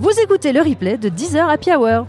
[0.00, 2.06] Vous écoutez le replay de 10h Happy Hour.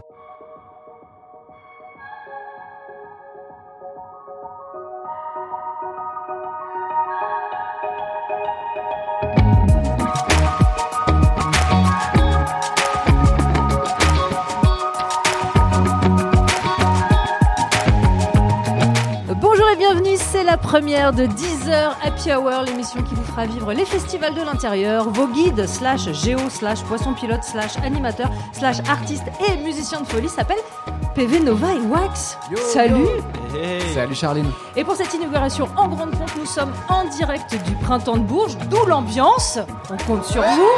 [20.72, 25.28] Première de 10h Happy Hour, l'émission qui vous fera vivre les festivals de l'intérieur, vos
[25.28, 30.60] guides slash géo slash poisson pilote slash animateur slash artiste et musicien de folie s'appelle
[31.14, 32.38] PV Nova et Wax.
[32.56, 33.06] Salut
[33.94, 34.50] Salut Charline.
[34.78, 38.58] Et pour cette inauguration en grande pompe, nous sommes en direct du printemps de Bourges,
[38.70, 39.60] d'où l'ambiance.
[39.90, 40.70] On compte sur vous.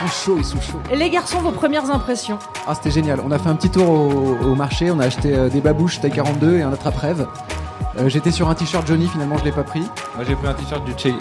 [0.00, 0.80] Ils sont chauds, ils sont chauds.
[0.90, 3.20] Et les garçons, vos premières impressions Ah, c'était génial.
[3.26, 6.00] On a fait un petit tour au, au marché, on a acheté euh, des babouches
[6.00, 7.26] taille 42 et un autre après-rêve.
[7.98, 9.80] Euh, J'étais sur un t-shirt Johnny, finalement je l'ai pas pris.
[10.16, 11.14] Moi j'ai pris un t-shirt du Che,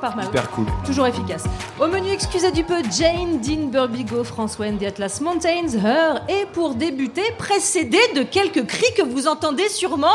[0.00, 0.26] Pas mal.
[0.26, 0.66] hyper cool.
[0.84, 1.44] Toujours efficace.
[1.80, 6.22] Au menu, excusez du peu, Jane, Dean, Burbigo, François and the Atlas Mountains, Her.
[6.28, 10.08] Et pour débuter, précédé de quelques cris que vous entendez sûrement.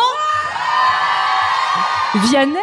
[2.15, 2.57] Vianney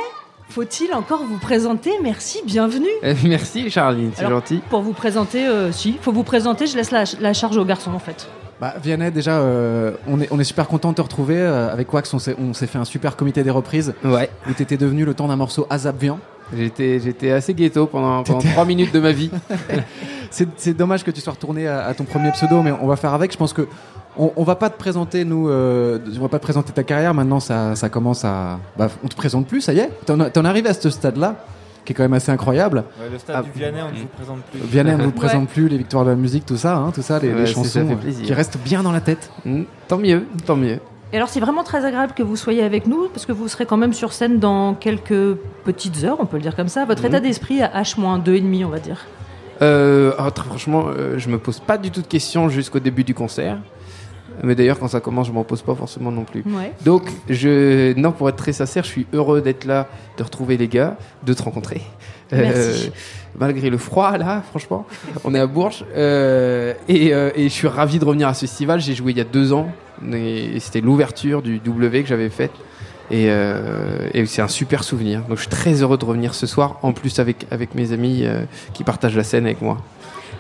[0.49, 1.93] faut-il encore vous présenter?
[2.03, 2.87] Merci, bienvenue.
[3.05, 4.63] Euh, Merci Charline, c'est Alors, gentil.
[4.71, 7.93] Pour vous présenter, euh, si, faut vous présenter, je laisse la, la charge aux garçons
[7.93, 8.27] en fait.
[8.61, 11.39] Bah, Vianney, déjà, euh, on, est, on est super content de te retrouver.
[11.39, 15.05] Euh, avec Wax, on s'est fait un super comité des reprises Ouais, où t'étais devenu
[15.05, 16.19] le temps d'un morceau Azap Vian.
[16.57, 19.31] j'étais, j'étais assez ghetto pendant, pendant 3 minutes de ma vie.
[20.31, 22.97] C'est c'est dommage que tu sois retourné à, à ton premier pseudo, mais on va
[22.97, 23.33] faire avec.
[23.33, 23.67] Je pense que
[24.19, 27.15] on, on va pas te présenter, nous, euh, on va pas te présenter ta carrière.
[27.15, 28.59] Maintenant, ça, ça commence à.
[28.77, 29.91] Bah, on te présente plus, ça y est.
[30.05, 31.37] T'en t'en arrives à ce stade-là,
[31.87, 32.85] qui est quand même assez incroyable.
[33.01, 33.43] Ouais, le stade Ah.
[33.43, 34.61] du Vianney, on ne vous présente plus.
[34.61, 35.15] Vianney, on ne vous Ouais.
[35.15, 37.89] présente plus les victoires de la musique, tout ça, hein, tout ça, les, Ouais, chansons
[37.91, 39.31] euh, qui restent bien dans la tête.
[39.47, 40.79] Hmm, tant mieux, tant mieux.
[41.13, 43.65] Et alors c'est vraiment très agréable que vous soyez avec nous, parce que vous serez
[43.65, 46.85] quand même sur scène dans quelques petites heures, on peut le dire comme ça.
[46.85, 47.09] Votre Mhm.
[47.09, 49.07] état d'esprit à H-2,5, on va dire.
[49.63, 53.05] Euh, ah, très franchement, euh, je me pose pas du tout de questions jusqu'au début
[53.05, 53.59] du concert.
[54.43, 56.43] Mais d'ailleurs, quand ça commence, je m'en pose pas forcément non plus.
[56.47, 56.73] Ouais.
[56.85, 59.89] Donc, je, non, pour être très sincère, je suis heureux d'être là,
[60.19, 61.83] de retrouver les gars, de te rencontrer.
[62.33, 62.75] Euh,
[63.39, 64.87] malgré le froid, là, franchement,
[65.25, 65.85] on est à Bourges.
[65.97, 68.81] Euh, et, euh, et je suis ravi de revenir à ce festival.
[68.81, 69.69] J'ai joué il y a deux ans.
[70.13, 72.53] Et, c'était l'ouverture du W que j'avais faite.
[73.11, 75.23] Et, et c'est un super souvenir.
[75.29, 78.25] Donc, je suis très heureux de revenir ce soir, en plus avec, avec mes amis
[78.73, 79.79] qui partagent la scène avec moi.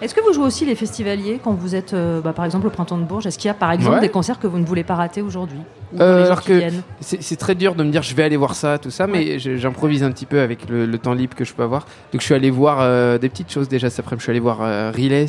[0.02, 2.70] Est-ce que vous jouez aussi les festivaliers quand vous êtes, euh, bah, par exemple, au
[2.70, 3.26] Printemps de Bourges?
[3.26, 4.00] Est-ce qu'il y a, par exemple, Ouais.
[4.00, 5.58] des concerts que vous ne voulez pas rater aujourd'hui?
[5.98, 6.60] Euh, alors que-
[7.00, 10.02] C'est très dur de me dire je vais aller voir ça, tout ça, mais j'improvise
[10.02, 11.86] un petit peu avec le, le temps libre que je peux avoir.
[12.12, 14.20] Donc je suis allé voir euh, des petites choses déjà cet après-midi.
[14.20, 14.58] Je suis allé voir
[14.92, 15.26] Riles,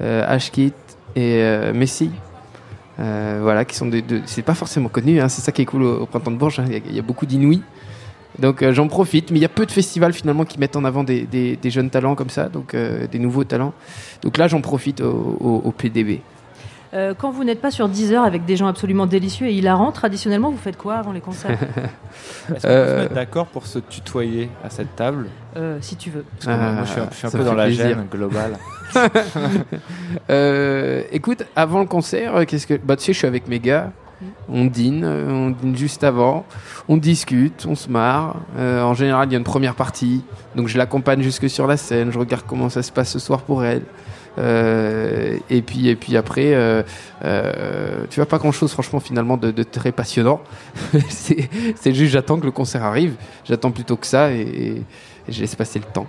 [0.00, 0.72] Ashkit
[1.16, 2.10] et Messi.
[2.98, 4.02] Voilà, qui sont des.
[4.02, 6.36] de- c'est pas forcément connu, hein, c'est ça qui est cool au, au printemps de
[6.36, 6.60] Bourges.
[6.60, 7.62] hein, y, il y a beaucoup d'inouïs.
[8.38, 10.84] Donc euh, j'en profite, mais il y a peu de festivals finalement qui mettent en
[10.84, 13.72] avant des, des- des jeunes talents comme ça, donc euh, des nouveaux talents.
[14.22, 16.20] Donc là j'en profite au, au- au PDB.
[16.94, 19.90] Euh, Quand vous n'êtes pas sur 10 heures avec des gens absolument délicieux et hilarants,
[19.90, 21.50] traditionnellement, vous faites quoi avant les concerts
[22.54, 25.96] Est-ce qu'on peut Euh, se mettre d'accord pour se tutoyer à cette table Euh, Si
[25.96, 26.24] tu veux.
[26.38, 27.86] Parce que moi, moi, je suis un, je suis un ça peu dans la plaisir.
[27.88, 28.58] gêne globale.
[30.30, 33.90] Euh, écoute, avant le concert, qu'est-ce que bah tu sais, je suis avec mes gars.
[34.48, 36.44] On dîne, euh, on dîne juste avant,
[36.88, 38.36] on discute, on se marre.
[38.58, 40.22] Euh, en général, il y a une première partie,
[40.54, 42.12] donc je l'accompagne jusque sur la scène.
[42.12, 43.82] Je regarde comment ça se passe ce soir pour elle.
[44.36, 46.84] Euh, et puis et puis après,
[47.22, 50.40] tu vois pas grand chose franchement finalement de, très passionnant.
[51.08, 53.14] c'est c'est juste j'attends que le concert arrive.
[53.44, 54.82] J'attends plutôt que ça et,
[55.28, 56.06] et je laisse passer le temps.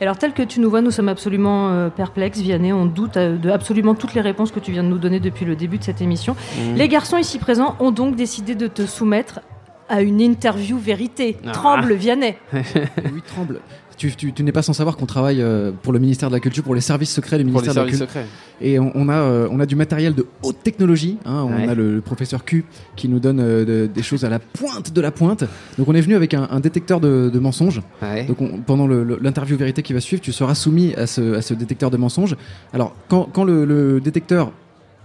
[0.00, 2.72] Alors, tel que tu nous vois, nous sommes absolument euh, perplexes, Vianney.
[2.72, 5.44] On doute euh, de absolument toutes les réponses que tu viens de nous donner depuis
[5.44, 6.34] le début de cette émission.
[6.58, 6.74] Mm.
[6.74, 9.40] Les garçons ici présents ont donc décidé de te soumettre
[9.88, 11.36] à une interview vérité.
[11.46, 11.52] Ah.
[11.52, 12.36] Tremble, Vianney.
[12.52, 13.60] oui, tremble.
[13.96, 16.40] Tu, tu- tu n'es pas sans savoir qu'on travaille euh, pour le ministère de la
[16.40, 18.06] Culture, pour les services secrets du Pour les ministère de la Culture.
[18.08, 18.26] secrets.
[18.60, 21.18] Et on, on a, euh, on a du matériel de haute technologie.
[21.24, 21.46] hein.
[21.48, 21.68] On Ouais.
[21.68, 22.64] a le, le professeur Q
[22.96, 25.44] qui nous donne euh, de- des choses à la pointe de la pointe.
[25.78, 27.82] Donc on est venu avec un, un détecteur de, de mensonges.
[28.02, 28.24] Ouais.
[28.24, 31.54] Donc on- pendant l'interview vérité qui va suivre, tu seras soumis à ce, à ce
[31.54, 32.36] détecteur de mensonges.
[32.72, 34.52] Alors quand, quand le, le détecteur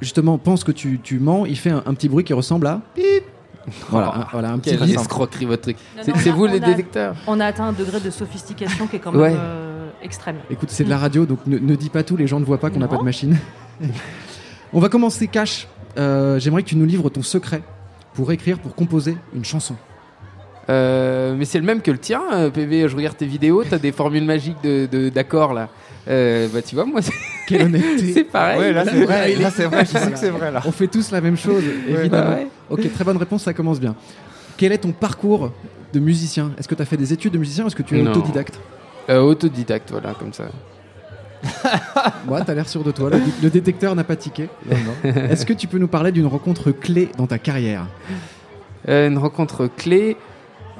[0.01, 2.81] justement pense que tu, tu mens, il fait un, un petit bruit qui ressemble à
[3.89, 4.93] voilà, un, voilà, un petit Quelle bruit.
[4.95, 5.77] escroquerie votre truc.
[6.01, 7.15] C'est on vous a- les on a- détecteurs?
[7.27, 9.35] On a atteint un degré de sophistication qui est quand même Ouais.
[9.37, 10.37] euh, extrême.
[10.49, 12.59] Écoute, c'est de la radio, donc ne, ne dis pas tout, les gens ne voient
[12.59, 13.37] pas qu'on n'a pas de machine.
[14.73, 15.67] On va commencer cash.
[15.97, 17.61] Euh, J'aimerais que tu nous livres ton secret
[18.13, 19.75] pour écrire, pour composer une chanson.
[20.69, 22.21] Euh, mais c'est le même que le tien,
[22.53, 22.87] PV.
[22.87, 25.69] Je regarde tes vidéos, t'as des formules magiques de de- d'accords là.
[26.07, 27.13] Euh, bah tu vois, moi c'est-
[27.47, 28.59] Quelle honnêteté c'est pareil.
[28.59, 30.61] Ouais, là c'est vrai, ouais, là est- c'est vrai, je sais que c'est vrai là.
[30.65, 32.29] On fait tous la même chose, Ouais, évidemment.
[32.31, 32.47] bah ouais.
[32.69, 33.95] Ok, très bonne réponse, ça commence bien.
[34.57, 35.51] Quel est ton parcours
[35.93, 36.51] de musicien?
[36.57, 38.11] Est-ce que tu as fait des études de musicien ou est-ce que tu es Non.
[38.11, 38.59] autodidacte?
[39.09, 40.45] Euh, autodidacte, voilà, comme ça.
[42.27, 43.09] Moi, t'as l'air sûr de toi.
[43.09, 44.49] Le, le détecteur n'a pas tiqué.
[45.03, 47.87] Est-ce que tu peux nous parler d'une rencontre clé dans ta carrière?
[48.87, 50.17] Euh, une rencontre clé.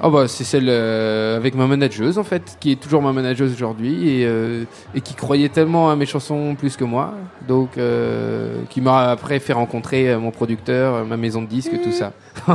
[0.02, 3.52] Oh bah, c'est celle euh, avec ma manageuse en fait, qui est toujours ma manageuse
[3.52, 4.64] aujourd'hui et, euh,
[4.94, 7.12] et qui croyait tellement à mes chansons plus que moi,
[7.46, 11.92] donc euh, qui m'a après fait rencontrer euh, mon producteur, ma maison de disques, tout
[11.92, 12.12] ça.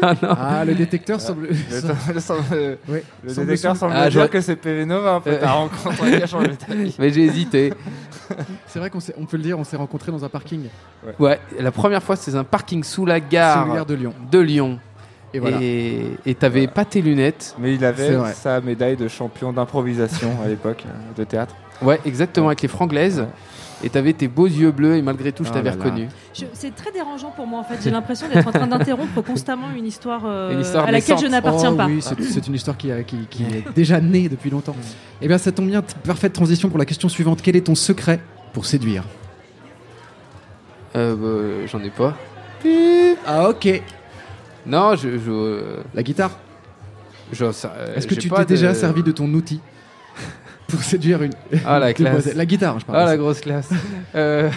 [0.00, 0.28] Non, non.
[0.38, 1.48] Ah, le détecteur semble.
[1.48, 2.98] Le, le- Oui.
[3.24, 5.40] le Semble détecteur semble Ah, dire j'aurais- que c'est PV Nova, un peu Euh.
[5.40, 6.94] ta rencontre qui a changé ta vie.
[7.00, 7.72] Mais j'ai hésité.
[8.68, 10.66] C'est vrai qu'on on peut le dire, on s'est rencontrés dans un parking.
[11.18, 14.14] Ouais, la première fois c'était un parking sous la gare Sous le gare de Lyon.
[14.30, 14.78] de Lyon.
[15.34, 15.58] Et voilà.
[15.60, 17.54] Et et t'avais pas tes lunettes.
[17.58, 21.54] Mais il avait sa médaille de champion d'improvisation à l'époque euh, de théâtre.
[21.82, 23.26] Ouais, exactement, avec les franglaises.
[23.84, 26.08] Et t'avais tes beaux yeux bleus et malgré tout je Oh t'avais reconnu.
[26.52, 27.76] C'est très dérangeant pour moi en fait.
[27.80, 31.24] J'ai l'impression d'être en train d'interrompre constamment une histoire, euh, Une histoire à laquelle naissante.
[31.26, 31.86] je n'appartiens Oh pas.
[31.86, 34.74] Oui, c'est une histoire qui, a- qui- qui est déjà née depuis longtemps.
[35.22, 37.40] Eh bien, ça tombe bien, parfaite transition pour la question suivante.
[37.40, 38.18] Quel est ton secret
[38.52, 39.04] pour séduire?
[40.96, 42.16] Euh, bah, J'en ai pas.
[43.26, 43.82] Ah, ok.
[44.68, 45.18] Non, je.
[45.18, 46.30] je, euh, La guitare
[47.32, 47.50] je- euh,
[47.96, 49.60] Est-ce que j'ai tu pas t'es déjà servi de ton outil
[50.68, 51.32] pour séduire une.
[51.66, 52.10] Ah, la classe.
[52.12, 52.98] demoiselle La guitare, je parle.
[53.00, 53.70] Ah, la grosse classe.
[54.14, 54.48] euh,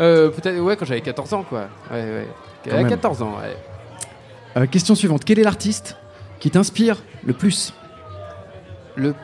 [0.00, 1.68] euh, Peut-être, ouais, quand j'avais 14 ans, quoi.
[1.90, 2.28] Ouais, ouais.
[2.64, 2.88] Quand À même.
[2.88, 3.56] 14 ans, ouais.
[4.56, 5.24] Euh, question suivante.
[5.24, 5.96] Quel est l'artiste
[6.40, 7.72] qui t'inspire le plus
[8.96, 9.14] Le...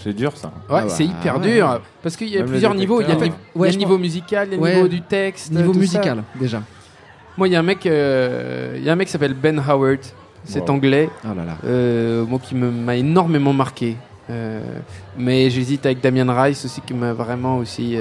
[0.00, 0.48] C'est dur ça.
[0.48, 1.52] Ouais, Ah bah, c'est hyper ouais.
[1.54, 1.80] dur.
[2.02, 3.00] Parce qu'il y a Même plusieurs niveaux.
[3.00, 3.38] Il y a, le détecteur.
[3.38, 4.74] niveau- il y a Ouais, le je niveau musical, il y a le Ouais.
[4.76, 5.50] niveau du texte.
[5.50, 5.80] Niveau tout ça.
[5.80, 6.62] musical, déjà.
[7.38, 9.62] Moi, il y a un mec, euh, il y a un mec qui s'appelle Ben
[9.66, 10.00] Howard.
[10.44, 10.70] C'est Wow.
[10.76, 11.08] anglais.
[11.24, 11.56] Oh là là.
[11.64, 13.96] Euh, moi qui m'a énormément marqué.
[14.30, 14.60] Euh,
[15.16, 17.96] mais j'hésite avec Damien Rice aussi qui m'a vraiment aussi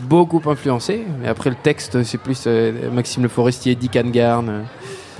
[0.00, 1.04] beaucoup influencé.
[1.20, 2.46] Mais après le texte, c'est plus
[2.92, 4.64] Maxime Le Forestier, Dick Angarn.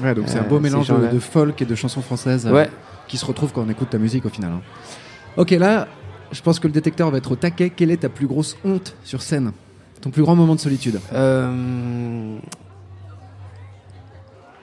[0.02, 2.68] Ouais, donc c'est un beau mélange de, folk et de chansons françaises Ouais.
[3.08, 4.50] qui se retrouvent quand on écoute ta musique au final.
[4.52, 4.60] hein.
[5.36, 5.86] Ok, là,
[6.32, 7.70] je pense que le détecteur va être au taquet.
[7.70, 9.52] Quelle est ta plus grosse honte sur scène?
[10.00, 11.00] Ton plus grand moment de solitude?
[11.14, 12.36] Euh,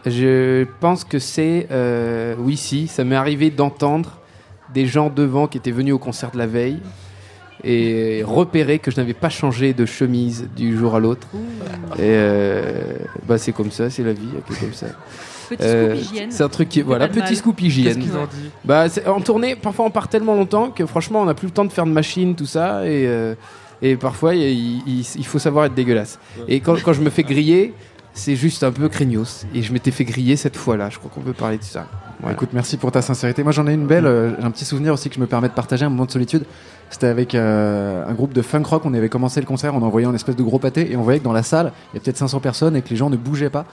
[0.06, 4.18] je pense que c'est euh, oui si ça m'est arrivé d'entendre
[4.74, 6.80] des gens devant qui étaient venus au concert de la veille
[7.64, 11.28] et repérer que je n'avais pas changé de chemise du jour à l'autre
[11.98, 12.98] et euh,
[13.28, 14.88] bah c'est comme ça c'est la vie c'est comme ça
[15.50, 16.32] Petit Euh, scoop hygiène.
[16.32, 17.36] c'est un truc qui voilà petit mal.
[17.36, 20.70] scoop Qu'est-ce hygiène qu'ils ont dit bah, c'est- en tournée, parfois on part tellement longtemps
[20.72, 23.36] que franchement on n'a plus le temps de faire de machine, tout ça, et, euh,
[23.82, 26.18] et parfois il, il- il faut savoir être dégueulasse.
[26.48, 27.74] Et quand, quand je me fais griller,
[28.14, 29.46] c'est juste un peu craignos.
[29.54, 31.88] Et je m'étais fait griller cette fois-là, je crois qu'on peut parler de ça.
[32.20, 32.36] Voilà.
[32.36, 33.44] Écoute, merci pour ta sincérité.
[33.44, 34.06] Moi, j'en ai une belle.
[34.06, 36.12] euh, J'ai un petit souvenir aussi que je me permets de partager un moment de
[36.12, 36.46] solitude.
[36.90, 38.84] C'était avec euh, un groupe de funk rock.
[38.86, 41.20] On avait commencé le concert, on envoyait un espèce de gros pâté et on voyait
[41.20, 43.18] que dans la salle, il y a peut-être 500 personnes et que les gens ne
[43.18, 43.66] bougeaient pas.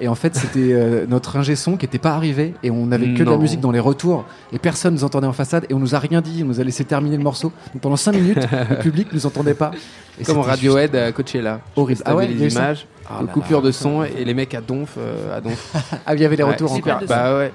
[0.00, 3.14] Et en fait, c'était euh, notre ingé son qui n'était pas arrivé et on n'avait
[3.14, 5.80] que de la musique dans les retours et personne nous entendait en façade et on
[5.80, 6.42] nous a rien dit.
[6.44, 7.50] On nous a laissé terminer le morceau.
[7.72, 9.72] Donc pendant 5 minutes, le public nous entendait pas.
[10.20, 11.60] Et Comme Radiohead à Coachella.
[11.74, 12.02] Horrible.
[12.04, 13.66] Ah ouais, ça images, Ah là coupure là.
[13.66, 15.52] de son et les mecs à donf, euh, à donf.
[15.52, 16.98] juste- Ah, il y avait les Ouais, retours encore.
[17.00, 17.52] de Bah ouais.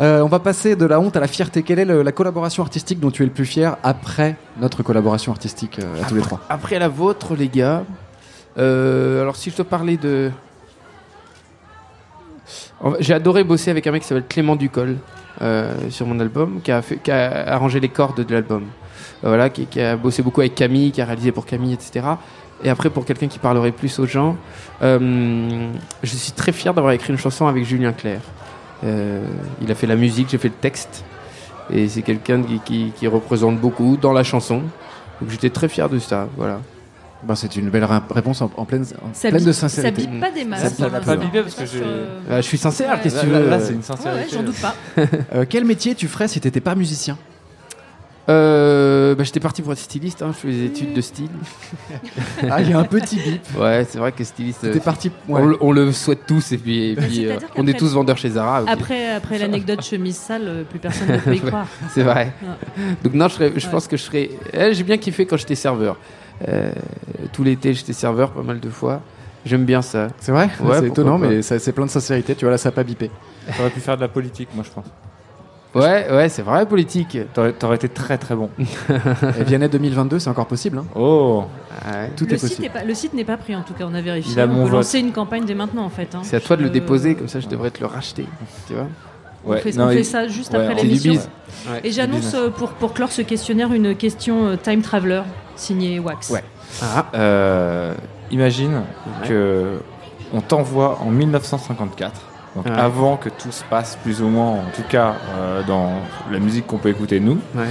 [0.00, 1.62] Euh, on va passer de la honte à la fierté.
[1.62, 5.30] Quelle est le- la collaboration artistique dont tu es le plus fier après notre collaboration
[5.32, 6.40] artistique euh, à tous les trois?
[6.48, 7.84] Après la vôtre, les gars.
[8.58, 10.30] euh, alors, si je te parlais de.
[12.80, 14.96] En fait, J'ai adoré bosser avec un mec qui s'appelle Clément Ducol
[15.42, 18.64] euh, sur mon album, qui a, fait, qui a arrangé les cordes de l'album.
[19.24, 22.04] Euh, voilà, qui, qui a bossé beaucoup avec Camille, qui a réalisé pour Camille, etc.
[22.64, 24.36] Et après, pour quelqu'un qui parlerait plus aux gens,
[24.82, 25.68] euh,
[26.02, 28.20] je suis très fier d'avoir écrit une chanson avec Julien Clerc.
[28.84, 29.22] Euh,
[29.62, 31.04] il a fait la musique, j'ai fait le texte.
[31.70, 34.62] Et c'est quelqu'un qui, qui- qui représente beaucoup dans la chanson.
[35.20, 36.28] Donc j'étais très fier de ça.
[36.36, 36.60] Voilà.
[37.22, 39.68] Ben, C'est une belle ré- réponse en, en pleine, en Ça pleine bip- de Ça
[39.68, 40.06] sincérité.
[40.06, 40.60] bip pas des masses.
[40.62, 41.06] Ça- ça n'a l'instant.
[41.12, 43.00] pas bipé parce que euh, je suis sincère, Ouais.
[43.02, 44.20] qu'est-ce que tu veux là, c'est une sincérité.
[44.22, 44.74] ouais, j'en doute pas.
[45.34, 47.16] Euh, quel métier tu ferais si t'étais pas musicien?
[48.28, 51.28] Euh, bah, J'étais parti pour être styliste, hein, je fais des études de style.
[52.50, 53.42] Ah, il y a un petit bip.
[53.58, 55.10] Ouais, c'est vrai que styliste, euh, parti.
[55.28, 55.46] on, ouais.
[55.46, 58.30] le- on le souhaite tous et puis, et puis, euh, on est tous vendeurs chez
[58.30, 58.62] Zara.
[58.66, 61.66] Après, après l'anecdote chemise sale, euh, plus personne ne peut y croire.
[61.90, 62.32] C'est vrai.
[63.02, 63.70] Donc non, je, serais- je Ouais.
[63.72, 64.30] pense que je serais...
[64.52, 65.96] Eh, J'ai bien kiffé quand j'étais serveur.
[66.48, 66.72] Euh,
[67.32, 69.00] tout l'été, j'étais serveur pas mal de fois.
[69.46, 70.08] J'aime bien ça.
[70.20, 70.48] C'est vrai?
[70.60, 72.34] Ouais, C'est étonnant, mais c'est plein de sincérité.
[72.34, 73.10] Tu vois, là, ça a pas bipé.
[73.56, 74.86] T'aurais pu faire de la politique, moi je pense.
[75.74, 77.18] Ouais, ouais, c'est vrai, politique.
[77.32, 78.48] T'aurais t'aurais été très très bon.
[78.88, 80.78] Et Vianney 2022, c'est encore possible.
[80.78, 80.84] hein.
[80.94, 81.44] Oh
[81.86, 82.10] Ouais.
[82.16, 82.64] Tout Le est site, possible.
[82.66, 84.32] est pas, le site n'est pas pris en tout cas, on a vérifié.
[84.32, 84.72] Il a on mon peut vote.
[84.84, 86.14] lancer une campagne dès maintenant en fait.
[86.14, 86.20] hein.
[86.22, 88.24] C'est à toi de le Euh, déposer, comme ça je devrais te le racheter.
[88.68, 88.86] Tu vois
[89.44, 91.10] On Ouais, fait, non, on fait il- ça juste ouais, après c'est du l'émission.
[91.12, 91.28] bise.
[91.82, 95.22] Et j'annonce euh, pour, pour clore ce questionnaire une question euh, Time Traveler
[95.56, 96.30] signée Wax.
[96.30, 96.44] Ouais.
[96.80, 97.92] Ah, Euh,
[98.30, 99.28] imagine Ouais.
[99.28, 99.80] que
[100.32, 102.22] on t'envoie en 1954,
[102.54, 102.72] donc Ouais.
[102.72, 105.92] avant que tout se passe plus ou moins, en tout cas euh, dans
[106.30, 107.66] la musique qu'on peut écouter nous, ouais.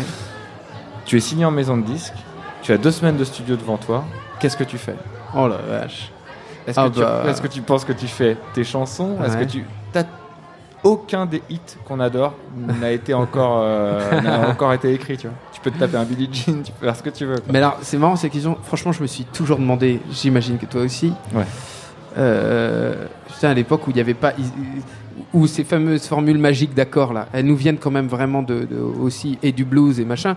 [1.05, 2.13] Tu es signé en maison de disque,
[2.61, 4.03] tu as deux semaines de studio devant toi,
[4.39, 4.95] qu'est-ce que tu fais?
[5.35, 6.11] Oh la vache.
[6.65, 7.23] Est-ce Ah que, tu- bah.
[7.27, 9.17] est-ce que tu penses que tu fais tes chansons?
[9.25, 9.65] Est-ce que tu
[10.85, 15.35] aucun des hits qu'on adore n'a été encore euh, n'a encore été écrit, tu vois?
[15.53, 17.35] Tu peux te taper un Billie Jean, tu peux faire ce que tu veux.
[17.35, 17.45] quoi.
[17.53, 18.57] Mais alors, c'est marrant ces questions.
[18.63, 21.13] Franchement, je me suis toujours demandé, j'imagine que toi aussi.
[21.33, 21.45] Ouais.
[22.17, 24.33] Euh, putain, à l'époque où il n'y avait pas.
[25.33, 28.77] Où ces fameuses formules magiques d'accords là, elles nous viennent quand même vraiment de, de-
[28.79, 30.35] aussi et du blues et machin.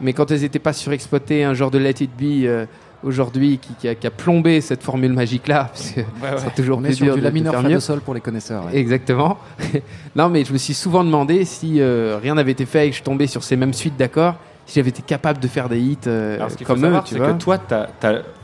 [0.00, 2.66] Mais quand elles n'étaient pas surexploitées, un genre de Let It Be euh,
[3.02, 6.00] aujourd'hui qui, qui a, qui a plombé cette formule magique là, parce que
[6.38, 8.66] c'est toujours On est plus sur dur du la mineur de sol pour les connaisseurs.
[8.66, 8.76] ouais.
[8.76, 9.38] Exactement.
[10.16, 12.96] non, mais je me suis souvent demandé si euh, rien n'avait été fait et que
[12.96, 15.98] je tombais sur ces mêmes suites d'accords, si j'avais été capable de faire des hits
[16.06, 17.32] euh, Alors ce qu'il faut comme eux, savoir, tu c'est vois.
[17.32, 17.58] que toi,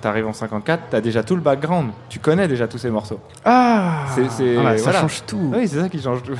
[0.00, 3.20] t'arrives en 54, t'as déjà tout le background, tu connais déjà tous ces morceaux.
[3.44, 5.00] Ah, C'est- c'est- Ah, ça voilà.
[5.00, 5.50] change tout.
[5.54, 6.36] Oui, c'est ça qui change tout.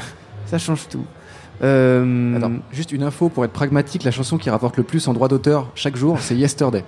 [0.47, 1.05] Ça change tout.
[1.63, 5.13] Euh, Attends, juste une info pour être pragmatique, la chanson qui rapporte le plus en
[5.13, 6.85] droit d'auteur chaque jour, c'est Yesterday.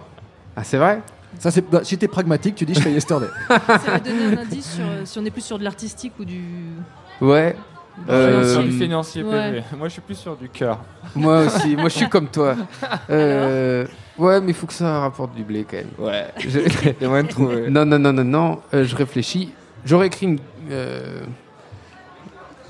[0.56, 1.00] Ah, c'est vrai?
[1.38, 3.26] Ça, c'est bah, si t'es pragmatique, tu dis je fais Yesterday.
[3.48, 6.24] Ça va donner un indice sur, euh, si on est plus sur de l'artistique ou
[6.26, 6.40] du.
[7.22, 7.56] Ouais.
[8.08, 9.50] Euh, sur du financier ouais.
[9.52, 9.62] PV.
[9.78, 10.78] Moi, je suis plus sur du cœur.
[11.14, 11.76] Moi aussi.
[11.76, 12.56] Moi, je suis comme toi.
[13.10, 13.86] Euh,
[14.18, 15.88] ouais, mais il faut que ça rapporte du blé quand même.
[15.98, 16.26] Ouais.
[16.38, 16.60] Je-
[17.00, 17.66] Il y a moyen de trouver.
[17.70, 18.58] non, non, non, non, non.
[18.74, 19.52] euh, je réfléchis.
[19.84, 20.38] J'aurais écrit une.
[20.70, 21.20] euh,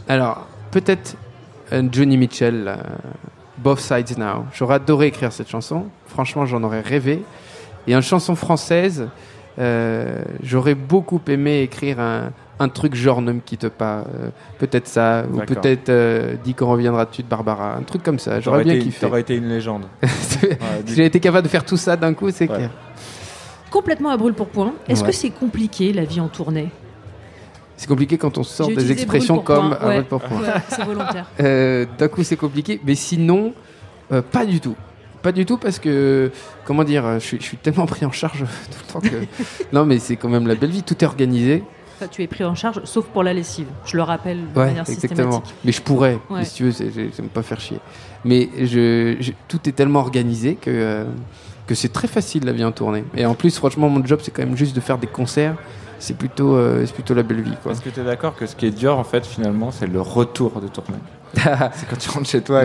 [0.09, 1.17] Alors, peut-être
[1.71, 2.76] un Johnny Mitchell, euh,
[3.59, 4.47] Both Sides Now.
[4.52, 5.87] J'aurais adoré écrire cette chanson.
[6.07, 7.23] Franchement, j'en aurais rêvé.
[7.87, 9.09] Et une chanson française,
[9.59, 12.31] euh, j'aurais beaucoup aimé écrire un,
[12.62, 14.04] un truc genre Ne me quitte pas.
[14.14, 15.25] euh, peut-être ça.
[15.33, 17.76] Ou peut-être euh, Dis qu'on reviendra dessus de Barbara.
[17.76, 18.40] Un truc comme ça.
[18.40, 19.00] J'aurais bien été, kiffé.
[19.07, 19.85] t'aurais été une légende.
[20.04, 22.57] si Ouais, j'avais été capable de faire tout ça d'un coup, c'est Ouais.
[22.57, 22.71] clair.
[23.71, 24.75] Complètement à brûle pour point.
[24.88, 25.09] Est-ce Ouais.
[25.11, 26.69] que c'est compliqué la vie en tournée?
[27.76, 30.40] C'est compliqué quand on sort J'ai des expressions comme point, un brûle pour point.
[30.40, 31.26] Ouais, C'est volontaire.
[31.40, 33.54] Euh, D'un coup, c'est compliqué, mais sinon,
[34.12, 34.76] euh, pas du tout.
[35.23, 36.31] Pas du tout parce que,
[36.64, 38.40] comment dire, je suis, je suis tellement pris en charge
[38.71, 39.25] tout le temps que.
[39.73, 41.64] non, mais c'est quand même la belle vie, tout est organisé.
[42.09, 43.66] Tu es pris en charge, sauf pour la lessive.
[43.85, 45.30] Je le rappelle de Ouais, manière exactement.
[45.32, 45.54] systématique.
[45.64, 46.38] Mais je pourrais, Ouais.
[46.38, 46.73] mais si tu veux,
[47.16, 47.78] j'aime pas faire chier.
[48.25, 51.04] Mais je, je- tout est tellement organisé que, euh,
[51.66, 53.04] que c'est très facile la vie en tournée.
[53.16, 55.56] Et en plus, franchement, mon job, c'est quand même juste de faire des concerts.
[55.99, 57.52] C'est plutôt, euh, c'est plutôt la belle vie.
[57.71, 60.00] Est-ce que tu es d'accord que ce qui est dur, en fait, finalement, c'est le
[60.00, 60.99] retour de tournée?
[61.73, 62.61] C'est quand tu rentres chez toi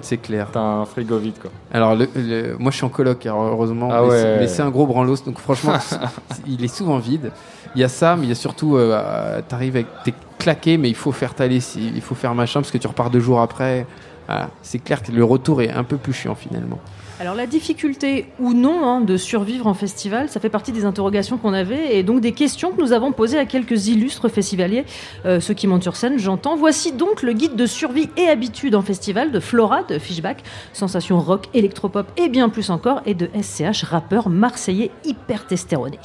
[0.00, 0.48] c'est clair.
[0.52, 1.50] t'as un frigo vide, quoi.
[1.72, 3.88] Alors, le, le- moi, je suis en coloc, alors, heureusement.
[3.92, 4.46] Ah mais ouais.
[4.48, 5.74] c'est- un gros branlos, donc franchement,
[6.46, 7.30] il est souvent vide.
[7.74, 10.88] Il y a ça, mais il y a surtout, euh, t'arrives avec, t'es claqué, mais
[10.88, 13.40] il faut faire ta lessive, il faut faire machin, parce que tu repars deux jours
[13.40, 13.86] après.
[14.26, 14.48] Voilà.
[14.62, 16.78] C'est clair que le retour est un peu plus chiant, finalement.
[17.20, 21.36] Alors la difficulté ou non hein, de survivre en festival, ça fait partie des interrogations
[21.36, 24.84] qu'on avait et donc des questions que nous avons posées à quelques illustres festivaliers,
[25.26, 26.54] euh, ceux qui montent sur scène, j'entends.
[26.54, 31.18] Voici donc le guide de survie et habitude en festival de Flora de Fishback, sensation
[31.18, 35.98] rock, électropop et bien plus encore, et de SCH, rappeur marseillais hyper testéroné.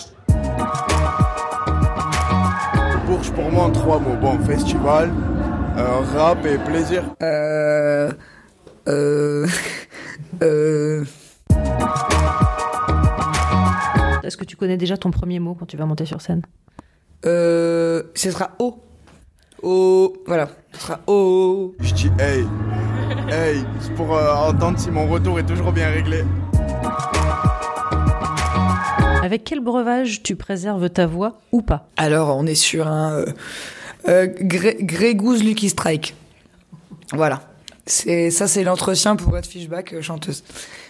[3.05, 4.15] Bourges pour moi en trois mots.
[4.19, 5.11] Bon, festival,
[5.77, 7.03] euh, rap et plaisir.
[7.21, 8.11] Euh.
[8.87, 9.45] Euh.
[10.43, 11.03] euh.
[14.23, 16.41] Est-ce que tu connais déjà ton premier mot quand tu vas monter sur scène
[17.25, 18.03] Euh.
[18.15, 18.79] Ce sera O.
[19.61, 20.13] O.
[20.27, 20.49] Voilà.
[20.73, 21.73] Ce sera O.
[21.79, 22.45] Je dis hey,
[23.29, 26.23] hey, c'est pour euh, entendre si mon retour est toujours bien réglé.
[29.23, 33.13] Avec quel breuvage tu préserves ta voix ou pas Alors, on est sur un.
[33.13, 33.25] Euh,
[34.07, 34.27] euh,
[35.13, 36.15] Goose Lucky Strike.
[37.13, 37.41] Voilà.
[37.85, 40.43] C'est, ça, c'est l'entretien pour être fishback euh, chanteuse.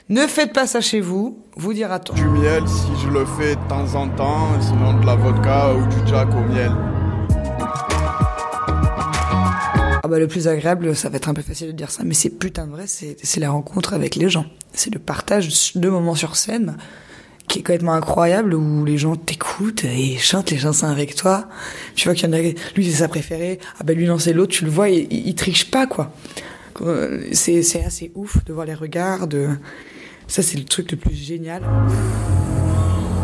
[0.09, 2.13] Ne faites pas ça chez vous, vous dira-t-on.
[2.13, 5.87] Du miel si je le fais de temps en temps, sinon de la vodka ou
[5.87, 6.71] du jack au miel.
[10.03, 12.13] Ah bah, le plus agréable, ça va être un peu facile de dire ça, mais
[12.13, 14.45] c'est putain de vrai, c'est, la rencontre avec les gens.
[14.73, 16.77] C'est le partage de moments sur scène
[17.47, 21.49] qui est complètement incroyable où les gens t'écoutent et chantent les chansons avec toi.
[21.95, 22.41] Tu vois qu'il y en a,
[22.75, 25.27] lui c'est sa préférée, ah bah lui non c'est l'autre, tu le vois, il, il,
[25.29, 26.13] il triche pas quoi.
[27.31, 29.49] C'est, c'est assez ouf de voir les regards, de...
[30.27, 31.61] ça c'est le truc le plus génial.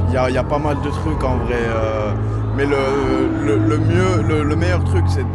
[0.09, 2.11] Il y a, y a pas mal de trucs en vrai, euh,
[2.55, 2.77] mais le,
[3.45, 5.25] le, le mieux, le, le meilleur truc c'est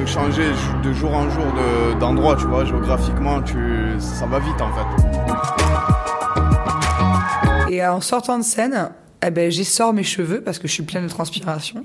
[0.00, 0.48] de changer
[0.84, 3.56] de jour en jour de- d'endroit, tu vois, géographiquement, tu,
[3.98, 4.86] ça va vite en fait.
[7.72, 8.90] Et en sortant de scène,
[9.26, 11.84] eh ben, j'essore mes cheveux parce que je suis pleine de transpiration.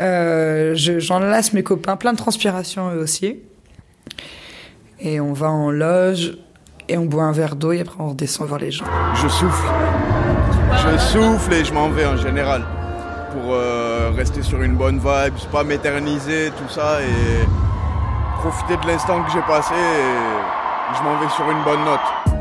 [0.00, 3.38] Euh, je- J'enlace mes copains, plein de transpiration eux aussi.
[4.98, 6.38] Et on va en loge
[6.88, 8.84] et on boit un verre d'eau et après on redescend voir les gens.
[9.14, 9.68] Je souffle.
[10.72, 12.62] Je souffle et je m'en vais en général.
[13.32, 17.46] Pour euh, rester sur une bonne vibe, pas m'éterniser, tout ça, et
[18.40, 22.36] profiter de l'instant que j'ai passé et je m'en vais sur une bonne note.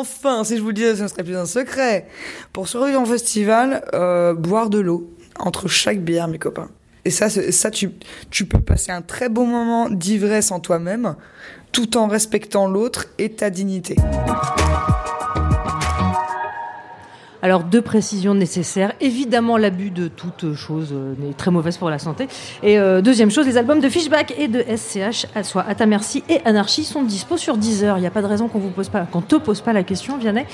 [0.00, 2.06] enfin, si je vous le disais, ce ne serait plus un secret.
[2.52, 6.68] Pour survivre en festival, euh, boire de l'eau entre chaque bière, mes copains.
[7.08, 7.88] Et ça, ça tu,
[8.44, 11.16] peux passer un très bon moment d'ivresse en toi-même,
[11.72, 13.96] tout en respectant l'autre et ta dignité.
[17.40, 18.92] Alors, deux précisions nécessaires.
[19.00, 22.28] Évidemment, l'abus de toute chose euh, n'est très mauvaise pour la santé.
[22.62, 26.22] Et euh, deuxième chose, les albums de Fishback et de SCH, soit À ta merci
[26.28, 27.96] et Anarchie, sont dispo sur Deezer.
[27.96, 29.82] Il n'y a pas de raison qu'on vous pose pas, qu'on te pose pas la
[29.82, 30.44] question, Vianney.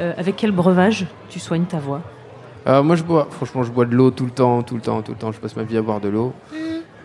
[0.00, 2.02] Euh, avec quel breuvage tu soignes ta voix?
[2.66, 5.00] Euh, moi, je bois, franchement, je bois de l'eau tout le temps, tout le temps,
[5.02, 5.32] tout le temps.
[5.32, 6.32] Je passe ma vie à boire de l'eau.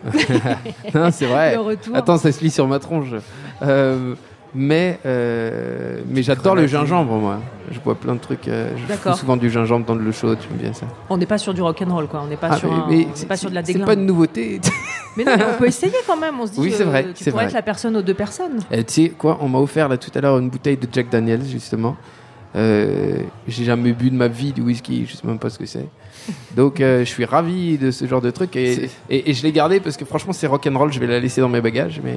[0.93, 1.55] non, c'est vrai.
[1.55, 1.95] Le retour.
[1.95, 3.07] Attends, ça se lit sur ma tronche.
[3.62, 4.13] Euh,
[4.53, 7.39] mais euh, mais j'adore le gingembre, moi.
[7.71, 8.47] Je bois plein de trucs.
[8.47, 10.85] euh, je fous souvent du gingembre dans de l'eau chaude, j'aime bien ça.
[11.09, 12.21] On n'est pas sur du rock'n'roll, quoi.
[12.24, 13.88] On n'est pas Ah, sur, mais- un- mais c'est pas sur de la C'est déglingue.
[13.88, 14.62] pas une nouveauté.
[15.17, 16.39] Mais non, mais on peut essayer quand même.
[16.39, 17.50] On se dit, Oui, c'est euh, vrai, tu c'est pourrais vrai.
[17.51, 18.59] être la personne aux deux personnes.
[18.71, 21.09] Eh, tu sais quoi, on m'a offert là tout à l'heure une bouteille de Jack
[21.09, 21.95] Daniels justement.
[22.55, 25.65] Euh, j'ai jamais bu de ma vie du whisky, je sais même pas ce que
[25.65, 25.88] c'est.
[26.55, 29.51] Donc euh, je suis ravi de ce genre de truc et, et, et je l'ai
[29.51, 32.00] gardé parce que franchement c'est rock'n'roll, je vais la laisser dans mes bagages.
[32.03, 32.15] Mais,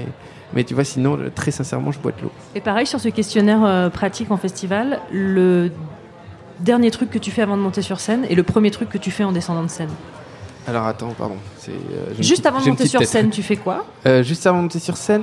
[0.54, 2.30] mais tu vois, sinon, très sincèrement, je bois de l'eau.
[2.54, 5.70] Et pareil, sur ce questionnaire euh, pratique en festival, le
[6.60, 8.98] dernier truc que tu fais avant de monter sur scène et le premier truc que
[8.98, 9.90] tu fais en descendant de scène.
[10.66, 11.36] Alors attends, pardon.
[11.68, 11.72] euh,
[12.18, 13.08] Juste petite- avant de monter sur tête.
[13.08, 13.86] scène, tu fais quoi?
[14.06, 15.22] Euh, juste avant de monter sur scène,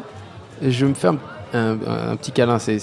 [0.61, 1.17] je me fais un,
[1.55, 2.79] un- un petit câlin, c'est,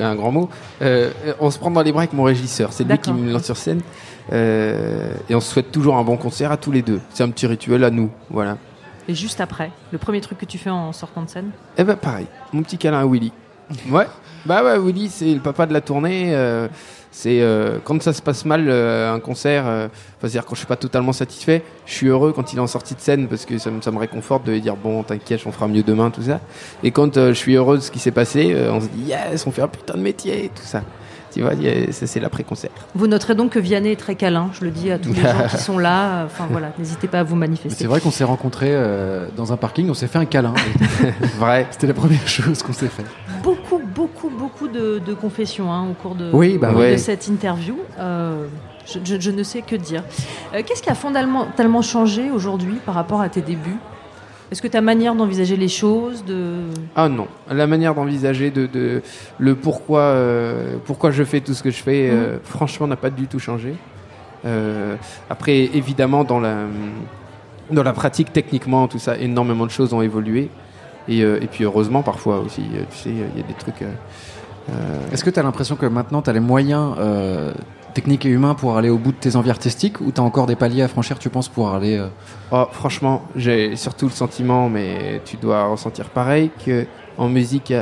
[0.00, 0.48] un grand mot.
[0.80, 1.10] Euh,
[1.40, 3.56] on se prend dans les bras avec mon régisseur, c'est lui qui me lance sur
[3.56, 3.80] scène.
[4.32, 7.00] Euh, et on se souhaite toujours un bon concert à tous les deux.
[7.10, 8.56] C'est un petit rituel à nous, voilà.
[9.08, 11.50] Et juste après, le premier truc que tu fais en sortant de scène?
[11.76, 13.32] Et ben pareil, mon petit câlin à Willy.
[13.90, 14.06] Ouais,
[14.46, 16.34] bah ouais, Willy, c'est le papa de la tournée.
[16.34, 16.68] euh,
[17.14, 20.60] c'est euh, quand ça se passe mal, euh, un concert, euh, enfin, c'est-à-dire quand je
[20.60, 23.44] suis pas totalement satisfait, je suis heureux quand il est en sortie de scène parce
[23.44, 26.10] que ça, me- ça me réconforte de lui dire bon, t'inquiète, on fera mieux demain,
[26.10, 26.40] tout ça.
[26.82, 29.02] Et quand euh, je suis heureux de ce qui s'est passé, euh, on se dit
[29.10, 30.82] yes, on fait un putain de métier, tout ça.
[31.34, 31.52] Tu vois,
[31.92, 32.70] ça c'est l'après-concert.
[32.94, 35.46] Vous noterez donc que Vianney est très câlin, je le dis à tous les gens
[35.50, 36.24] qui sont là.
[36.26, 37.74] Enfin voilà, n'hésitez pas à vous manifester.
[37.78, 40.52] C'est vrai qu'on s'est rencontrés euh, dans un parking, on s'est fait un câlin.
[41.38, 41.66] Vrai.
[41.70, 43.04] C'était la première chose qu'on s'est fait.
[43.42, 47.76] Beaucoup, beaucoup, beaucoup de, de confessions hein, au cours de, Oui, bah de cette interview.
[47.98, 48.46] Euh,
[48.86, 50.02] je, je- je ne sais que dire.
[50.54, 53.76] Euh, Qu'est-ce qui a fondamentalement changé aujourd'hui par rapport à tes débuts?
[54.50, 56.56] Est-ce que ta manière d'envisager les choses, de...
[56.94, 59.00] Ah non, la manière d'envisager de, de-
[59.38, 63.08] le pourquoi euh, pourquoi je fais tout ce que je fais, euh, franchement, n'a pas
[63.08, 63.74] du tout changé.
[64.44, 64.96] Euh,
[65.30, 66.56] après, évidemment, dans la
[67.70, 70.50] dans la pratique, techniquement, tout ça, énormément de choses ont évolué.
[71.08, 73.82] Et, euh, et puis heureusement, parfois aussi, euh, tu sais, il y a des trucs.
[73.82, 76.94] euh, Est-ce que tu as l'impression que maintenant tu as les moyens
[77.94, 80.46] techniques et humains pour aller au bout de tes envies artistiques ou tu as encore
[80.46, 82.02] des paliers à franchir, tu penses, pour aller.
[82.50, 86.86] Oh, franchement, j'ai surtout le sentiment, mais tu dois ressentir pareil, que
[87.18, 87.74] en musique,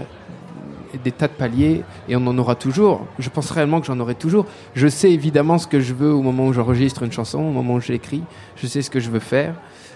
[1.02, 3.06] des tas de paliers et on en aura toujours.
[3.18, 4.46] Je pense réellement que j'en aurai toujours.
[4.74, 7.74] Je sais évidemment ce que je veux au moment où j'enregistre une chanson, au moment
[7.74, 8.22] où je l'écris.
[8.56, 9.54] Je sais ce que je veux faire.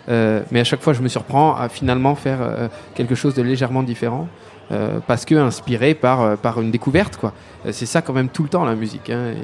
[0.09, 3.43] Euh, mais à chaque fois, je me surprends à finalement faire euh, quelque chose de
[3.43, 4.29] légèrement différent.
[4.73, 7.33] euh, parce que inspiré par, par une découverte, quoi.
[7.71, 9.11] C'est ça quand même tout le temps la musique.
[9.11, 9.35] Hein.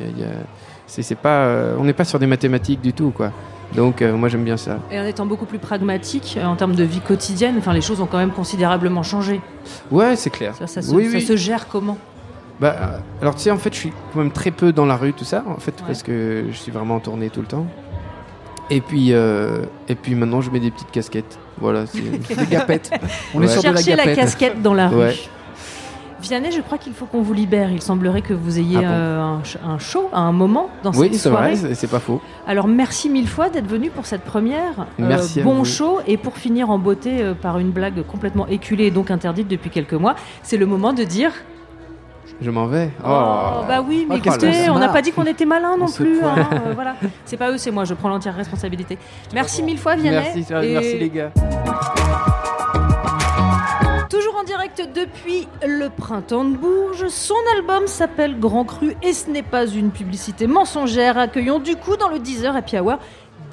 [1.78, 3.32] On n'est pas sur des mathématiques du tout, quoi.
[3.74, 4.78] Donc euh, moi j'aime bien ça.
[4.90, 8.00] Et en étant beaucoup plus pragmatique euh, en termes de vie quotidienne, enfin les choses
[8.00, 9.40] ont quand même considérablement changé.
[9.90, 10.54] Ouais, c'est clair.
[10.56, 11.22] Ça, ça se, Oui, ça oui.
[11.22, 11.96] se gère comment?
[12.60, 14.96] Bah, euh, alors tu sais, en fait, je suis quand même très peu dans la
[14.96, 15.86] rue, tout ça, en fait, Ouais.
[15.86, 17.66] parce que je suis vraiment en tournée tout le temps.
[18.68, 21.38] Et puis, euh, et puis maintenant, je mets des petites casquettes.
[21.58, 21.86] Voilà.
[21.86, 22.00] c'est-
[22.36, 22.90] Des gapettes.
[23.34, 23.46] On Ouais.
[23.46, 24.96] est sur de la la casquette dans la rue.
[24.98, 25.16] Ouais.
[26.20, 27.70] Vianney, je crois qu'il faut qu'on vous libère.
[27.72, 31.08] Il semblerait que vous ayez Ah bon euh, un, show à un moment dans Oui,
[31.10, 31.54] cette c'est soirée.
[31.54, 32.20] vrai, c'est c'est pas faux.
[32.46, 34.80] Alors merci mille fois d'être venu pour cette première.
[34.80, 35.64] Euh, Merci à bon vous.
[35.64, 39.48] show et pour finir en beauté euh, par une blague complètement éculée et donc interdite
[39.48, 41.32] depuis quelques mois, c'est le moment de dire.
[42.42, 42.90] Je m'en vais.
[43.04, 45.92] Oh, bah oui, mais Oh, écoutez, on n'a pas dit qu'on était malin non On
[45.92, 46.20] plus.
[46.24, 46.36] hein,
[46.74, 46.94] voilà,
[47.26, 47.84] c'est pas eux, c'est moi.
[47.84, 48.96] Je prends l'entière responsabilité.
[49.34, 50.16] Merci mille fois, Vianney.
[50.34, 51.30] Merci, Et merci les gars.
[54.10, 59.30] Toujours en direct depuis le printemps de Bourges, son album s'appelle Grand Cru et ce
[59.30, 61.16] n'est pas une publicité mensongère.
[61.16, 62.98] Accueillons du coup dans le 10h Happy Hour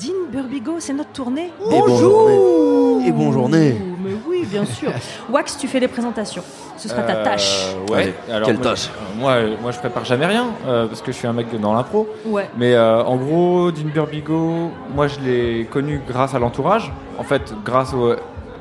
[0.02, 1.52] Dean Burbigo, c'est notre tournée.
[1.70, 3.76] bonjour Et bonjournée.
[4.04, 4.92] Mais oui, bien sûr.
[5.30, 6.44] Wax, tu fais les présentations.
[6.78, 7.68] Ce sera ta Euh, tâche.
[7.92, 7.96] ouais.
[8.02, 11.12] Allez, Alors, quelle moi, tâche moi, euh, moi, je prépare jamais rien euh, parce que
[11.12, 12.08] je suis un mec dans l'impro.
[12.26, 12.50] Ouais.
[12.58, 16.92] Mais euh, en gros, Dean Burbigo, moi, je l'ai connu grâce à l'entourage.
[17.18, 18.14] En fait, grâce au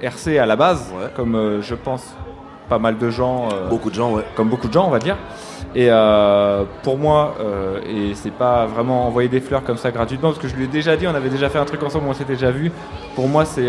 [0.02, 1.08] RC à la base, Ouais.
[1.14, 2.14] comme euh, je pense
[2.68, 3.48] pas mal de gens.
[3.52, 4.24] euh, Beaucoup de gens, ouais.
[4.34, 5.16] comme beaucoup de gens, on va dire.
[5.74, 7.34] Et euh, pour moi,
[7.86, 10.68] et c'est pas vraiment envoyer des fleurs comme ça gratuitement, parce que je lui ai
[10.68, 12.72] déjà dit, on avait déjà fait un truc ensemble, on s'était déjà vu.
[13.14, 13.68] Pour moi, c'est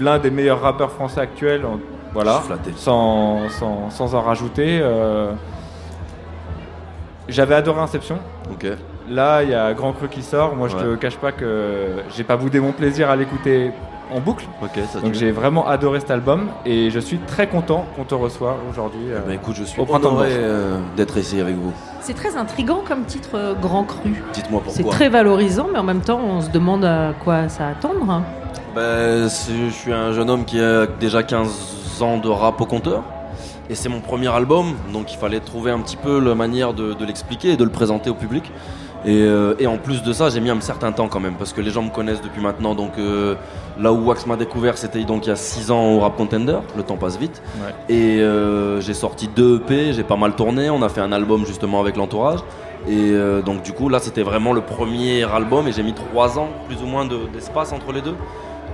[0.00, 1.62] l'un des meilleurs rappeurs français actuels,
[2.14, 2.42] voilà,
[2.76, 4.82] sans, sans, sans en rajouter.
[7.28, 8.18] j'avais adoré Inception.
[8.50, 8.66] Ok.
[9.10, 10.54] Là, il y a Grand Cru qui sort.
[10.56, 10.82] Moi, je Ouais.
[10.82, 13.70] te cache pas que j'ai pas boudé mon plaisir à l'écouter
[14.14, 14.46] en boucle.
[14.92, 18.56] Ça Donc j'ai vraiment adoré cet album et je suis très content qu'on te reçoive
[18.70, 19.00] aujourd'hui.
[19.10, 21.72] euh, Bah écoute, je suis Au printemps euh, d'être ici avec vous.
[22.00, 24.22] C'est très intrigant comme titre euh, Grand Cru.
[24.32, 24.96] Dites-moi C'est pourquoi.
[24.98, 28.08] très valorisant, mais en même temps, on se demande à quoi ça attendre.
[28.10, 28.22] hein.
[28.74, 32.66] Ben, c'est- je suis un jeune homme qui a déjà 15 ans de rap au
[32.66, 33.02] compteur.
[33.70, 36.92] Et c'est mon premier album, donc il fallait trouver un petit peu la manière de,
[36.92, 38.52] de l'expliquer et de le présenter au public.
[39.06, 41.52] Et, euh, et en plus de ça, j'ai mis un certain temps quand même, parce
[41.52, 42.74] que les gens me connaissent depuis maintenant.
[42.74, 43.34] Donc euh,
[43.78, 46.56] là où Wax m'a découvert, c'était donc il y a 6 ans au Rap Contender,
[46.76, 47.42] le temps passe vite.
[47.62, 47.94] Ouais.
[47.94, 51.44] Et euh, j'ai sorti deux EP, j'ai pas mal tourné, on a fait un album
[51.44, 52.40] justement avec l'entourage.
[52.88, 56.38] Et euh, donc du coup là c'était vraiment le premier album et j'ai mis trois
[56.38, 58.14] ans plus ou moins de- d'espace entre les deux.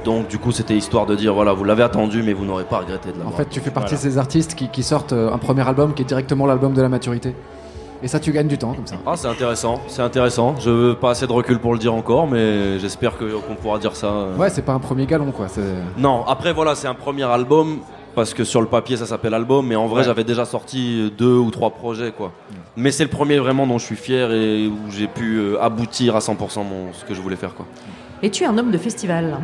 [0.05, 2.79] Donc du coup c'était histoire de dire voilà vous l'avez attendu mais vous n'aurez pas
[2.79, 3.37] regretté de En l'avoir.
[3.37, 4.05] fait, tu fais partie Voilà.
[4.09, 6.89] de ces artistes qui, qui sortent un premier album qui est directement l'album de la
[6.89, 7.35] maturité.
[8.03, 8.97] Et ça, tu gagnes du temps comme ça.
[9.07, 10.55] Ah c'est intéressant, c'est intéressant.
[10.59, 13.79] Je veux pas assez de recul pour le dire encore mais j'espère que- qu'on pourra
[13.79, 14.07] dire ça.
[14.07, 14.37] euh.
[14.37, 15.47] Ouais, c'est pas un premier galon quoi.
[15.99, 17.81] Non après voilà c'est un premier album
[18.15, 20.07] parce que sur le papier ça s'appelle album mais en vrai Ouais.
[20.07, 22.33] j'avais déjà sorti deux ou trois projets quoi.
[22.77, 26.17] Mais c'est le premier vraiment dont je suis fier et où j'ai pu euh, aboutir
[26.17, 27.67] à 100% mon, ce que je voulais faire quoi.
[28.23, 29.37] Et tu es un homme de festival.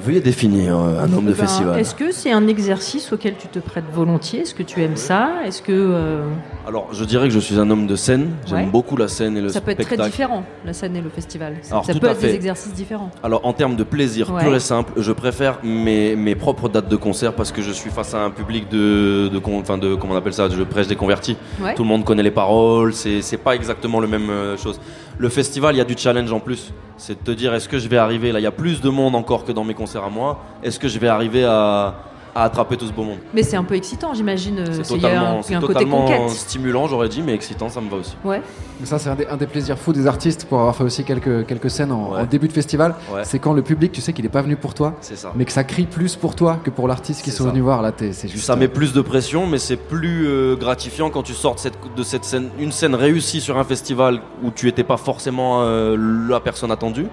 [0.00, 1.78] Veuillez définir euh, un homme de Ben, festival.
[1.78, 4.40] Est-ce que c'est un exercice auquel tu te prêtes volontiers?
[4.40, 5.30] Est-ce que tu aimes ça?
[5.44, 6.22] Est-ce que euh,
[6.66, 8.30] Alors, je dirais que je suis un homme de scène.
[8.46, 8.66] J'aime Ouais.
[8.66, 10.10] beaucoup la scène et le ça peut être très spectacle.
[10.12, 13.10] différent, la scène et le festival Ça, Alors, ça tout peut être des exercices différents.
[13.24, 14.42] Alors, en termes de plaisir Ouais.
[14.44, 17.90] pur et simple, je préfère mes, mes propres dates de concert parce que je suis
[17.90, 20.94] face à un public de, de, enfin de comment on appelle ça, je prêche des
[20.96, 21.36] convertis.
[21.60, 21.74] Ouais.
[21.74, 24.78] Tout le monde connaît les paroles, c'est c'est pas exactement le même euh, chose.
[25.18, 26.72] Le festival, il y a du challenge en plus.
[26.96, 28.38] C'est de te dire, est-ce que je vais arriver là?
[28.38, 30.38] Il y a plus de monde encore que dans mes concerts à moi.
[30.62, 31.94] Est-ce que je vais arriver à,
[32.34, 34.58] à attraper tout ce beau monde Mais c'est un peu excitant, j'imagine.
[34.58, 36.30] euh, C'est un, totalement, un côté totalement conquête.
[36.30, 38.16] stimulant, j'aurais dit, mais excitant, ça me va aussi.
[38.24, 38.40] Ouais.
[38.80, 41.04] Mais ça, c'est un, des- un des plaisirs fous des artistes pour avoir fait aussi
[41.04, 42.20] quelques, quelques scènes en, Ouais.
[42.20, 42.94] en début de festival.
[43.14, 43.20] Ouais.
[43.24, 44.94] C'est quand le public, tu sais qu'il est pas venu pour toi,
[45.34, 47.82] mais que ça crie plus pour toi que pour l'artiste qui sont venus voir.
[47.82, 48.44] Là, c'est juste.
[48.44, 51.78] Ça met plus de pression, mais c'est plus euh, gratifiant quand tu sors de cette,
[51.96, 55.96] de cette scène, une scène réussie sur un festival où tu étais pas forcément euh,
[56.28, 57.06] la personne attendue.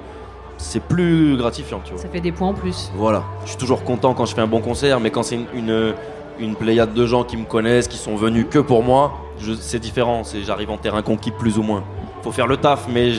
[0.61, 2.01] C'est plus gratifiant, tu vois.
[2.01, 2.91] Ça fait des points en plus.
[2.95, 3.23] Voilà.
[3.45, 5.93] Je suis toujours content quand je fais un bon concert, mais quand c'est une, une,
[6.37, 9.13] une pléiade de gens qui me connaissent, qui sont venus que pour moi,
[9.61, 10.23] c'est différent.
[10.25, 11.83] C'est j'arrive en terrain conquis plus ou moins.
[12.21, 13.11] Faut faire le taf, mais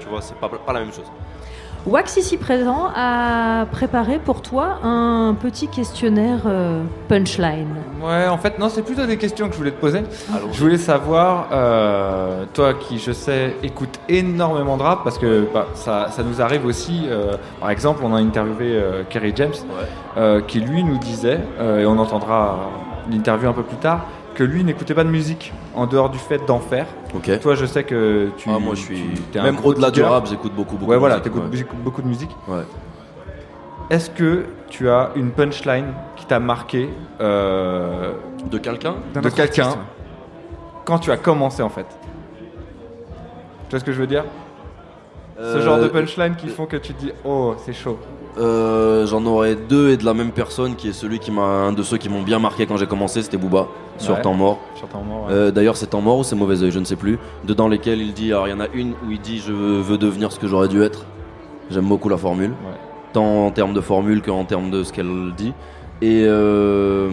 [0.00, 1.04] tu vois, c'est pas, pas la même chose.
[1.84, 7.74] Wax ici présent a préparé pour toi un petit questionnaire euh, punchline.
[8.00, 10.02] Ouais, en fait, non, c'est plutôt des questions que je voulais te poser.
[10.32, 10.52] Allons-y.
[10.54, 15.66] Je voulais savoir, euh, toi qui, je sais, écoute énormément de rap, parce que bah,
[15.74, 19.86] ça, ça nous arrive aussi, euh, par exemple, on a interviewé euh, Kerry James, Ouais.
[20.18, 22.58] euh, qui lui nous disait, euh, et on entendra
[23.10, 24.02] l'interview un peu plus tard,
[24.34, 26.86] que lui n'écoutait pas de musique en dehors du fait d'en faire.
[27.14, 27.30] Ok.
[27.40, 28.48] Toi, je sais que tu.
[28.52, 29.04] Ah, moi, je suis.
[29.32, 30.90] tu- Même au-delà du rap, j'écoute beaucoup, beaucoup.
[30.90, 31.82] Ouais, de voilà, musique, t'écoutes ouais.
[31.84, 32.30] beaucoup de musique.
[32.48, 32.62] Ouais.
[33.90, 36.88] Est-ce que tu as une punchline qui t'a marqué
[37.20, 38.12] euh,
[38.50, 39.76] De quelqu'un de quelqu'un
[40.84, 41.86] quand tu as commencé en fait
[43.68, 44.24] Tu vois ce que je veux dire?
[45.38, 47.98] Ce genre de Euh, punchline qui font que tu te dis oh c'est chaud.
[48.38, 51.72] Euh, J'en aurais deux et de la même personne qui est celui qui m'a un
[51.72, 53.66] de ceux qui m'ont bien marqué quand j'ai commencé, c'était Booba
[53.98, 54.22] sur Ouais.
[54.22, 54.58] Temps mort.
[54.82, 55.32] Ouais.
[55.32, 57.18] Euh, D'ailleurs, c'est Temps mort ou c'est Mauvais oeil, je ne sais plus.
[57.44, 59.98] Dedans lesquels il dit, alors il y en a une où il dit je veux
[59.98, 61.04] devenir ce que j'aurais dû être.
[61.70, 62.76] J'aime beaucoup la formule, Ouais.
[63.12, 65.52] tant en termes de formule qu'en termes de ce qu'elle dit.
[66.02, 67.10] Et euh,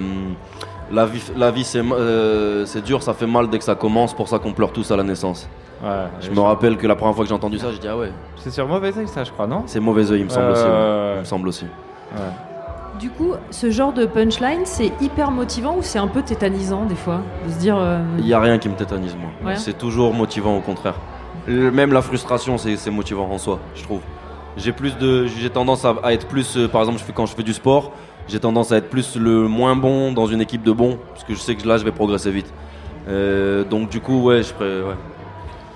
[0.92, 1.82] la vie, la vie c'est
[2.66, 4.98] c'est dur, ça fait mal dès que ça commence, pour ça qu'on pleure tous à
[4.98, 5.48] la naissance.
[5.84, 7.98] Ouais, Je me rappelle que la première fois que j'ai entendu ça, j'ai dit ah
[7.98, 9.64] ouais, C'est sur mauvais œil ça je crois non?
[9.66, 10.64] C'est Mauvais oeil, il me semble aussi.
[10.64, 11.14] ouais.
[11.16, 11.66] Il me semble aussi.
[11.66, 12.20] ouais.
[13.00, 16.96] Du coup, ce genre de punchline, c'est hyper motivant ou c'est un peu tétanisant des
[16.96, 17.22] fois?
[17.48, 17.78] De se dire.
[17.78, 19.30] euh, Il n'y a rien qui me tétanise, moi.
[19.52, 19.56] Ouais.
[19.56, 20.96] C'est toujours motivant, au contraire.
[21.48, 24.02] Le- Même la frustration, c'est c'est motivant en soi, je trouve.
[24.58, 27.26] J'ai plus de, j'ai tendance à, à être plus, euh, par exemple, je fais, quand
[27.26, 27.94] je fais du sport,
[28.28, 31.34] j'ai tendance à être plus le moins bon dans une équipe de bons, parce que
[31.34, 32.52] je sais que là, je vais progresser vite.
[33.08, 34.96] Euh, donc du coup, ouais, je ferais, ouais.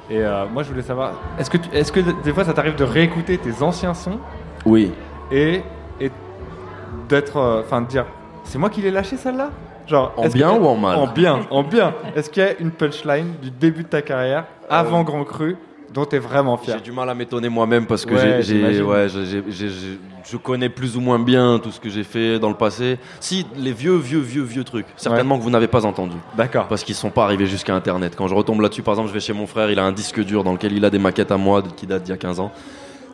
[0.09, 2.75] Et euh, moi je voulais savoir est-ce que tu- est-ce que des fois ça t'arrive
[2.75, 4.19] de réécouter tes anciens sons?
[4.65, 4.91] Oui.
[5.31, 5.61] et
[5.99, 6.11] et
[7.09, 8.05] d'être euh, enfin de dire
[8.43, 9.49] c'est moi qui l'ai lâché celle-là?
[9.87, 10.97] Genre En est-ce bien ou en mal?
[10.97, 11.93] En bien, en bien.
[12.15, 15.57] Est-ce qu'il y a une punchline du début de ta carrière avant Grand Cru
[15.93, 18.81] dont tu es vraiment fier J'ai du mal à m'étonner moi-même parce que Ouais, j'ai-
[18.81, 22.97] ouais, je connais plus ou moins bien tout ce que j'ai fait dans le passé.
[23.19, 26.15] Si les vieux, vieux, vieux, vieux trucs, certainement que vous n'avez pas entendu.
[26.35, 26.67] D'accord.
[26.67, 28.15] Parce qu'ils sont pas arrivés jusqu'à Internet.
[28.17, 30.23] Quand je retombe là-dessus, par exemple, je vais chez mon frère, il a un disque
[30.23, 32.39] dur dans lequel il a des maquettes à moi qui datent d'il y a 15
[32.39, 32.51] ans.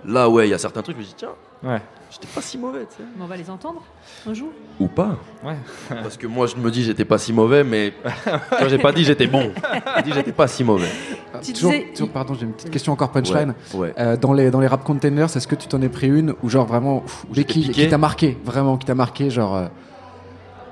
[0.06, 1.30] Là, ouais, il y a certains trucs, je me dis, tiens,
[1.62, 1.82] Ouais.
[2.10, 3.04] j'étais pas si mauvais, tu sais.
[3.22, 3.84] On va les entendre
[4.28, 4.50] un jour.
[4.80, 5.18] Ou pas.
[5.44, 5.58] Ouais.
[5.90, 7.94] Parce que moi, je me dis, j'étais pas si mauvais, mais
[8.50, 9.52] quand j'ai pas dit j'étais bon,
[9.98, 10.88] j'ai dit j'étais pas si mauvais.
[11.34, 13.54] Ah, Tu toujours- disais- toujours- pardon, j'ai une petite question encore punchline.
[13.74, 13.80] Ouais.
[13.80, 13.94] ouais.
[14.00, 16.50] Euh, dans les dans les rap containers, est-ce que tu t'en es pris une ou
[16.50, 19.68] genre vraiment pff, qui t'a marqué, vraiment qui t'a marqué, genre euh,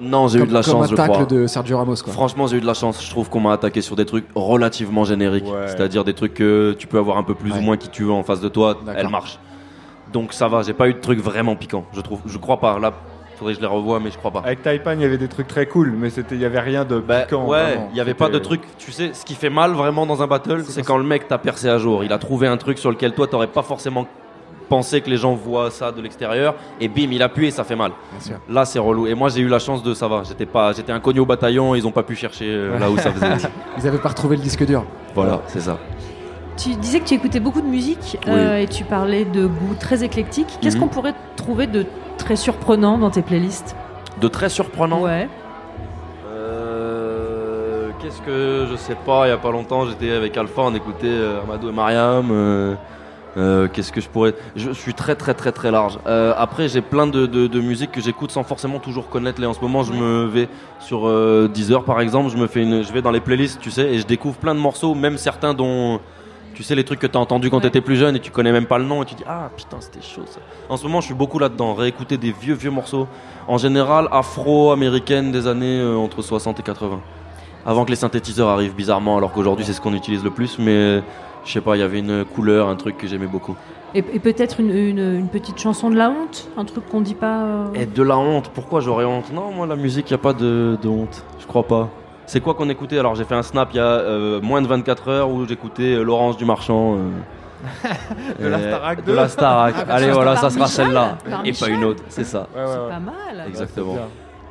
[0.01, 1.25] Non, j'ai eu de la comme chance, je crois.
[1.25, 2.13] de Sergio Ramos quoi.
[2.13, 3.03] Franchement, j'ai eu de la chance.
[3.03, 5.45] Je trouve qu'on m'a attaqué sur des trucs relativement génériques.
[5.45, 5.67] Ouais.
[5.67, 7.57] C'est-à-dire des trucs que tu peux avoir un peu plus Ouais.
[7.59, 8.77] ou moins qui tu veux en face de toi.
[8.95, 9.39] Elle marche.
[10.13, 11.85] Donc ça va, j'ai pas eu de trucs vraiment piquants.
[11.93, 12.79] Je trouve, je crois pas.
[12.79, 12.93] Là,
[13.35, 14.39] faudrait que je les revoie, mais je crois pas.
[14.39, 16.85] Avec Taipan, il y avait des trucs très cool, mais c'était, il y avait rien
[16.85, 17.45] de Bah, piquant.
[17.45, 18.61] ouais, il y avait pas de C'était- truc.
[18.77, 21.37] Tu sais, ce qui fait mal vraiment dans un battle, c'est quand le mec t'a
[21.37, 22.03] percé à jour.
[22.03, 24.07] Il a trouvé un truc sur lequel toi t'aurais pas forcément
[24.67, 27.75] pensé que les gens voient ça de l'extérieur, et bim, il appuie et ça fait
[27.75, 27.91] mal.
[28.11, 28.35] Bien sûr.
[28.49, 29.07] Là, c'est relou.
[29.07, 30.23] Et moi, j'ai eu la chance de ça va.
[30.23, 31.75] J'étais pas, j'étais inconnu au bataillon.
[31.75, 33.49] Ils ont pas pu chercher euh, là où ça faisait.
[33.77, 34.83] Ils avaient pas retrouvé le disque dur.
[35.15, 35.77] voilà, c'est ça.
[36.57, 40.03] Tu disais que tu écoutais beaucoup de musique euh, et tu parlais de goût très
[40.03, 40.47] éclectique.
[40.59, 40.81] Qu'est-ce Mhm.
[40.83, 41.85] qu'on pourrait trouver de
[42.17, 43.75] très surprenant dans tes playlists?
[44.19, 45.01] De très surprenant?
[45.03, 45.29] Ouais.
[46.27, 50.73] Euh, Qu'est-ce que je sais pas, il y a pas longtemps j'étais avec Alpha, on
[50.75, 52.27] écoutait euh, Amadou et Mariam.
[53.37, 54.33] Euh, Qu'est-ce que je pourrais.
[54.55, 55.99] Je suis très très très très large.
[56.07, 59.47] Euh, après j'ai plein de, de, que j'écoute sans forcément toujours connaître les.
[59.47, 62.83] En ce moment je me vais sur euh, Deezer par exemple, je me fais une.
[62.83, 65.53] Je vais dans les playlists, tu sais, et je découvre plein de morceaux, même certains
[65.53, 65.99] dont.
[66.55, 67.61] Tu sais les trucs que t'as entendu quand Ouais.
[67.63, 69.77] t'étais plus jeune et tu connais même pas le nom et tu dis ah putain
[69.79, 70.39] c'était chaud ça.
[70.69, 73.07] En ce moment je suis beaucoup là-dedans, réécouter des vieux vieux morceaux.
[73.47, 76.99] En général afro-américaine des années euh, entre 60 et 80.
[77.63, 81.03] Avant que les synthétiseurs arrivent bizarrement, alors qu'aujourd'hui c'est ce qu'on utilise le plus, mais
[81.47, 83.55] je sais pas, il y avait une couleur, un truc que j'aimais beaucoup.
[83.95, 87.15] Et, et peut-être une, une- une petite chanson de la honte Un truc qu'on dit
[87.15, 87.41] pas.
[87.43, 89.31] euh, Et de la honte, pourquoi j'aurais honte?
[89.33, 91.89] Non, moi la musique, il a pas de, de honte, je crois pas.
[92.25, 92.99] C'est quoi qu'on écoutait?
[92.99, 95.93] Alors j'ai fait un snap il y a euh, moins de 24 heures où j'écoutais
[95.95, 96.95] euh, L'Orange du Marchand.
[96.97, 96.99] euh,
[98.39, 99.15] De la Starac De 2.
[99.15, 99.75] la Starac.
[99.79, 101.17] Ah, Allez, voilà, ça sera celle-là.
[101.45, 102.47] Et pas une autre, c'est ça.
[102.55, 103.47] Ouais, ouais, C'est pas mal.
[103.47, 103.95] Exactement.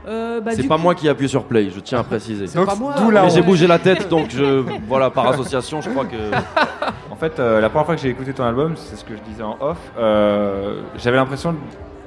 [0.07, 2.47] C'est Euh, bah, C'est pas coup- moi qui appuie sur play, je tiens à préciser.
[2.57, 2.95] Donc, pas moi.
[3.13, 6.17] la Mais j'ai bougé la tête, donc je, voilà, par association, je crois que.
[7.11, 9.23] En fait, euh, la première fois que j'ai écouté ton album, c'est ce que je
[9.23, 11.55] disais en off, euh, j'avais l'impression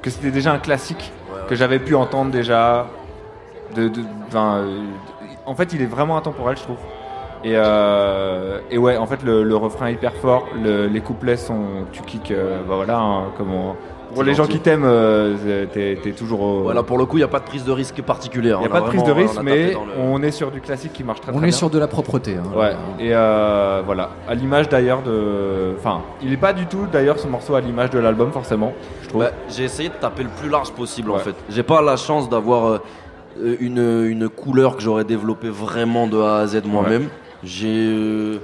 [0.02, 1.10] que c'était déjà un classique
[1.48, 2.86] que j'avais pu entendre déjà.
[3.74, 4.64] De, de- 'fin,
[5.46, 6.76] en fait, il est vraiment intemporel, je trouve.
[7.42, 11.36] Et, euh, et ouais, en fait, le, le refrain est hyper fort, le- les couplets
[11.36, 11.60] sont.
[11.92, 13.74] Tu kicks, euh, bah voilà, hein, comment.
[14.14, 16.60] Pour les gens qui t'aiment, euh, t'es t'es toujours au.
[16.62, 18.58] Voilà, pour le coup, il n'y a pas de prise de risque particulière.
[18.60, 20.50] Il n'y a On pas de prise de risque, on mais le- on est sur
[20.50, 21.56] du classique qui marche très On très est bien.
[21.56, 22.36] sur de la propreté.
[22.36, 22.58] hein.
[22.58, 25.74] Ouais, et euh, voilà, à l'image d'ailleurs de.
[25.78, 29.08] Enfin, il est pas du tout d'ailleurs ce morceau à l'image de l'album, forcément, je
[29.08, 29.22] trouve.
[29.22, 31.34] Bah, j'ai essayé de taper le plus large possible en fait.
[31.48, 32.66] J'ai pas la chance d'avoir
[33.40, 37.08] euh, une, une couleur que j'aurais développée vraiment de A à Z moi-même.
[37.44, 38.38] J'ai euh,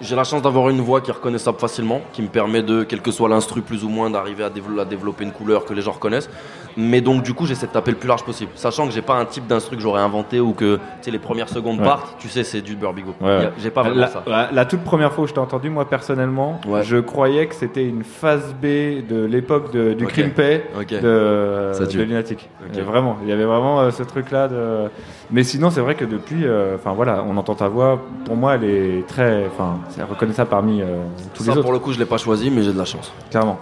[0.00, 3.00] j'ai la chance d'avoir une voix qui est reconnaissable facilement, qui me permet de, quel
[3.02, 5.82] que soit l'instru plus ou moins, d'arriver à, dévelop- à développer une couleur que les
[5.82, 6.30] gens reconnaissent.
[6.78, 9.14] Mais donc du coup j'essaie de taper le plus large possible, sachant que j'ai pas
[9.14, 11.84] un type d'instru que j'aurais inventé ou que tu sais, les premières secondes Ouais.
[11.84, 13.14] partent, tu sais c'est du Burbigo.
[13.20, 14.22] Ouais, J'ai pas vraiment la, ça.
[14.26, 16.82] la- la toute première fois où je t'ai entendu, moi personnellement, Ouais.
[16.82, 18.66] je croyais que c'était une phase B
[19.08, 20.08] de l'époque du Ok.
[20.10, 20.88] Crime Pay Ok.
[21.00, 22.48] de, de Lunatic.
[22.84, 24.48] Vraiment, il y avait vraiment euh, ce truc-là.
[24.48, 24.90] De...
[25.30, 28.00] Mais sinon, c'est vrai que depuis, euh, enfin voilà, on entend ta voix.
[28.26, 30.86] Pour moi, elle est très, enfin, c'est reconnaissable parmi euh,
[31.34, 32.84] tous Ça les autres, pour le coup je l'ai pas choisi mais j'ai de la
[32.84, 33.12] chance.
[33.30, 33.58] clairement.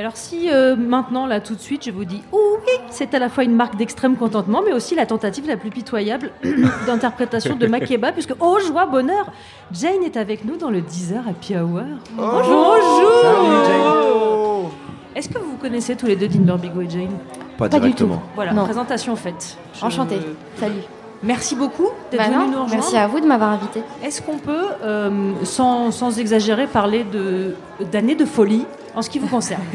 [0.00, 3.18] Alors si euh, maintenant, là, tout de suite, je vous dis oh oui, c'est à
[3.18, 6.30] la fois une marque d'extrême contentement, mais aussi la tentative la plus pitoyable
[6.86, 9.26] d'interprétation de Makeba, puisque oh joie, bonheur,
[9.72, 11.82] Jane est avec nous dans le 10h Happy Hour.
[12.16, 12.76] Bonjour,
[13.34, 14.70] bonjour.
[15.14, 17.10] Est-ce que vous connaissez tous les deux Dean Burbigo et Jane?
[17.58, 18.22] Pas, Pas du directement.
[18.36, 18.64] Voilà, Non.
[18.64, 19.58] présentation faite.
[19.78, 20.20] Je- Enchantée.
[20.56, 20.80] Salut.
[21.22, 22.70] Merci beaucoup d'être Bah venu nous rejoindre.
[22.70, 23.82] merci à vous de m'avoir invité.
[24.02, 27.54] Est-ce qu'on peut, euh, sans, sans exagérer, parler de
[27.92, 29.62] d'années de folie en ce qui vous concerne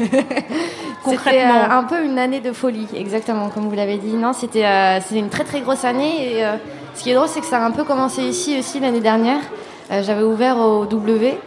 [1.08, 4.14] C'était euh, un peu une année de folie, exactement, comme vous l'avez dit.
[4.14, 6.32] Non, c'était euh, une très très grosse année.
[6.38, 6.56] Et euh,
[6.94, 9.40] ce qui est drôle, c'est que ça a un peu commencé ici aussi l'année dernière.
[9.88, 11.38] J'avais ouvert au W.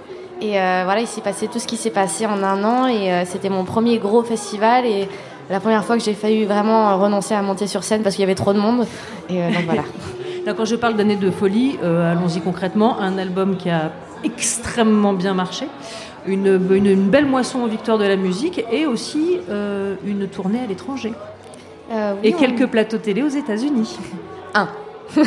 [0.42, 2.88] Et voilà, il s'est passé tout ce qui s'est passé en un an.
[2.88, 4.86] Et c'était mon premier gros festival.
[4.86, 5.10] Et
[5.50, 8.26] la première fois que j'ai failli vraiment renoncer à monter sur scène parce qu'il y
[8.26, 8.86] avait trop de monde.
[9.30, 9.84] Et euh, donc voilà.
[10.46, 13.00] Là, quand je parle d'années de folie, euh, allons-y concrètement.
[13.00, 13.92] Un album qui a
[14.24, 15.68] extrêmement bien marché,
[16.26, 20.60] une, une- une belle moisson aux victoires de la musique et aussi euh, une tournée
[20.64, 21.14] à l'étranger.
[21.92, 23.98] Oui, Et on- quelques plateaux télé aux États-Unis.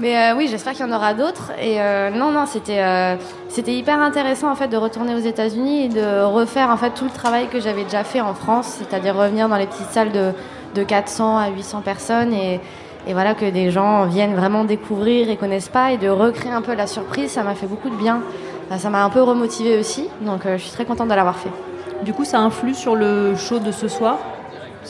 [0.00, 1.50] Mais euh, oui, j'espère qu'il y en aura d'autres.
[1.60, 3.16] Et euh, non, non, c'était euh,
[3.48, 7.04] c'était hyper intéressant en fait de retourner aux États-Unis et de refaire en fait tout
[7.04, 10.32] le travail que j'avais déjà fait en France, c'est-à-dire revenir dans les petites salles de,
[10.74, 12.60] de 400 à 800 personnes et,
[13.10, 16.74] voilà que des gens viennent vraiment découvrir et connaissent pas et de recréer un peu
[16.74, 18.20] la surprise, ça m'a fait beaucoup de bien.
[18.76, 21.48] Ça m'a un peu remotivé aussi, donc je suis très contente de l'avoir fait.
[22.02, 24.18] Du coup, ça influe sur le show de ce soir?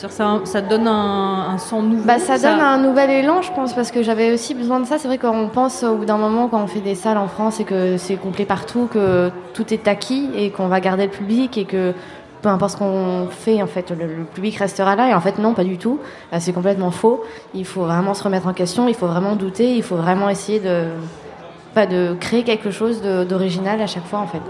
[0.07, 3.73] Ça, ça donne un, un son nouveau Bah, ça donne un nouvel élan, je pense,
[3.73, 4.97] parce que j'avais aussi besoin de ça.
[4.97, 7.59] C'est vrai qu'on pense au bout d'un moment, quand on fait des salles en France
[7.59, 11.57] et que c'est complet partout, que tout est acquis et qu'on va garder le public
[11.57, 11.93] et que
[12.41, 15.09] peu importe ce qu'on fait, en fait, le, le public restera là.
[15.09, 15.99] Et en fait, non, pas du tout.
[16.39, 17.21] C'est complètement faux.
[17.53, 20.61] Il faut vraiment se remettre en question, il faut vraiment douter, il faut vraiment essayer
[20.61, 20.85] de,
[21.73, 24.41] pas de créer quelque chose d'original à chaque fois, en fait.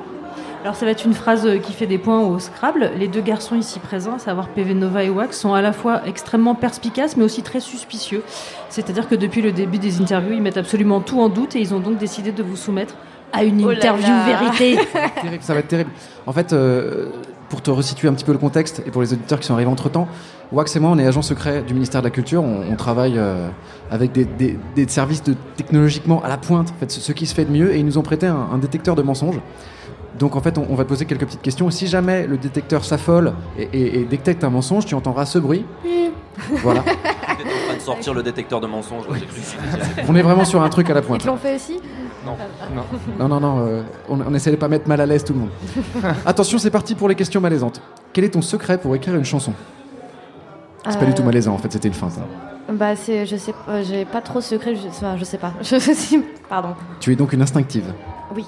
[0.61, 2.91] Alors ça va être une phrase euh, qui fait des points au Scrabble.
[2.97, 6.01] Les deux garçons ici présents, à savoir PV Nova et Wax, sont à la fois
[6.05, 8.23] extrêmement perspicaces mais aussi très suspicieux.
[8.69, 11.73] C'est-à-dire que depuis le début des interviews, ils mettent absolument tout en doute et ils
[11.73, 12.95] ont donc décidé de vous soumettre
[13.31, 14.25] à une Oh là interview là.
[14.25, 14.79] vérité.
[15.21, 15.91] terrible, ça va être terrible.
[16.27, 17.07] En fait, euh,
[17.47, 19.71] pour te resituer un petit peu le contexte et pour les auditeurs qui sont arrivés
[19.71, 20.07] entre temps,
[20.51, 22.43] Wax et moi, on est agents secrets du ministère de la Culture.
[22.43, 23.47] On, on travaille euh,
[23.91, 27.27] avec des, des- des services de, technologiquement à la pointe, en fait, ce, ce qui
[27.27, 29.39] se fait de mieux, et ils nous ont prêté un, un détecteur de mensonges.
[30.17, 31.69] Donc en fait, on, on va te poser quelques petites questions.
[31.69, 35.65] Si jamais le détecteur s'affole et, et- et détecte un mensonge, tu entendras ce bruit.
[36.61, 36.83] Voilà.
[37.39, 39.03] En train de sortir le détecteur de mensonges.
[39.13, 41.21] c'était- On est vraiment sur un truc à la Ils pointe.
[41.21, 41.79] te l'ont fait aussi?
[43.17, 45.39] Non, non, non, euh, on, on essaie de pas mettre mal à l'aise tout le
[45.39, 45.49] monde.
[46.25, 47.81] Attention, c'est parti pour les questions malaisantes.
[48.11, 49.53] Quel est ton secret pour écrire une chanson?
[50.89, 52.13] C'est pas du tout Euh, malaisant, en fait, c'était une feinte.
[52.19, 52.73] hein.
[52.73, 55.53] Bah, c'est, je sais, pas, j'ai pas trop de secret, je, enfin, je sais pas.
[55.61, 56.69] Je suis, pardon.
[56.99, 57.85] Tu es donc une instinctive?
[58.35, 58.45] Oui.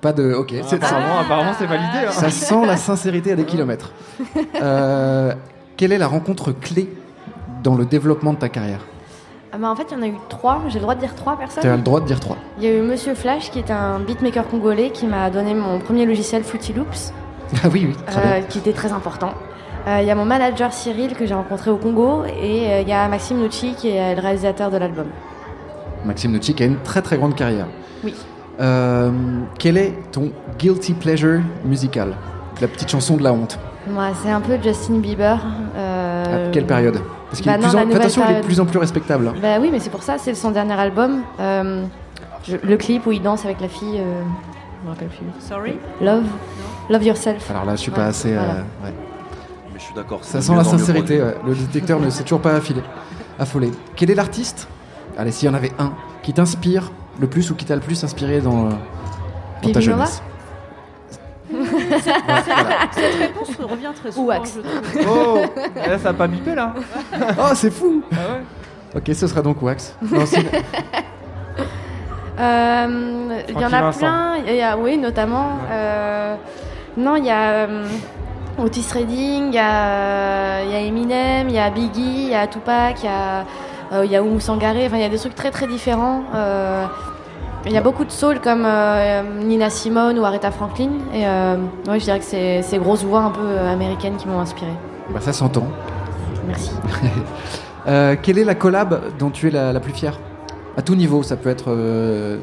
[0.00, 0.32] Pas de.
[0.32, 2.06] Ok, c'est Apparemment, apparemment c'est validé.
[2.08, 2.10] hein.
[2.10, 3.92] Ça sent la sincérité à des kilomètres.
[4.62, 5.32] Euh,
[5.76, 6.88] quelle est la rencontre clé
[7.62, 8.80] dans le développement de ta carrière?
[9.52, 10.60] Ah bah, en fait, il y en a eu trois.
[10.68, 11.70] J'ai le droit de dire trois Tu as personnes.
[11.76, 12.36] le droit de dire trois.
[12.58, 15.78] Il y a eu Monsieur Flash, qui est un beatmaker congolais, qui m'a donné mon
[15.80, 17.12] premier logiciel Fruity Loops,
[17.64, 18.30] Ah oui, oui, très bien.
[18.32, 19.32] euh, qui était très important.
[19.88, 22.88] Euh, Il y a mon manager Cyril, que j'ai rencontré au Congo, et euh, il
[22.88, 25.06] y a Maxime Nucci, qui est le réalisateur de l'album.
[26.04, 27.66] Maxime Nucci qui a une très très grande carrière.
[28.04, 28.14] Oui.
[28.60, 29.10] Euh,
[29.58, 32.14] quel est ton guilty pleasure musical?
[32.60, 33.58] La petite chanson de la honte.
[33.88, 35.38] Moi, c'est un peu Justin Bieber.
[35.76, 37.00] euh, À quelle période?
[37.30, 37.78] Parce qu'il bah est de non, plus
[38.18, 38.26] en...
[38.28, 39.28] il est de plus en plus respectable.
[39.28, 39.34] hein.
[39.40, 41.22] Bah oui, mais c'est pour ça, c'est son dernier album.
[41.38, 41.84] Euh,
[42.46, 44.20] je- le clip où il danse avec la fille, euh,
[44.82, 45.24] je me rappelle plus.
[45.38, 45.78] Sorry?
[46.02, 46.24] Love,
[46.90, 47.50] Love Yourself.
[47.50, 48.32] Alors là, je suis pas assez.
[48.32, 48.52] euh, voilà.
[48.84, 48.94] ouais.
[49.72, 50.18] Mais je suis d'accord.
[50.22, 51.22] Ça sent la sincérité.
[51.46, 52.82] Le détecteur ne s'est toujours pas affilé,
[53.38, 53.70] affolé.
[53.96, 54.68] Quel est l'artiste?
[55.16, 55.92] Allez, s'il y en avait un
[56.22, 56.90] qui t'inspire
[57.20, 58.70] le plus ou qui t'a le plus inspiré dans, euh,
[59.62, 60.22] dans ta jeunesse
[62.92, 64.26] Cette réponse revient très souvent.
[64.28, 64.54] Wax.
[64.56, 64.60] je
[65.02, 65.06] trouve.
[65.08, 65.38] Oh
[65.88, 66.72] Là, ça a pas bipé là
[67.38, 68.42] Oh, c'est fou Ah ouais
[68.96, 69.94] Ok, ce sera donc Wax.
[70.02, 70.24] Non,
[72.40, 73.98] Euh, Il y en a Vincent.
[73.98, 74.36] plein.
[74.46, 75.58] Il y a, oui, notamment.
[75.70, 76.34] euh,
[76.96, 77.84] non, il y a euh,
[78.58, 82.34] Otis Redding, il y a, il y a Eminem, il y a Biggie, il y
[82.34, 83.44] a Tupac, il y a,
[83.92, 84.86] euh, il y a Oumou Sangaré.
[84.86, 86.22] Enfin, il y a des trucs très très différents.
[87.66, 90.90] Il y a beaucoup de soul comme euh, Nina Simone ou Aretha Franklin.
[91.12, 91.56] Et euh,
[91.88, 94.70] ouais, je dirais que c'est ces grosses voix un peu euh, américaines qui m'ont inspiré.
[95.12, 95.66] bah, ça s'entend.
[96.46, 96.72] Merci.
[97.88, 100.20] Euh, quelle est la collab dont tu es la, la plus fière?
[100.76, 101.74] À tout niveau, ça peut être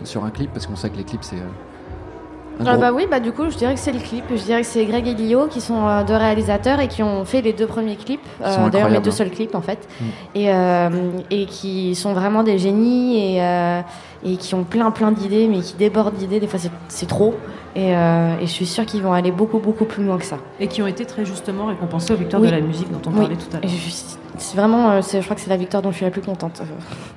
[0.03, 1.37] sur un clip, parce qu'on sait que les clips, c'est.
[2.65, 4.23] Ah bah oui, bah du coup, je dirais que c'est le clip.
[4.31, 7.23] Je dirais que c'est Greg et Lio qui sont euh, deux réalisateurs et qui ont
[7.25, 8.19] fait les deux premiers clips.
[8.41, 9.13] Euh, D'ailleurs, mes incroyables, deux hein.
[9.13, 9.87] seuls clips en fait.
[9.99, 10.05] Mm.
[10.35, 10.89] Et, euh,
[11.29, 13.41] et qui sont vraiment des génies et,
[14.23, 16.39] et qui ont plein plein d'idées, mais qui débordent d'idées.
[16.39, 17.35] Des fois, c'est- trop.
[17.75, 20.37] Et, euh, et je suis sûre qu'ils vont aller beaucoup beaucoup plus loin que ça.
[20.59, 22.47] Et qui ont été très justement récompensés aux victoires Oui.
[22.49, 23.19] de la musique dont on Oui.
[23.21, 23.71] parlait tout à l'heure.
[24.39, 26.61] c'est vraiment, euh, je crois que c'est la victoire dont je suis la plus contente.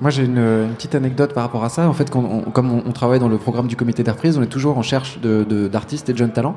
[0.01, 1.87] Moi, j'ai une, une petite anecdote par rapport à ça.
[1.87, 4.37] En fait, quand on- comme on, on travaille dans le programme du comité des reprises,
[4.37, 6.55] on est toujours en de- de- d'artistes et de jeunes talents.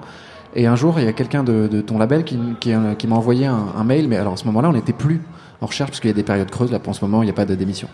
[0.54, 3.06] Et un jour, il y a quelqu'un de, de ton label qui, qui, euh, qui
[3.06, 4.06] m'a envoyé un, un mail.
[4.08, 5.20] Mais alors, à ce moment-là, on n'était plus
[5.60, 6.70] en recherche parce qu'il y a des périodes creuses.
[6.70, 7.88] Là, pour ce moment, il n'y a pas de démission.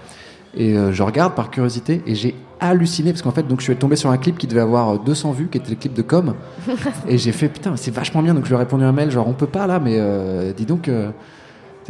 [0.57, 3.77] Et euh, je regarde par curiosité et j'ai halluciné parce qu'en fait, donc, je suis
[3.77, 6.03] tombé sur un clip qui devait avoir euh, 200 vues, qui était le clip de
[6.03, 6.35] Com.
[7.09, 8.35] et j'ai fait putain, c'est vachement bien.
[8.35, 10.67] Donc, je lui ai répondu un mail genre, on peut pas là, mais euh, dis
[10.67, 10.89] donc.
[10.89, 11.11] euh,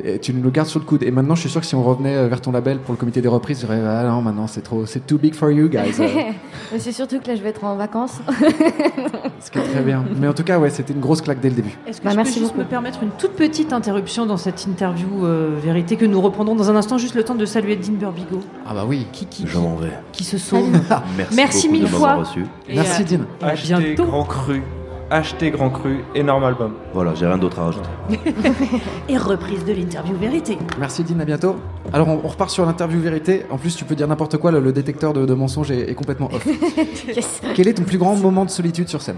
[0.02, 1.02] et tu nous le gardes sur le coude.
[1.02, 2.98] Et maintenant, je suis sûr que si on revenait euh, vers ton label pour le
[2.98, 5.68] comité des reprises, je dirais ah non, maintenant c'est trop, c'est too big for you
[5.68, 5.94] guys.
[6.00, 6.32] Euh,
[6.72, 8.20] Mais c'est surtout que là, je vais être en vacances.
[9.40, 10.04] ce qui est très bien.
[10.20, 11.76] Mais en tout cas, ouais, c'était une grosse claque dès le début.
[11.86, 12.64] Est-ce que Bah, je merci peux juste beaucoup.
[12.64, 16.70] me permettre une toute petite interruption dans cette interview euh, vérité que nous reprendrons dans
[16.70, 19.06] un instant, juste le temps de saluer Dean Burbigo Ah bah oui.
[19.12, 19.90] qui, qui, Je m'en vais.
[20.12, 20.70] qui se sauve.
[21.16, 22.14] Merci, Merci beaucoup mille de fois.
[22.14, 22.44] reçu.
[22.68, 23.24] Et, Merci euh, Dean.
[23.48, 24.04] à bientôt.
[24.04, 24.62] Grand Cru.
[25.10, 26.04] Acheter Grand Cru.
[26.14, 26.74] Énorme album.
[26.94, 27.88] Voilà, j'ai rien d'autre à rajouter.
[29.08, 30.56] Et reprise de l'interview vérité.
[30.78, 31.56] Merci Dean, à bientôt.
[31.92, 33.44] Alors on, on repart sur l'interview vérité.
[33.50, 34.52] En plus, tu peux dire n'importe quoi.
[34.52, 36.46] Le, le détecteur de, de mensonges est, est complètement off.
[37.08, 37.40] Yes.
[37.56, 39.16] Quel est ton plus grand moment de solitude sur scène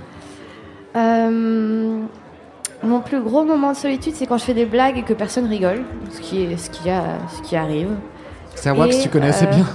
[0.97, 1.99] Euh,
[2.83, 5.47] mon plus gros moment de solitude, c'est quand je fais des blagues et que personne
[5.47, 7.89] rigole, ce qui, est, ce qui, a, ce qui arrive.
[8.55, 9.67] C'est à Wax, tu connais assez euh, bien.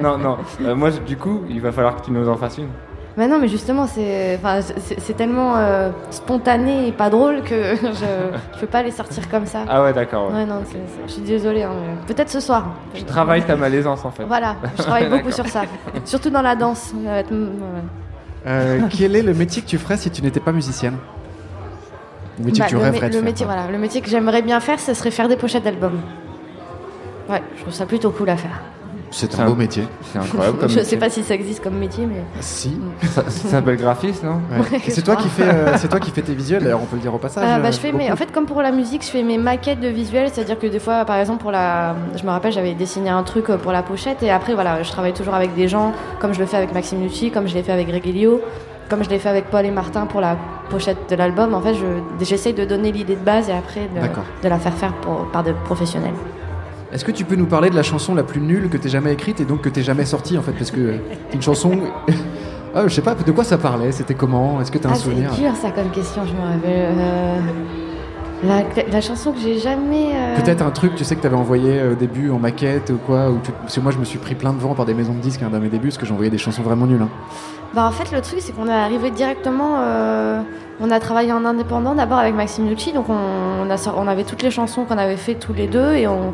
[0.00, 0.36] Non, non.
[0.62, 2.68] Euh, moi, je- du coup, il va falloir que tu nous en fasses une.
[3.16, 7.74] Mais non, mais justement, c'est enfin, c'est- c'est tellement euh, spontané et pas drôle que
[7.82, 9.60] je je peux pas les sortir comme ça.
[9.68, 10.30] Ah ouais, d'accord.
[10.32, 10.44] ouais.
[10.44, 10.62] Non,
[11.06, 11.62] je suis désolée.
[11.62, 12.66] hein, mais Peut-être ce soir.
[12.92, 14.24] Tu travailles ta malaisance en fait.
[14.24, 15.62] Voilà, je travaille beaucoup sur ça.
[16.04, 16.92] Surtout dans la danse.
[16.94, 17.24] Ouais.
[18.46, 20.96] Euh, quel est le métier que tu ferais si tu n'étais pas musicienne?
[22.38, 23.22] Le métier Bah, que tu le, rêverais de le faire.
[23.24, 23.54] métier, quoi.
[23.54, 26.00] voilà, le métier que j'aimerais bien faire, ce serait faire des pochettes d'albums.
[27.30, 28.60] Ouais, je trouve ça plutôt cool à faire.
[29.18, 29.84] C'est un un- beau métier.
[30.12, 30.98] C'est incroyable comme je sais métier.
[30.98, 32.22] pas si ça existe comme métier, mais.
[32.40, 32.78] Si.
[33.14, 34.80] Ça, ça s'appelle graphiste, non Ouais.
[34.88, 36.62] C'est toi qui fais, euh, c'est toi qui fais tes visuels.
[36.62, 37.44] D'ailleurs, on peut le dire au passage.
[37.48, 39.38] Euh, bah, euh, je fais mes, en fait, comme pour la musique, je fais mes
[39.38, 42.74] maquettes de visuels, c'est-à-dire que des fois, par exemple, pour la, je me rappelle, j'avais
[42.74, 45.68] dessiné un truc euh, pour la pochette, et après, voilà, je travaille toujours avec des
[45.68, 48.40] gens, comme je le fais avec Maxime Lucci, comme je l'ai fait avec Gregilio,
[48.90, 50.36] comme je l'ai fait avec Paul et Martin pour la
[50.70, 51.54] pochette de l'album.
[51.54, 53.88] En fait, je- j'essaye de donner l'idée de base et après
[54.42, 56.14] de, la faire faire pour- par des professionnels.
[56.96, 59.12] Est-ce que tu peux nous parler de la chanson la plus nulle que t'aies jamais
[59.12, 60.52] écrite et donc que t'aies jamais sortie en fait?
[60.52, 60.94] Parce que
[61.28, 61.70] c'est une chanson.
[62.74, 63.92] ah, je sais pas, de quoi ça parlait?
[63.92, 64.62] C'était comment?
[64.62, 65.30] Est-ce que t'as un Ah, souvenir?
[65.34, 66.94] c'est dur ça comme question, je me rappelle.
[66.98, 67.38] Euh,
[68.44, 70.08] la, la chanson que j'ai jamais.
[70.14, 72.96] euh, Peut-être un truc, tu sais, que t'avais envoyé euh, au début en maquette ou
[72.96, 74.94] quoi ou tu- Parce que moi, je me suis pris plein de vent par des
[74.94, 77.02] maisons de disques hein, dans mes débuts parce que j'envoyais des chansons vraiment nulles.
[77.02, 77.08] hein.
[77.74, 80.40] Bah en fait le truc c'est qu'on est arrivé directement, euh,
[80.80, 84.06] on a travaillé en indépendant d'abord avec Maxime Lucci, donc on, on a, sor- on
[84.06, 86.32] avait toutes les chansons qu'on avait fait tous les deux et on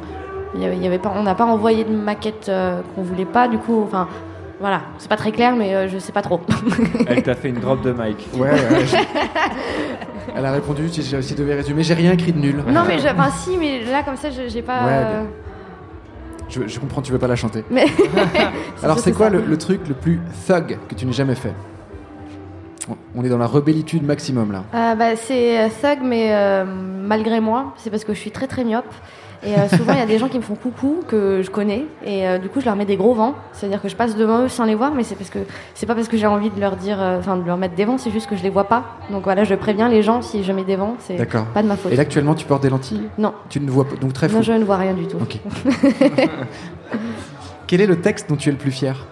[0.61, 3.25] y avait, il y avait pas, on n'a pas envoyé de maquette euh, qu'on voulait
[3.25, 4.07] pas du coup, enfin
[4.61, 6.41] voilà, c'est pas très clair mais euh, je sais pas trop.
[7.07, 8.29] Elle t'a fait une drop de mic.
[8.35, 8.87] Ouais, ouais.
[8.87, 8.97] je-
[10.37, 11.83] Elle a répondu si, si je devais résumer.
[11.83, 12.57] J'ai rien écrit de nul.
[12.69, 14.85] non mais je- enfin si mais là comme ça je- j'ai pas.
[14.85, 15.23] Ouais, euh,
[16.49, 17.65] Je, je comprends, tu veux pas la chanter.
[17.71, 17.87] Mais
[18.83, 21.55] Alors, c'est quoi le, le truc le plus thug que tu n'aies jamais fait?
[23.17, 24.65] On- est dans la rebellitude maximum là.
[24.75, 28.65] Euh, bah, c'est thug, mais euh, malgré moi, c'est parce que je suis très très
[28.65, 28.85] myope.
[29.45, 31.85] Et euh, souvent, il y a des gens qui me font coucou que je connais,
[32.05, 33.35] et euh, du coup, je leur mets des gros vents.
[33.53, 35.41] C'est-à-dire que je passe devant eux sans les voir, mais c'est parce que
[35.75, 37.85] c'est pas parce que j'ai envie de leur dire, euh, enfin, de leur mettre des
[37.85, 38.85] vents, c'est juste que je les vois pas.
[39.11, 41.47] Donc voilà, je préviens les gens si je mets des vents, c'est D'accord.
[41.47, 41.91] pas de ma faute.
[41.93, 43.09] Et là, actuellement, tu portes des lentilles?
[43.19, 43.35] Non.
[43.49, 44.37] Tu ne vois pas, donc très fou.
[44.37, 45.17] Non, je ne vois rien du tout.
[45.21, 45.39] Ok.
[47.67, 49.07] Quel est le texte dont tu es le plus fier?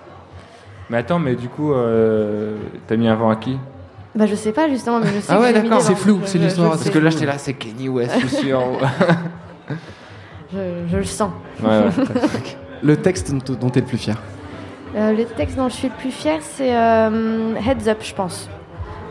[0.90, 2.56] Mais attends, mais du coup, euh,
[2.86, 3.58] t'as mis un vent à qui?
[4.14, 5.80] Bah, je sais pas justement, mais je sais Ah que ouais, d'accord.
[5.80, 8.46] C'est flou, c'est l'histoire, je parce que là, j'étais là, c'est Kenny West, je suis
[8.46, 8.60] sûr.
[10.52, 10.58] Je,
[10.90, 11.30] je le sens.
[11.62, 11.90] ouais, ouais.
[12.82, 14.16] Le texte dont, tu es le plus fier
[14.96, 18.48] Euh, le texte dont je suis le plus fière, c'est euh, Heads Up, je pense.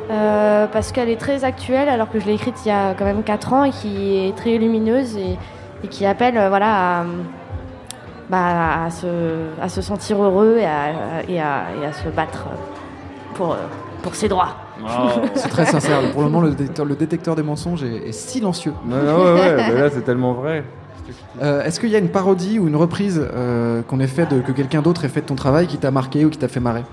[0.10, 3.06] Euh, parce qu'elle est très actuelle, alors que je l'ai écrite il y a quand
[3.06, 5.38] même 4 ans et qui est très lumineuse et,
[5.84, 7.06] et qui appelle euh, voilà, à,
[8.28, 9.06] bah, à, se,
[9.62, 10.90] à se sentir heureux et à,
[11.28, 12.48] et à, et à se battre
[13.36, 13.56] pour,
[14.02, 14.56] pour ses droits.
[15.36, 16.00] C'est très sincère.
[16.12, 18.74] Pour le moment, le détecteur, le détecteur des mensonges est, est silencieux.
[18.84, 20.64] Non, non, ouais, ouais, mais là, c'est tellement vrai.
[21.41, 24.41] Euh, Est-ce qu'il y a une parodie ou une reprise euh, qu'on ait fait de,
[24.41, 26.60] que quelqu'un d'autre ait fait de ton travail qui t'a marqué ou qui t'a fait
[26.60, 26.84] marrer?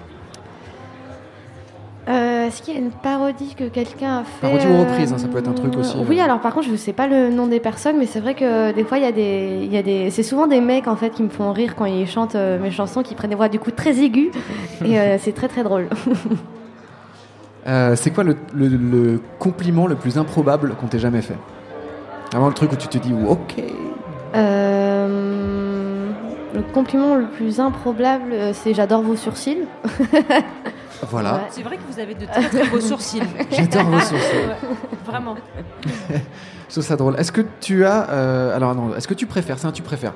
[2.08, 5.18] Euh, Est-ce qu'il y a une parodie que quelqu'un a fait Parodie ou reprise, hein,
[5.18, 7.30] ça peut être un truc aussi, Oui, alors par contre, je ne sais pas le
[7.30, 9.76] nom des personnes, mais c'est vrai que des fois, il y a des, il y
[9.76, 12.36] a des, c'est souvent des mecs en fait qui me font rire quand ils chantent
[12.36, 14.30] mes chansons, qui prennent des voix du coup très aiguës,
[14.84, 15.88] et c'est très très drôle.
[17.96, 21.34] C'est quoi le, le- le compliment le plus improbable qu'on t'ait jamais fait?
[22.30, 23.56] Vraiment le truc où tu te dis ok.
[24.36, 26.10] Euh,
[26.54, 29.58] le compliment le plus improbable, euh, c'est j'adore vos sourcils.
[31.10, 31.34] Voilà.
[31.34, 31.40] Ouais.
[31.50, 33.20] C'est vrai que vous avez de très très beaux sourcils.
[33.50, 34.16] J'adore vos sourcils.
[34.48, 35.34] Ouais, Vraiment.
[36.68, 37.16] Je trouve ça drôle.
[37.18, 38.08] Est-ce que tu as.
[38.10, 40.14] euh, alors non, est-ce que tu préfères C'est un tu préfères.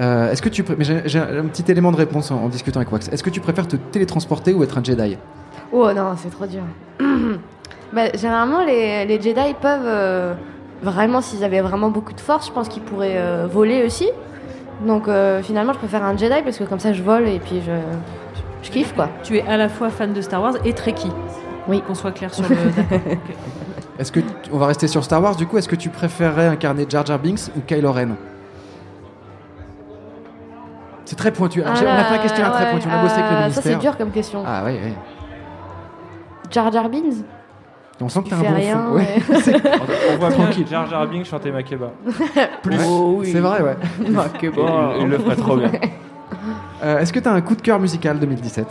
[0.00, 2.48] Euh, est-ce que tu pré- mais j'ai j'ai un petit élément de réponse en, en
[2.48, 3.08] discutant avec Wax.
[3.10, 5.18] Est-ce que tu préfères te télétransporter ou être un Jedi?
[5.72, 6.62] Oh non, c'est trop dur.
[7.92, 10.34] Bah, généralement, les, les Jedi peuvent euh,
[10.84, 14.08] vraiment, s'ils avaient vraiment beaucoup de force, je pense qu'ils pourraient euh, voler aussi.
[14.86, 17.60] Donc euh, finalement, je préfère un Jedi parce que comme ça, je vole et puis
[17.64, 17.72] je,
[18.62, 19.08] je kiffe quoi.
[19.22, 21.12] Tu es à la fois fan de Star Wars et Trekkie.
[21.66, 21.82] Oui.
[21.86, 22.54] Qu'on soit clair sur le.
[22.76, 22.98] D'accord.
[23.06, 23.34] ok.
[23.98, 26.46] Est-ce que tu- on va rester sur Star Wars du coup Est-ce que tu préférerais
[26.48, 28.08] incarner Jar Jar Binks ou Kylo Ren?
[31.04, 31.62] C'est très pointu.
[31.64, 32.88] Ah J'ai- on a fait un questionnaire très ouais, pointu.
[32.90, 33.62] On a bossé avec le euh, ministère.
[33.62, 34.42] Ça, c'est dur comme question.
[34.46, 34.92] Ah oui, oui.
[36.50, 37.24] Jar Jar Binks?
[38.00, 38.78] On sent que t'as un bon rien.
[38.78, 38.94] fond.
[38.94, 39.02] Ouais.
[39.02, 39.54] ouais.
[40.10, 40.66] On, on voit Tranquille.
[40.68, 41.92] Jar Jar Binks chanter Makeba.
[42.62, 42.78] Plus.
[43.24, 43.76] C'est vrai, ouais.
[44.02, 44.10] Il,
[45.00, 45.70] il le ferait trop bien.
[46.82, 48.66] Euh, Est-ce que t'as un coup de cœur musical 2017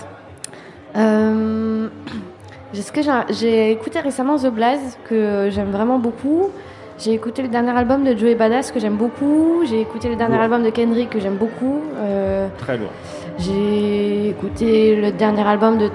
[0.97, 1.88] Euh,
[2.74, 6.49] est-ce que j'ai- écouté récemment The Blaze que j'aime vraiment beaucoup.
[6.99, 9.61] J'ai écouté le dernier album de Joey Badass que j'aime beaucoup.
[9.67, 11.82] J'ai écouté le dernier album de Kendrick que j'aime beaucoup.
[11.97, 12.89] Euh, Très lourd.
[13.39, 15.89] j'ai écouté le dernier album de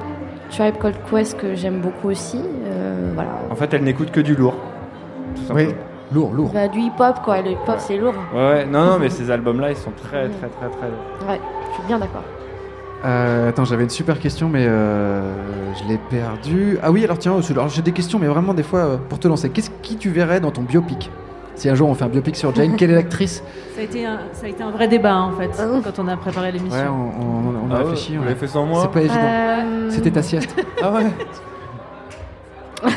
[0.51, 2.41] Tribe Called Quest que j'aime beaucoup aussi.
[2.67, 3.31] Euh, voilà.
[3.51, 4.55] En fait, elle n'écoute que du lourd.
[5.35, 5.69] Tout Oui.
[6.13, 6.51] Lourd, lourd.
[6.55, 7.43] Bah, du hip-hop quoi.
[7.43, 8.15] Le hip-hop c'est lourd.
[8.33, 8.67] Ouais, ouais.
[8.67, 11.29] Non, non, mais ces albums-là, ils sont très, très, très, très lourds.
[11.29, 12.25] Ouais, je suis bien d'accord.
[13.05, 15.33] Euh, attends, j'avais une super question, mais euh,
[15.75, 16.79] je l'ai perdue.
[16.83, 19.29] Ah oui, alors tiens, alors j'ai des questions, mais vraiment des fois euh, pour te
[19.29, 19.51] lancer.
[19.51, 21.11] Qu'est-ce qui tu verrais dans ton biopic?
[21.59, 23.43] Si un jour on fait un biopic sur Jane, quelle est l'actrice
[23.75, 25.51] Ça a, été un, ça a été un vrai débat en fait
[25.85, 26.79] quand on a préparé l'émission.
[26.81, 28.17] Ouais, on, on- on a Ah réfléchi.
[28.19, 29.15] on- l'avez fait sans moi C'est pas évident.
[29.21, 30.55] Euh, C'était ta sieste.
[30.83, 31.07] ah ouais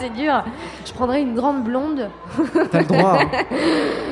[0.00, 0.44] C'est dur.
[0.84, 2.08] Je prendrais une grande blonde.
[2.70, 3.18] T'as le droit.
[3.20, 3.28] hein.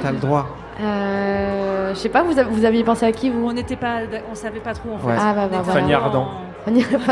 [0.02, 0.46] T'as le droit.
[0.80, 3.46] Euh, je sais pas, vous, vous aviez pensé à qui vous?
[3.46, 3.98] On n'était pas,
[4.30, 5.06] on savait pas trop en fait.
[5.06, 5.14] Ouais.
[5.18, 5.80] Ah bah, bah, On était voilà.
[5.80, 6.28] Fanny vraiment Ardant.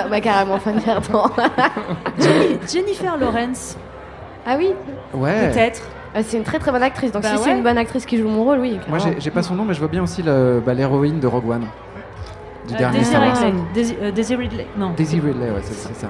[0.07, 1.31] en- bah carrément, Fanny Ardant.
[2.73, 3.77] Jennifer Lawrence,
[4.47, 4.71] ah oui,
[5.15, 5.51] Ouais.
[5.51, 5.83] peut-être.
[6.17, 7.13] Euh, c'est une très très bonne actrice.
[7.13, 8.79] Donc Bah si c'est une bonne actrice qui joue mon rôle, oui.
[8.89, 9.17] Moi, carrément.
[9.21, 11.67] j'ai pas son nom, mais je vois bien aussi le- bah, l'héroïne de Rogue One.
[12.69, 13.37] Du Euh, dernier Daisy Star Wars.
[13.37, 13.61] Ridley.
[13.75, 14.67] Daisy, euh, Daisy Ridley.
[14.77, 14.91] Non.
[14.97, 16.09] Daisy Ridley, ouais, c'est ça.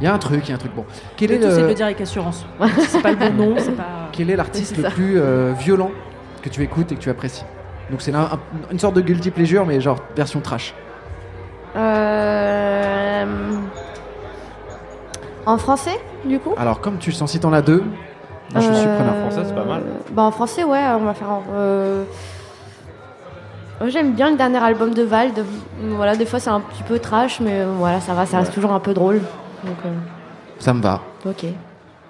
[0.00, 0.84] Il y a un truc, il y a un truc bon.
[1.16, 2.46] Quel Le est tout, c'est de le- le dire avec assurance.
[2.88, 4.08] c'est pas le bon nom, c'est pas.
[4.12, 5.90] Quel est l'artiste le plus euh, violent
[6.42, 7.44] que tu écoutes et que tu apprécies?
[7.90, 8.28] Donc c'est un-
[8.72, 10.74] une sorte de guilty pleasure, mais genre version trash.
[11.76, 13.26] Euh,
[15.46, 16.54] En français, du coup?
[16.56, 17.82] Alors comme tu le sens, si t'en as deux,
[18.52, 19.14] moi je suis Euh, preneur.
[19.16, 19.82] français, c'est pas mal.
[20.12, 21.30] Bah en français, ouais, on va faire.
[21.30, 22.04] en- euh,
[23.80, 25.44] moi, J'aime bien le dernier album de Vald.
[25.82, 28.52] Voilà, des fois c'est un petit peu trash, mais euh, voilà, ça va, ça reste
[28.52, 29.20] toujours un peu drôle.
[29.64, 29.90] Donc, euh,
[30.58, 31.00] Ça me va.
[31.26, 31.46] ok.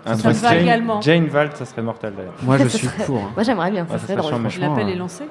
[0.07, 1.01] Un Ça me truc va Jane, également.
[1.03, 2.33] Jane Valt, ça serait mortel d'ailleurs.
[2.43, 3.19] Moi je Ça suis serait- pour.
[3.19, 3.31] hein.
[3.35, 4.49] Moi j'aimerais bien, ça Ouais, ça serait serait drôle.
[4.61, 5.25] L'appel euh, est lancé.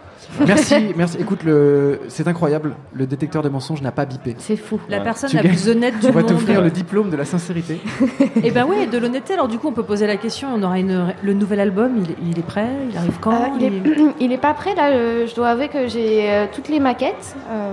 [0.46, 1.18] Merci, merci.
[1.20, 2.02] Écoute, le...
[2.08, 2.76] c'est incroyable.
[2.94, 4.36] Le détecteur de mensonges n'a pas bipé.
[4.38, 4.80] C'est fou.
[4.88, 5.04] La Ouais.
[5.04, 6.30] personne Tu la plus honnête du On va monde.
[6.30, 7.82] t'offrir le diplôme de la sincérité.
[8.44, 9.34] Et ben ouais, de l'honnêteté.
[9.34, 10.50] Alors du coup, on peut poser la question.
[10.56, 11.94] On aura une, le nouvel album.
[11.98, 12.68] Il, est- il est prêt?
[12.92, 13.32] Il arrive quand?
[13.34, 13.72] Euh, il, est,
[14.20, 17.36] il est pas prêt là, euh, je dois avouer que j'ai euh, toutes les maquettes
[17.52, 17.72] euh,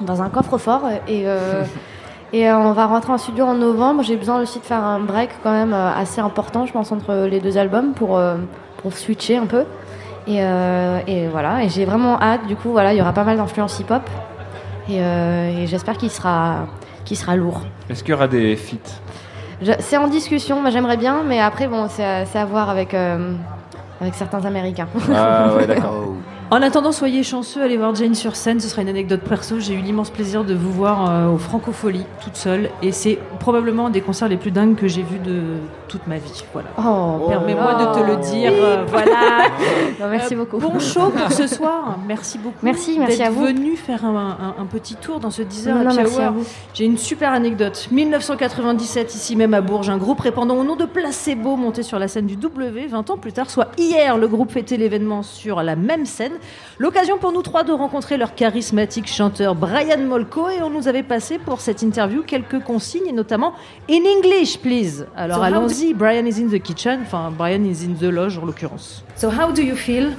[0.00, 1.64] dans un coffre-fort et, euh,
[2.34, 4.02] et euh, on va rentrer en studio en novembre.
[4.02, 7.28] J'ai besoin aussi de faire un break quand même euh, assez important, je pense, entre
[7.30, 8.36] les deux albums pour, euh,
[8.78, 9.64] pour switcher un peu.
[10.26, 13.22] Et, euh, et voilà, et j'ai vraiment hâte, du coup, voilà, il y aura pas
[13.22, 14.02] mal d'influence hip-hop
[14.88, 16.66] et, euh, et j'espère qu'il sera,
[17.04, 17.60] qu'il sera lourd.
[17.88, 19.00] Est-ce qu'il y aura des feats?
[19.78, 23.32] C'est en discussion, moi j'aimerais bien, mais après, bon, c'est à, voir avec, euh,
[24.00, 24.88] avec certains Américains.
[25.14, 26.14] Ah ouais, d'accord.
[26.50, 28.60] En attendant, soyez chanceux, allez voir Jane sur scène.
[28.60, 29.58] Ce sera une anecdote perso.
[29.58, 33.86] J'ai eu l'immense plaisir de vous voir euh, au Francofolie toute seule, et c'est probablement
[33.86, 35.40] un des concerts les plus dingues que j'ai vus de
[35.88, 36.44] toute ma vie.
[36.52, 36.68] Voilà.
[36.78, 38.30] Oh, Permets-moi de te le Oh.
[38.32, 38.52] dire.
[38.54, 39.48] euh, voilà.
[40.00, 40.58] Non, merci Euh, beaucoup.
[40.58, 41.98] Bon show pour ce soir.
[42.06, 42.56] Merci beaucoup.
[42.62, 43.44] Merci, merci d'être à vous.
[43.46, 46.16] venu faire un, un- un petit tour dans ce 10 Non, heures non, Happy merci
[46.18, 46.24] Hour.
[46.24, 46.44] à vous.
[46.74, 47.88] J'ai une super anecdote.
[47.90, 52.06] 1997, ici même à Bourges, un groupe répandant au nom de Placebo monté sur la
[52.08, 55.74] scène du W 20 ans plus tard, soit hier, le groupe fêtait l'événement sur la
[55.76, 56.32] même scène.
[56.78, 61.04] L'occasion pour nous trois de rencontrer leur charismatique chanteur Brian Molko et on nous avait
[61.04, 63.52] passé pour cette interview quelques consignes et notamment
[63.88, 65.06] In English, please.
[65.16, 68.38] Alors So how allons-y, Brian is in the kitchen, enfin Brian is in the loge
[68.38, 69.04] en l'occurrence.
[69.16, 70.14] So how do you feel?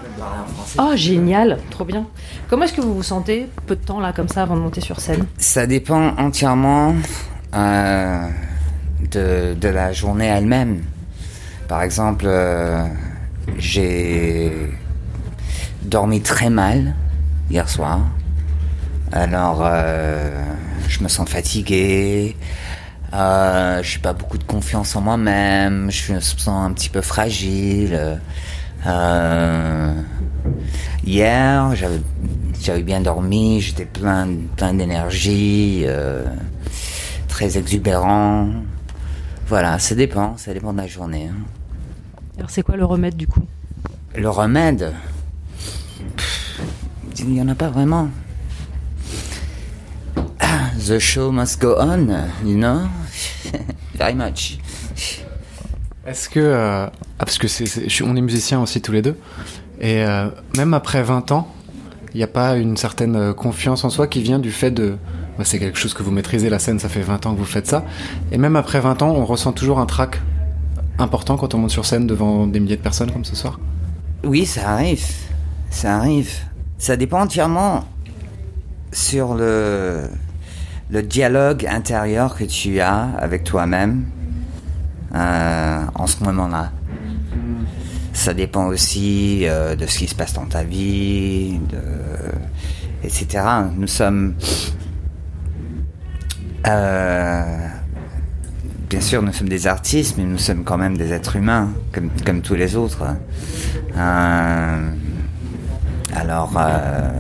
[0.79, 2.05] Oh génial, trop bien.
[2.49, 4.79] Comment est-ce que vous vous sentez peu de temps là comme ça avant de monter
[4.79, 5.25] sur scène?
[5.37, 6.95] Ça dépend entièrement
[7.53, 8.27] euh,
[9.11, 10.83] de, de la journée elle-même.
[11.67, 12.85] Par exemple, euh,
[13.57, 14.53] j'ai
[15.85, 16.95] dormi très mal
[17.49, 18.01] hier soir.
[19.11, 20.43] Alors, euh,
[20.87, 22.35] je me sens fatigué.
[23.13, 25.89] Euh, je n'ai pas beaucoup de confiance en moi-même.
[25.91, 28.19] Je me sens un petit peu fragile.
[28.85, 29.93] Euh,
[31.05, 34.27] hier, j'avais bien dormi, j'étais plein,
[34.57, 35.85] plein d'énergie,
[37.27, 38.49] très exubérant.
[39.47, 41.29] Voilà, ça dépend, ça dépend de la journée.
[41.31, 41.37] hein.
[42.37, 43.43] Alors c'est quoi le remède du coup?
[44.15, 44.91] Le remède,
[47.19, 48.09] il n'y en a pas vraiment.
[50.39, 52.07] Ah, The show must go on,
[52.45, 52.81] you know?
[53.95, 54.57] Very much.
[56.05, 56.39] Est-ce que.
[56.39, 59.17] euh, ah, parce que c'est, c'est- on est musiciens aussi tous les deux.
[59.79, 61.47] Et euh, même après 20 ans,
[62.13, 64.97] il n'y a pas une certaine euh, confiance en soi qui vient du fait de.
[65.37, 67.45] bah, c'est quelque chose que vous maîtrisez, la scène, ça fait 20 ans que vous
[67.45, 67.83] faites ça.
[68.31, 70.21] Et même après 20 ans, on ressent toujours un trac
[70.99, 73.59] important quand on monte sur scène devant des milliers de personnes comme ce soir.
[74.23, 75.03] Oui, ça arrive.
[75.75, 76.31] Ça arrive.
[76.77, 77.83] Ça dépend entièrement
[78.93, 80.09] sur le,
[80.89, 84.05] dialogue intérieur que tu as avec toi-même
[85.13, 86.71] euh, en ce moment-là.
[88.13, 91.59] Ça dépend aussi euh, de ce qui se passe dans ta vie,
[93.03, 93.43] etc.
[93.75, 94.35] Nous sommes...
[96.67, 97.67] euh,
[98.89, 102.41] bien sûr, nous sommes des artistes, mais nous sommes quand même des êtres humains, comme,
[102.41, 103.03] tous les autres.
[106.15, 107.11] Alors, euh,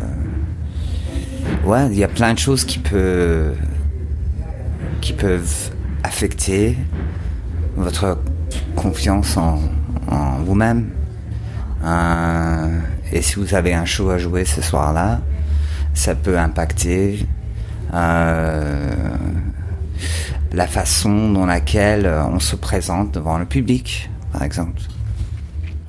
[1.65, 3.57] ouais, il y a plein de choses qui peuvent,
[5.01, 5.71] qui peuvent
[6.03, 6.77] affecter
[7.75, 8.17] votre
[8.75, 9.59] confiance en,
[10.45, 10.91] vous-même.
[11.83, 12.79] Euh,
[13.11, 15.19] et si vous avez un show à jouer ce soir-là,
[15.93, 17.27] ça peut impacter
[17.93, 18.93] euh,
[20.53, 24.81] la façon dans laquelle on se présente devant le public, par exemple.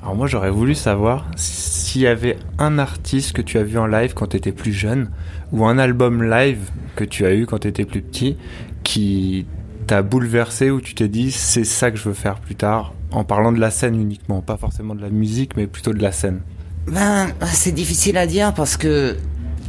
[0.07, 3.87] Alors moi j'aurais voulu savoir s'il y avait un artiste que tu as vu en
[3.87, 5.09] live quand tu étais plus jeune
[5.51, 8.37] ou un album live que tu as eu quand tu étais plus petit
[8.85, 9.45] qui
[9.85, 13.25] t'a bouleversé ou tu t'es dit c'est ça que je veux faire plus tard en
[13.25, 16.39] parlant de la scène uniquement, pas forcément de la musique mais plutôt de la scène.
[16.87, 19.17] Ben, c'est difficile à dire parce que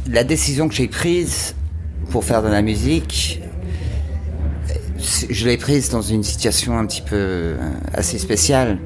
[0.09, 1.53] la décision que j'ai prise
[2.11, 3.41] pour faire de la musique,
[5.29, 7.57] je l'ai prise dans une situation un petit peu euh,
[7.93, 8.79] assez spéciale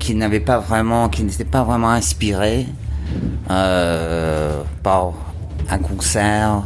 [0.00, 2.66] qui n'avait pas vraiment, qui n'était pas vraiment inspiré
[3.50, 5.12] euh, par
[5.68, 6.64] un concert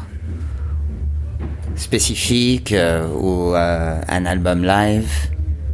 [1.76, 5.10] spécifique euh, ou euh, un album live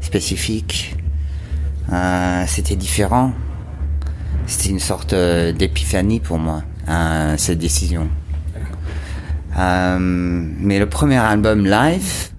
[0.00, 0.96] spécifique.
[2.46, 3.32] C'était différent.
[4.46, 6.62] C'était une sorte d'épiphanie pour moi,
[7.36, 8.08] cette décision.
[9.56, 12.30] Mais le premier album live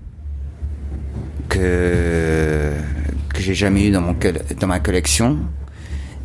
[1.50, 2.72] que
[3.42, 4.16] que j'ai jamais eu dans mon
[4.60, 5.40] dans ma collection,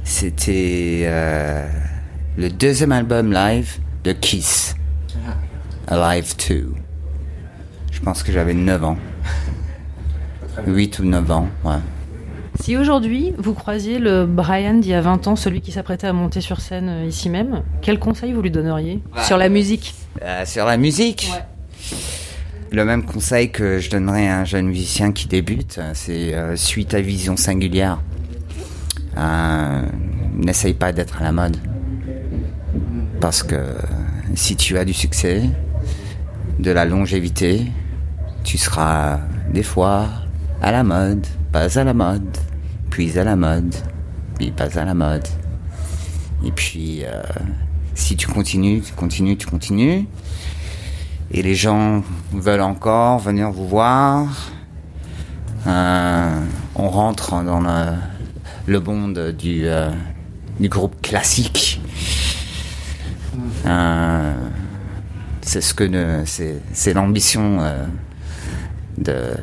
[0.05, 1.67] c'était euh,
[2.37, 4.75] le deuxième album live de Kiss,
[5.89, 6.73] Alive 2.
[7.91, 8.99] Je pense que j'avais 9 ans.
[10.67, 11.77] 8 ou 9 ans, ouais.
[12.61, 16.12] Si aujourd'hui vous croisiez le Brian d'il y a 20 ans, celui qui s'apprêtait à
[16.12, 19.95] monter sur scène euh, ici même, quel conseil vous lui donneriez sur la musique?
[20.23, 21.31] Euh, sur la musique?
[22.73, 26.85] Le même conseil que je donnerais à un jeune musicien qui débute, c'est euh, suis
[26.85, 28.01] ta vision singulière.
[29.17, 29.83] Euh,
[30.35, 31.57] N'essaye pas d'être à la mode.
[33.21, 33.57] Parce que
[34.35, 35.45] si tu as du succès,
[36.59, 37.67] de la longévité,
[38.45, 39.21] tu seras
[39.53, 40.09] des fois
[40.61, 42.37] à la mode, pas à la mode,
[42.91, 43.75] puis à la mode,
[44.39, 45.27] puis pas à la mode.
[46.45, 47.23] Et puis, euh,
[47.95, 50.07] si tu continues, tu continues, tu continues,
[51.31, 52.03] et les gens
[52.33, 54.27] veulent encore venir vous voir,
[55.66, 56.41] euh,
[56.74, 57.95] on rentre dans le,
[58.66, 59.91] le monde du, euh,
[60.61, 61.81] du groupe classique.
[63.66, 64.35] Euh,
[65.43, 66.24] c'est ce que
[66.72, 67.59] c'est l'ambition
[68.99, 69.35] de,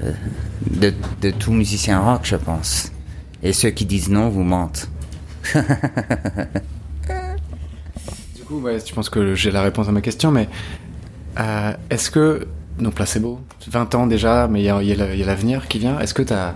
[0.71, 2.91] de de tout musicien rock, je pense.
[3.41, 4.89] Et ceux qui disent non vous mentent.
[8.35, 10.49] Du coup, ouais, je pense que j'ai la réponse à ma question, mais
[11.39, 12.47] euh, est-ce que.
[12.79, 13.39] Donc beau.
[13.69, 15.99] 20 ans déjà, mais il y a, l'avenir qui vient.
[15.99, 16.55] Est-ce que t'as,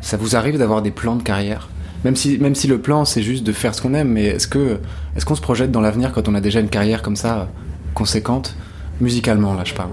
[0.00, 1.68] ça vous arrive d'avoir des plans de carrière?
[2.04, 4.48] Même si, même si le plan, c'est juste de faire ce qu'on aime, mais est-ce
[4.48, 4.80] que
[5.14, 7.48] est-ce qu'on se projette dans l'avenir quand on a déjà une carrière comme ça,
[7.94, 8.56] conséquente
[9.00, 9.92] Musicalement, là, je parle?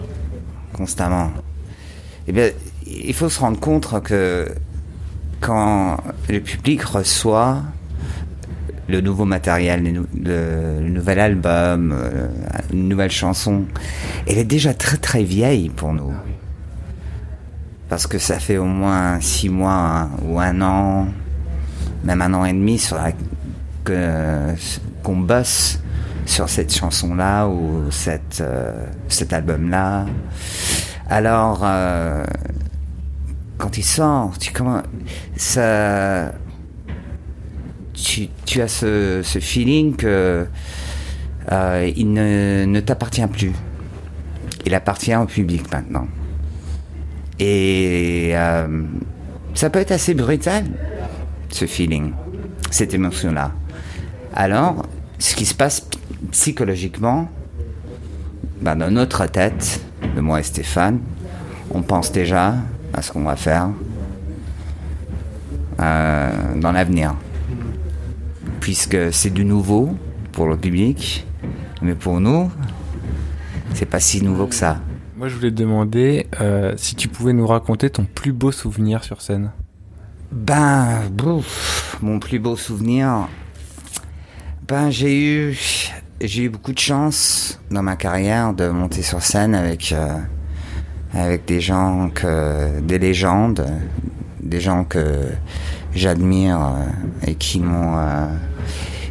[0.79, 1.31] constamment.
[2.27, 2.51] Eh bien,
[2.87, 4.47] il faut se rendre compte que
[5.41, 5.97] quand
[6.29, 7.61] le public reçoit
[8.89, 12.27] le nouveau matériel, le, nou- le- le nouvel album, euh,
[12.73, 13.63] une nouvelle chanson,
[14.27, 16.13] elle est déjà très très vieille pour nous.
[17.87, 21.07] Parce que ça fait au moins six mois hein, ou un an,
[22.03, 23.11] même un an et demi sur la,
[23.83, 24.53] que,
[25.03, 25.79] qu'on bosse
[26.25, 30.05] sur cette chanson-là ou cette, euh, cet album-là.
[31.09, 32.23] Alors, euh,
[33.57, 34.83] quand il sort, tu comment
[35.35, 36.31] ça,
[38.45, 40.45] tu, as ce, feeling que
[41.51, 43.53] euh, il ne, ne t'appartient plus.
[44.65, 46.07] Il appartient au public maintenant.
[47.39, 48.83] Et euh,
[49.53, 50.65] ça peut être assez brutal,
[51.49, 52.11] ce feeling,
[52.69, 53.51] cette émotion-là.
[54.33, 54.85] Alors,
[55.17, 55.87] ce qui se passe
[56.31, 57.29] psychologiquement,
[58.61, 59.81] ben, dans notre tête,
[60.15, 60.99] de moi et Stéphane,
[61.71, 62.55] on pense déjà
[62.93, 63.69] à ce qu'on va faire
[65.79, 67.15] euh, dans l'avenir.
[68.69, 69.97] Puisque c'est du nouveau
[70.31, 71.25] pour le public,
[71.81, 72.51] mais pour nous,
[73.73, 74.79] c'est pas si nouveau que ça.
[75.17, 79.03] Moi je voulais te demander euh, si tu pouvais nous raconter ton plus beau souvenir
[79.03, 79.49] sur scène.
[80.31, 83.27] Ben, bouf, mon plus beau souvenir.
[84.67, 85.57] Ben, j'ai eu,
[86.21, 90.13] j'ai eu beaucoup de chance dans ma carrière de monter sur scène avec, euh,
[91.15, 93.65] avec des gens que, des légendes,
[94.41, 95.29] des gens que
[95.93, 98.27] j'admire euh, et qui m'ont, euh,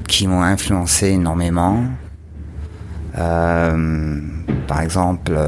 [0.07, 1.85] qui m'ont influencé énormément.
[3.19, 4.21] Euh,
[4.67, 5.39] par exemple,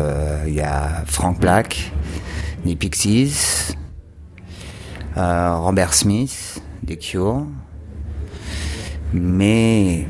[0.47, 1.93] il y a Frank Black,
[2.64, 3.76] des Pixies,
[5.14, 7.47] Robert Smith, des Cure.
[9.12, 10.07] Mais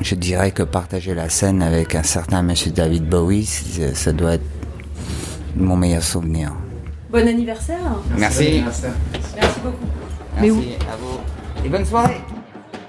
[0.00, 3.46] je dirais que partager la scène avec un certain monsieur David Bowie,
[3.94, 4.44] ça doit être
[5.56, 6.52] mon meilleur souvenir.
[7.12, 7.76] Bon anniversaire
[8.16, 8.62] Merci.
[8.64, 9.76] Merci beaucoup.
[10.40, 10.48] Merci Mais
[10.90, 11.20] à vous.
[11.62, 12.16] Et bonne soirée.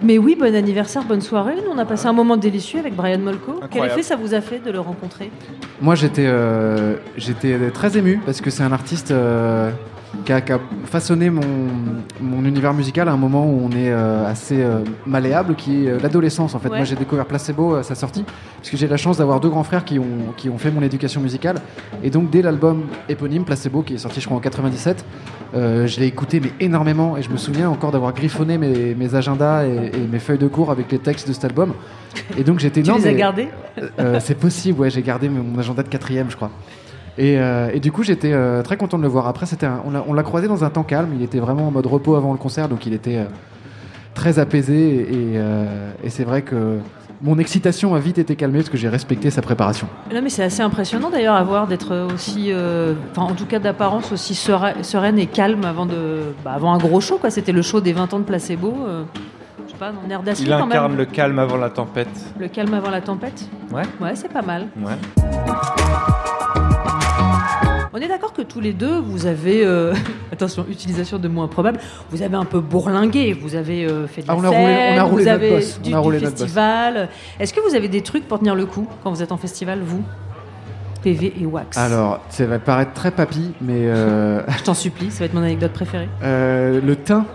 [0.01, 1.55] Mais oui, bon anniversaire, bonne soirée.
[1.55, 3.59] Nous, on a passé un moment délicieux avec Brian Molko.
[3.69, 5.29] Quel effet ça vous a fait de le rencontrer?
[5.81, 9.71] Moi, j'étais euh, j'étais très ému parce que c'est un artiste euh,
[10.25, 11.41] qui, a, qui a façonné mon,
[12.21, 15.89] mon univers musical à un moment où on est euh, assez euh, malléable, qui est
[15.89, 16.55] euh, l'adolescence.
[16.55, 16.77] En fait, Ouais.
[16.77, 18.23] moi, j'ai découvert Placebo à sa sortie
[18.57, 20.81] parce que j'ai la chance d'avoir deux grands frères qui ont, qui ont fait mon
[20.81, 21.57] éducation musicale.
[22.03, 25.03] Et donc, dès l'album éponyme Placebo, qui est sorti, je crois, en 97,
[25.55, 29.15] euh, je l'ai écouté mais énormément et je me souviens encore d'avoir griffonné mes, mes
[29.15, 31.73] agendas et, et mes feuilles de cours avec les textes de cet album.
[32.37, 33.47] Et donc, j'étais Tu non, les as mais- gardés?
[33.99, 36.51] euh, c'est possible, ouais, j'ai gardé mon agenda de quatrième, je crois.
[37.17, 39.27] Et, euh, et du coup, j'étais euh, très content de le voir.
[39.27, 41.09] Après, c'était un- on l'a- croisé dans un temps calme.
[41.15, 43.25] Il était vraiment en mode repos avant le concert, donc il était euh,
[44.15, 44.73] très apaisé.
[44.95, 46.79] Et, et, euh, et c'est vrai que
[47.21, 49.87] mon excitation a vite été calmée parce que j'ai respecté sa préparation.
[50.13, 53.59] Non, mais c'est assez impressionnant d'ailleurs à voir d'être aussi, euh, enfin en tout cas
[53.59, 57.29] d'apparence aussi serein- sereine et calme avant de, bah, avant un gros show quoi.
[57.29, 58.73] C'était le show des 20 ans de placebo.
[58.87, 59.03] euh,
[59.67, 60.97] je sais pas, dans air d'acier Il quand incarne même.
[60.97, 62.09] le calme avant la tempête.
[62.39, 63.47] Le calme avant la tempête.
[63.71, 63.83] Ouais.
[64.01, 64.67] Ouais, c'est pas mal.
[64.83, 64.97] Ouais.
[67.95, 69.93] On est d'accord que tous les deux, vous avez, euh,
[70.31, 71.79] attention, utilisation de mots improbables,
[72.09, 74.77] vous avez un peu bourlingué, vous avez euh, fait de la Ah, on a roulé-
[74.93, 76.43] on a roulé vous notre avez boss, du, on a roulé du notre boss.
[76.43, 77.09] festival.
[77.39, 79.81] Est-ce que vous avez des trucs pour tenir le coup quand vous êtes en festival,
[79.85, 80.01] vous
[81.03, 81.77] PV et Wax?
[81.77, 85.43] Alors, ça va paraître très papy, mais euh, Je t'en supplie, ça va être mon
[85.43, 86.09] anecdote préférée.
[86.23, 87.25] le thym,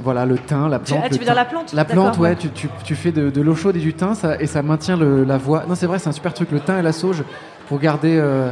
[0.00, 1.02] voilà, le thym, la Tu- plante.
[1.04, 3.40] ah, tu veux dire la plante La plante, ouais, tu, tu, tu fais de, de
[3.40, 5.62] l'eau chaude et du thym ça, et ça maintient le- la voix.
[5.68, 7.22] Non, c'est vrai, c'est un super truc, le thym et la sauge,
[7.68, 8.50] pour garder, euh,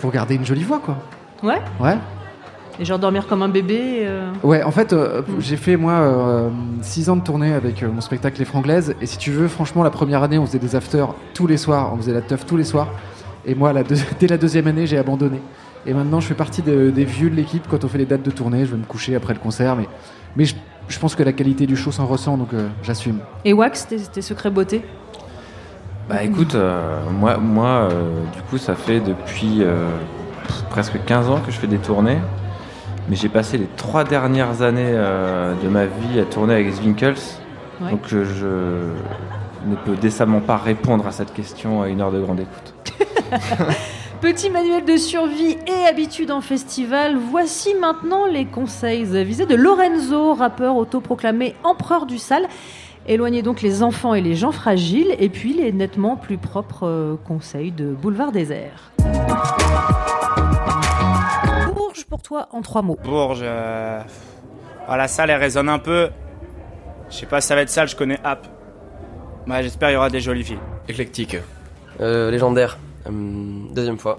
[0.00, 0.96] pour garder une jolie voix, quoi.
[1.42, 1.96] Ouais Ouais.
[2.78, 6.50] Et genre dormir comme un bébé euh, Ouais, en fait, euh, j'ai fait moi
[6.82, 8.94] 6 ans de tournée avec euh, mon spectacle Les Franglaises.
[9.00, 11.92] Et si tu veux, franchement, la première année, on faisait des afters tous les soirs.
[11.94, 12.88] On faisait la teuf tous les soirs.
[13.46, 15.40] Et moi, la deux- dès la deuxième année, j'ai abandonné.
[15.86, 17.66] Et maintenant, je fais partie de- des vieux de l'équipe.
[17.70, 19.74] Quand on fait les dates de tournée, je vais me coucher après le concert.
[19.76, 19.88] Mais,
[20.36, 20.54] mais je,
[20.88, 23.20] je pense que la qualité du show s'en ressent, donc euh, j'assume.
[23.46, 24.82] Et Wax, tes, tes secrets beauté
[26.08, 29.88] Bah écoute, euh, moi, moi euh, du coup, ça fait depuis euh,
[30.70, 32.18] presque 15 ans que je fais des tournées.
[33.08, 37.14] Mais j'ai passé les trois dernières années de ma vie à tourner avec Zwinkels.
[37.80, 37.92] Ouais.
[37.92, 38.16] Donc je
[39.64, 42.74] ne peux décemment pas répondre à cette question à une heure de grande écoute.
[44.20, 47.16] Petit manuel de survie et habitude en festival.
[47.16, 52.48] Voici maintenant les conseils avisés de Lorenzo, rappeur autoproclamé empereur du sale.
[53.08, 55.14] Éloignez donc les enfants et les gens fragiles.
[55.20, 58.90] Et puis les nettement plus propres euh, conseils de Boulevard Désert.
[61.74, 62.98] Bourges pour toi en trois mots.
[63.04, 64.00] Bourges, euh...
[64.88, 66.10] ah, la salle elle résonne un peu.
[67.08, 68.48] Je sais pas si ça va être sale, je connais App.
[69.46, 70.58] Ouais, j'espère il y aura des jolies filles.
[70.88, 71.36] Éclectique.
[72.00, 72.76] Euh, légendaire.
[73.06, 74.18] Hum, deuxième fois.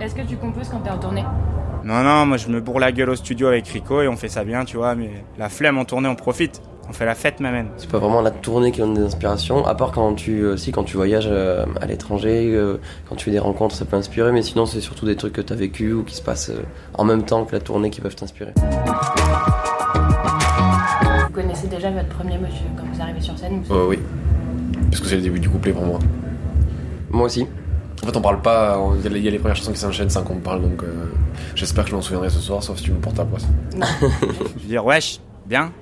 [0.00, 1.24] Est-ce que tu composes quand t'es en tournée?
[1.84, 4.28] Non, non, moi je me bourre la gueule au studio avec Rico et on fait
[4.30, 6.62] ça bien, tu vois, mais la flemme en tournée, on profite.
[6.88, 7.68] On fait la fête, m'amène.
[7.78, 10.84] C'est pas vraiment la tournée qui donne des inspirations, à part quand tu, aussi quand
[10.84, 12.76] tu voyages euh, à l'étranger, euh,
[13.08, 15.40] quand tu fais des rencontres, ça peut inspirer, mais sinon c'est surtout des trucs que
[15.40, 16.62] t'as vécu ou qui se passent euh,
[16.94, 18.52] en même temps que la tournée qui peuvent t'inspirer.
[21.26, 23.98] Vous connaissez déjà votre premier monsieur quand vous arrivez sur scène Euh, oui.
[24.90, 25.98] Parce que c'est le début du couplet pour moi.
[27.10, 27.46] Moi aussi.
[28.02, 28.78] En fait, on parle pas.
[28.98, 30.40] Il y, a les- il y a les premières chansons qui s'enchaînent sans qu'on me
[30.40, 31.06] parle, donc euh,
[31.54, 33.46] j'espère que je m'en souviendrai ce soir, sauf si tu me portes ta poisse.
[33.80, 35.72] Je veux dire, wesh, bien.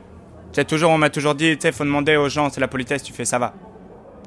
[0.53, 2.69] Tu sais, toujours, on m'a toujours dit, tu sais, faut demander aux gens, c'est la
[2.69, 3.55] politesse, tu fais ça va.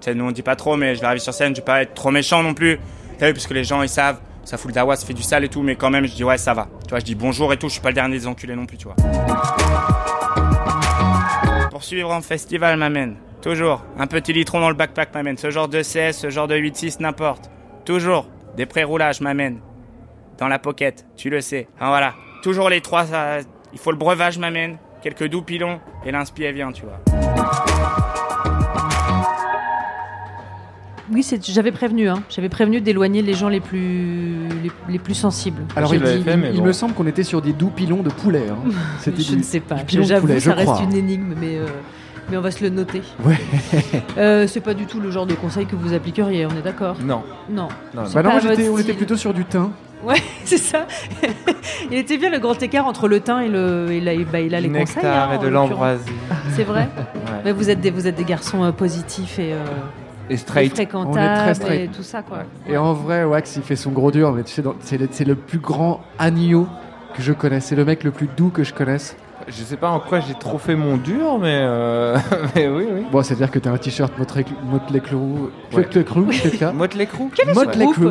[0.01, 1.65] Tu sais, nous on dit pas trop, mais je vais arriver sur scène, je vais
[1.65, 2.79] pas être trop méchant non plus.
[3.17, 5.23] T'as vu, parce que les gens ils savent, ça fout le dawa, ça fait du
[5.23, 6.67] sale et tout, mais quand même, je dis ouais, ça va.
[6.83, 8.65] Tu vois, je dis bonjour et tout, je suis pas le dernier des enculés non
[8.65, 8.95] plus, tu vois.
[11.69, 13.15] Poursuivre en festival m'amène.
[13.41, 13.83] Toujours.
[13.99, 15.37] Un petit litron dans le backpack m'amène.
[15.37, 17.49] Ce genre de CS, ce genre de 8-6, n'importe.
[17.85, 18.27] Toujours.
[18.57, 19.59] Des pré-roulages m'amènent.
[20.37, 21.67] Dans la pocket, tu le sais.
[21.79, 22.13] Ah, voilà.
[22.43, 23.39] Toujours les trois, ça-
[23.73, 24.77] il faut le breuvage m'amène.
[25.01, 26.99] Quelques doux pilons et l'inspi elle vient, tu vois.
[31.11, 32.09] Oui, c'est- j'avais prévenu.
[32.09, 32.23] Hein.
[32.29, 35.61] J'avais prévenu d'éloigner les gens les plus, les, les plus sensibles.
[35.75, 38.45] Alors, il, dit- il- il me semble qu'on était sur des doux pilons de poulet.
[38.49, 38.57] hein.
[38.99, 39.77] C'était je du- ne sais pas.
[39.87, 40.81] J'avoue, ça je reste crois.
[40.83, 41.67] une énigme, mais, euh,
[42.29, 43.01] mais on va se le noter.
[43.23, 43.37] Ouais.
[44.17, 46.95] Euh, c'est pas du tout le genre de conseil que vous appliqueriez, on est d'accord?
[47.01, 47.21] Non.
[47.49, 47.67] Non.
[47.93, 49.71] Bah non, moi, votre j'étais- on était plutôt sur du thym.
[50.03, 50.85] Ouais, c'est ça.
[51.91, 54.55] Il était bien le grand écart entre le thym et le et là, bah, il
[54.55, 54.95] a les Du conseils.
[54.97, 56.03] nectar hein, et de l'ambroisie.
[56.55, 56.87] C'est vrai?
[56.97, 57.41] Ouais.
[57.45, 59.57] Mais vous êtes des vous êtes des garçons euh, positifs et, euh,
[60.29, 60.73] Et straight.
[60.73, 61.91] fréquentables On est très et straight.
[61.91, 62.39] tout ça quoi.
[62.69, 65.25] Et en vrai, Wax, il fait son gros dur, mais tu sais, c'est le, c'est
[65.25, 66.67] le plus grand agneau
[67.15, 67.65] que je connaisse.
[67.65, 69.15] C'est le mec le plus doux que je connaisse.
[69.47, 72.17] Je sais pas en quoi j'ai trop fait mon dur, mais, euh,
[72.55, 73.05] mais oui, oui.
[73.11, 74.43] Bon, c'est-à-dire que t'as un t-shirt Motley
[75.01, 75.15] Crue.
[75.71, 78.07] Motley Crue, c'est ça Motley Crue Quel est ce Motley Crue.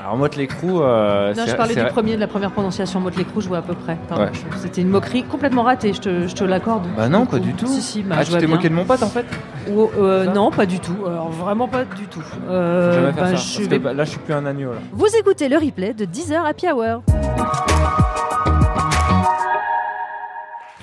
[0.00, 3.40] Alors Motley Crue, euh, Non, je parlais du premier, de la première prononciation Motley Crue,
[3.40, 3.96] je vois à peu près.
[4.18, 4.30] Ouais.
[4.60, 6.88] C'était une moquerie complètement ratée, je te, je te l'accorde.
[6.96, 7.68] Bah non, pas du tout.
[7.68, 9.26] Si, si, bah, ah, je tu t'es moqué de mon pote en fait
[9.70, 10.96] Ou- euh, non, pas du tout.
[11.06, 12.20] Alors, vraiment pas du tout.
[12.50, 13.26] Euh, bah, ça.
[13.26, 14.78] je Parce vais- que bah, là, je suis plus un agneau là.
[14.92, 17.02] Vous écoutez le replay de 10h Happy Hour.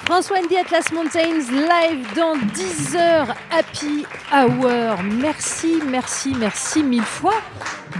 [0.09, 5.03] François Andy Atlas Mountains live dans 10h Happy Hour.
[5.21, 7.35] Merci, merci, merci mille fois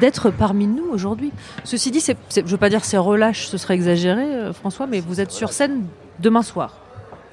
[0.02, 1.32] d'être parmi nous aujourd'hui.
[1.64, 2.04] Ceci dit,
[2.36, 5.52] je veux pas dire c'est relâche, ce serait exagéré, euh, François, mais vous êtes sur
[5.52, 5.84] scène
[6.20, 6.78] demain soir.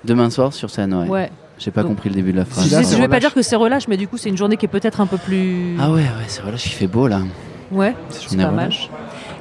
[0.05, 1.09] Demain soir sur scène, ouais.
[1.09, 1.33] Ouais.
[1.59, 2.69] J'ai pas Donc- compris le début de la phrase.
[2.69, 4.67] je, je vais pas dire que c'est relâche, mais du coup c'est une journée qui
[4.67, 5.75] est peut-être un peu plus.
[5.81, 7.21] Ah ouais, ouais, c'est relâche, il fait beau là.
[7.73, 8.71] Ouais, C'est mal.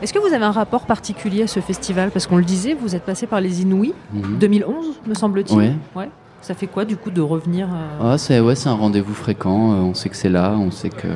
[0.01, 2.11] Est-ce que vous avez un rapport particulier à ce festival?
[2.11, 4.37] Parce qu'on le disait, vous êtes passé par les Inouïs, Mhm.
[4.39, 5.57] 2011, me semble-t-il.
[5.57, 5.73] Ouais.
[5.95, 6.09] ouais.
[6.41, 9.71] Ça fait quoi du coup de revenir euh, Ah, c'est ouais, c'est un rendez-vous fréquent.
[9.73, 11.07] euh, on sait que c'est là, on sait que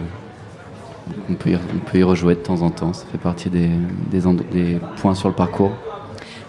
[1.29, 2.93] on peut, y, on peut y rejouer de temps en temps.
[2.93, 3.69] Ça fait partie des,
[4.09, 5.71] des, endo- des points sur le parcours.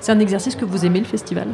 [0.01, 1.49] C'est un exercice que vous aimez le festival?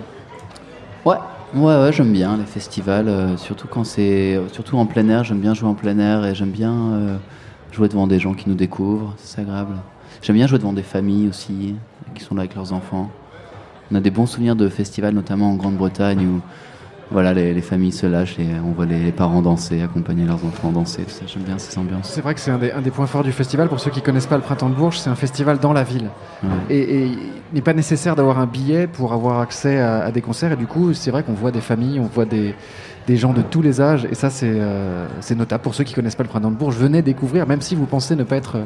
[1.04, 1.16] Ouais,
[1.54, 5.24] ouais, ouais, j'aime bien les festivals, euh, surtout quand c'est, surtout en plein air.
[5.24, 7.16] J'aime bien jouer en plein air et j'aime bien euh,
[7.72, 9.14] jouer devant des gens qui nous découvrent.
[9.18, 9.74] C'est agréable.
[10.26, 11.76] J'aime bien jouer devant des familles aussi
[12.16, 13.12] qui sont là avec leurs enfants.
[13.92, 16.40] On a des bons souvenirs de festivals, notamment en Grande-Bretagne où
[17.12, 20.44] voilà, les, les familles se lâchent et on voit les, les parents danser, accompagner leurs
[20.44, 21.04] enfants danser.
[21.04, 21.26] tout ça.
[21.28, 22.10] J'aime bien ces ambiances.
[22.10, 23.68] C'est vrai que c'est un des, un des points forts du festival.
[23.68, 26.10] Pour ceux qui connaissent pas le Printemps de Bourges, c'est un festival dans la ville.
[26.42, 26.48] Ouais.
[26.70, 30.22] Et, et il n'est pas nécessaire d'avoir un billet pour avoir accès à, à des
[30.22, 30.50] concerts.
[30.50, 32.56] Et du coup, c'est vrai qu'on voit des familles, on voit des,
[33.06, 34.08] des gens de tous les âges.
[34.10, 35.06] Et ça, c'est euh,
[35.36, 35.62] notable.
[35.62, 38.16] Pour ceux qui connaissent pas le Printemps de Bourges, venez découvrir, même si vous pensez
[38.16, 38.56] ne pas être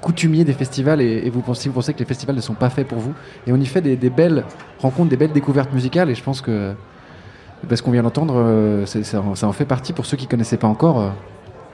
[0.00, 2.70] coutumier des festivals et, et vous, pensez, vous pensez que les festivals ne sont pas
[2.70, 3.12] faits pour vous.
[3.46, 4.44] Et on y fait des, des belles
[4.80, 6.10] rencontres, des belles découvertes musicales.
[6.10, 6.72] Et je pense que,
[7.68, 9.92] parce qu'on vient d'entendre, euh, ça, en- ça en fait partie.
[9.92, 11.08] Pour ceux qui connaissaient pas encore, euh,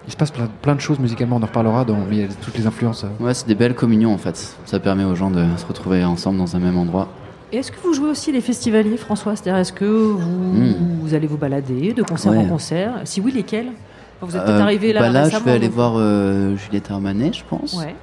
[0.07, 1.37] il se passe plein, plein de choses musicalement.
[1.37, 3.05] On en reparlera dans mais il y a toutes les influences.
[3.05, 3.25] euh.
[3.25, 4.57] Ouais, c'est des belles communions en fait.
[4.65, 7.09] Ça permet aux gens de se retrouver ensemble dans un même endroit.
[7.53, 9.37] Et est-ce que vous jouez aussi les festivaliers, François?
[9.37, 10.19] C'est-à-dire, est-ce que vous,
[10.55, 10.75] Hmm.
[11.03, 12.95] vous allez vous balader de concert en concert?
[13.05, 13.67] Si oui, lesquels?
[14.21, 17.33] Vous êtes peut-être Euh, arrivé là bah là, je vais aller voir euh, Juliette Armanet,
[17.35, 17.75] je pense.
[17.75, 17.95] Ouais.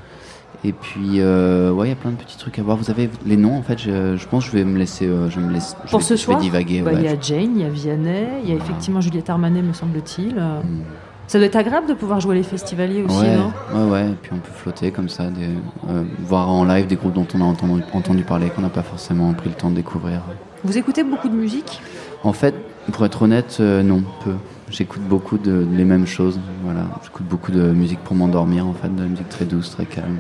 [0.63, 2.77] Et puis, euh, ouais, il y a plein de petits trucs à voir.
[2.77, 5.07] Vous avez les noms, en fait, je, je pense que je vais me laisser.
[5.07, 6.63] euh, je me laisse, je Pour vais- ce je soir, bah, ouais.
[6.67, 9.73] il y a Jane, il y a Vianney, il y a effectivement Juliette Armanet, me
[9.73, 10.35] semble-t-il.
[10.35, 10.83] Hmm.
[11.25, 13.51] Ça doit être agréable de pouvoir jouer les festivaliers aussi, ouais, non?
[13.73, 14.09] ouais, ouais.
[14.09, 15.45] Et puis on peut flotter comme ça, des,
[15.89, 18.83] euh, voir en live des groupes dont on a entendu, entendu parler, qu'on n'a pas
[18.83, 20.21] forcément pris le temps de découvrir.
[20.65, 21.79] Vous écoutez beaucoup de musique?
[22.23, 22.53] En fait,
[22.91, 24.33] pour être honnête, euh, non, peu.
[24.69, 26.39] J'écoute beaucoup de les mêmes choses.
[26.65, 29.85] Voilà, j'écoute beaucoup de musique pour m'endormir, en fait, de la musique très douce, très
[29.85, 30.17] calme.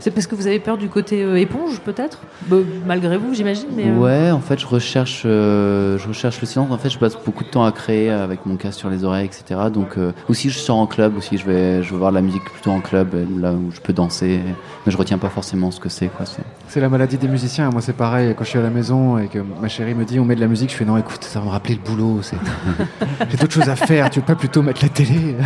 [0.00, 2.18] C'est parce que vous avez peur du côté euh, éponge, peut-être?
[2.46, 3.68] Bah, Malgré vous, j'imagine.
[3.74, 6.70] Mais, euh, Ouais, en fait, je recherche, euh, je recherche le silence.
[6.70, 9.26] En fait, je passe beaucoup de temps à créer avec mon casque sur les oreilles,
[9.26, 9.60] etc.
[9.72, 11.16] Donc, euh, aussi, je sors en club.
[11.16, 13.80] Aussi, je vais, je vais voir de la musique plutôt en club, là où je
[13.80, 14.40] peux danser.
[14.84, 16.26] Mais je retiens pas forcément ce que c'est, quoi.
[16.26, 17.70] C'est- C'est la maladie des musiciens.
[17.70, 18.34] Moi, c'est pareil.
[18.36, 20.40] Quand je suis à la maison et que ma chérie me dit on met de
[20.40, 22.20] la musique, je fais non, écoute, ça va me rappeler le boulot.
[22.22, 22.36] c'est-
[23.30, 24.10] J'ai d'autres choses à faire.
[24.10, 25.36] Tu veux pas plutôt mettre la télé?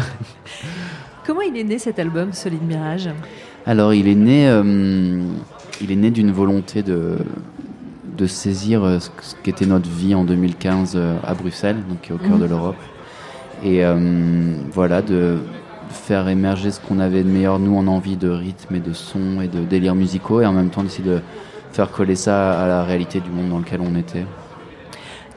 [1.26, 3.10] Comment il est né cet album, Solide Mirage?
[3.68, 5.22] Alors, il est né, euh,
[5.82, 7.18] il est né d'une volonté de,
[8.16, 9.10] de saisir euh, ce,
[9.42, 12.78] qu'était notre vie en 2015 euh, à Bruxelles, donc au cœur de l'Europe,
[13.62, 13.82] et
[14.72, 15.36] voilà de
[15.90, 19.42] faire émerger ce qu'on avait de meilleur nous en envie de rythme et de son
[19.42, 21.20] et de délires musicaux, et en même temps d'essayer de
[21.72, 24.24] faire coller ça à la réalité du monde dans lequel on était.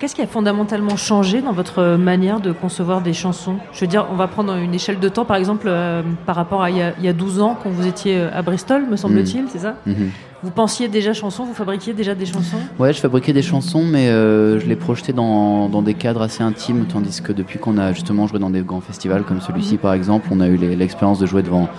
[0.01, 3.57] Qu'est-ce qui a fondamentalement changé dans votre manière de concevoir des chansons?
[3.71, 6.63] Je veux dire, on va prendre une échelle de temps, par exemple, euh, par rapport
[6.63, 8.87] à il y, a, il y a 12 ans, quand vous étiez euh, à Bristol,
[8.89, 9.47] me semble-t-il, Mhm.
[9.51, 9.75] c'est ça?
[9.85, 10.09] Mhm.
[10.41, 12.57] Vous pensiez déjà chansons, vous fabriquiez déjà des chansons?
[12.79, 16.41] Ouais, je fabriquais des chansons, mais euh, je les projetais dans, dans des cadres assez
[16.41, 19.93] intimes, tandis que depuis qu'on a justement joué dans des grands festivals comme celui-ci, par
[19.93, 21.69] exemple, on a eu l'expérience de jouer devant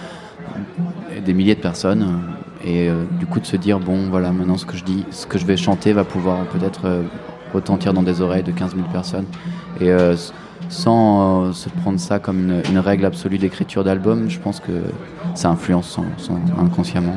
[1.27, 4.57] des milliers de personnes, euh, et euh, du coup de se dire bon, voilà, maintenant
[4.57, 7.03] ce que je dis, ce que je vais chanter va pouvoir peut-être euh,
[7.53, 9.27] retentir dans des oreilles de 15 000 personnes,
[9.81, 10.15] et euh,
[10.69, 14.73] sans euh, se prendre ça comme une, une règle absolue d'écriture d'album, je pense que
[15.35, 17.17] ça influence sans- sans- inconsciemment.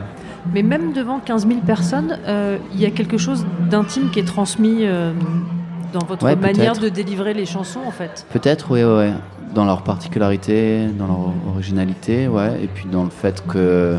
[0.53, 4.25] Mais même devant 15 000 personnes, euh, il y a quelque chose d'intime qui est
[4.27, 4.83] transmis
[5.93, 8.25] dans votre Ouais, manière de délivrer les chansons, en fait.
[8.31, 9.11] Peut-être, oui, ouais.
[9.55, 12.59] Dans leur particularité, dans leur originalité, ouais.
[12.61, 13.97] Et puis dans le fait que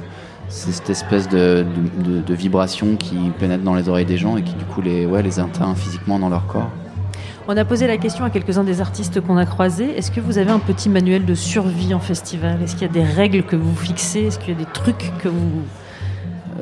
[0.48, 1.64] c'est cette espèce de,
[1.98, 4.80] de, de- de vibration qui pénètre dans les oreilles des gens et qui, du coup,
[4.80, 6.70] les, ouais, les atteint physiquement dans leur corps.
[7.48, 9.96] On a posé la question à quelques-uns des artistes qu'on a croisés.
[9.96, 12.60] Est-ce que vous avez un petit manuel de survie en festival?
[12.62, 14.26] Est-ce qu'il y a des règles que vous fixez?
[14.26, 15.62] Est-ce qu'il y a des trucs que vous...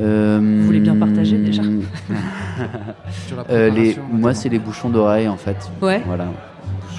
[0.00, 1.62] Euh, Vous voulez bien partager, déjà?
[3.26, 5.70] Sur la Euh, les, Moi, c'est les bouchons d'oreilles, en fait.
[5.80, 6.02] Ouais.
[6.06, 6.26] Voilà.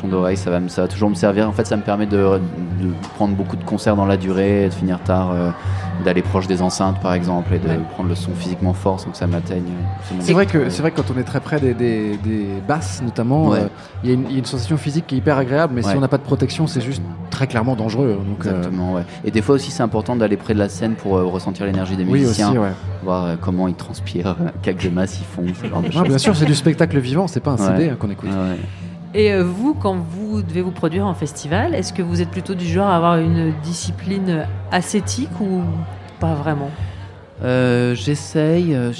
[0.05, 1.47] Bouchon d'oreille, ça va, me- ça va toujours me servir.
[1.47, 4.73] En fait, ça me permet de, de prendre beaucoup de concerts dans la durée, de
[4.73, 5.49] finir tard, euh,
[6.03, 9.17] d'aller proche des enceintes par exemple, et de prendre le son physiquement fort sans que
[9.17, 9.63] ça m'atteigne.
[10.13, 12.47] mon C'est vrai que c'est vrai que quand on est très près des, des- des
[12.67, 13.59] basses notamment, Ouais.
[13.61, 13.67] euh,
[14.03, 15.81] il y, a une- il y a une sensation physique qui est hyper agréable, mais
[15.81, 18.17] si on n'a pas de protection, c'est juste très clairement dangereux.
[18.27, 19.03] Donc, euh, Exactement, ouais.
[19.25, 21.95] Et des fois aussi, c'est important d'aller près de la scène pour euh, ressentir l'énergie
[21.97, 22.71] des Oui, musiciens, aussi, ouais.
[23.03, 26.07] voir euh, comment ils transpirent, euh, quelles grimaces ils font, ce genre de Ah, choses.
[26.07, 28.29] bien sûr, c'est du spectacle vivant, c'est pas un CD hein, qu'on écoute.
[29.17, 32.53] Et euh, vous, quand vous devez vous produire en festival, est-ce que vous êtes plutôt
[32.53, 35.61] du genre à avoir une discipline ascétique ou
[36.19, 36.69] pas vraiment?
[37.41, 38.91] Euh, j'essaye, euh,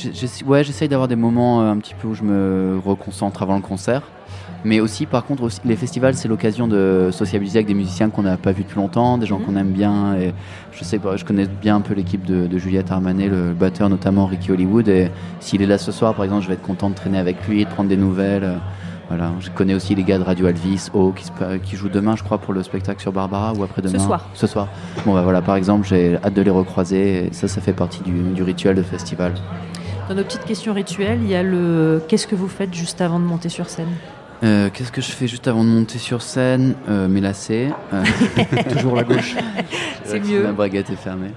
[0.46, 3.62] ouais, j'essaye d'avoir des moments euh, un petit peu où je me reconcentre avant le
[3.62, 4.04] concert.
[4.64, 8.24] Mais aussi, par contre, aussi, les festivals, c'est l'occasion de sociabiliser avec des musiciens qu'on
[8.24, 10.16] n'a pas vus depuis longtemps, des gens qu'on aime bien.
[10.16, 10.34] Et
[10.72, 13.90] je sais pas, je connais bien un peu l'équipe de, de Juliette Armanet, le batteur
[13.90, 14.88] notamment Ricky Hollywood.
[14.88, 15.12] Et
[15.42, 17.66] s'il est là ce soir, par exemple, je vais être content de traîner avec lui,
[17.66, 18.60] de prendre des nouvelles.
[19.08, 21.26] Voilà, je connais aussi les gars de Radio Alvis, O, qui,
[21.64, 24.00] qui jouent demain, je crois, pour le spectacle sur Barbara ou après-demain.
[24.00, 24.28] Ce soir.
[24.34, 24.68] Ce soir.
[25.06, 27.28] Bon, bah voilà, par exemple, j'ai hâte de les recroiser.
[27.28, 29.34] Et ça, ça fait partie du, du rituel de festival.
[30.10, 33.20] Dans nos petites questions rituelles, il y a le qu'est-ce que vous faites juste avant
[33.20, 33.90] de monter sur scène?
[34.44, 36.76] Euh, Qu'est-ce que je fais juste avant de monter sur scène?
[36.90, 37.70] Euh, Mes lacets.
[37.94, 38.04] euh,
[38.76, 39.36] Toujours la gauche.
[40.04, 40.44] C'est mieux.
[40.44, 41.32] La braguette est fermée.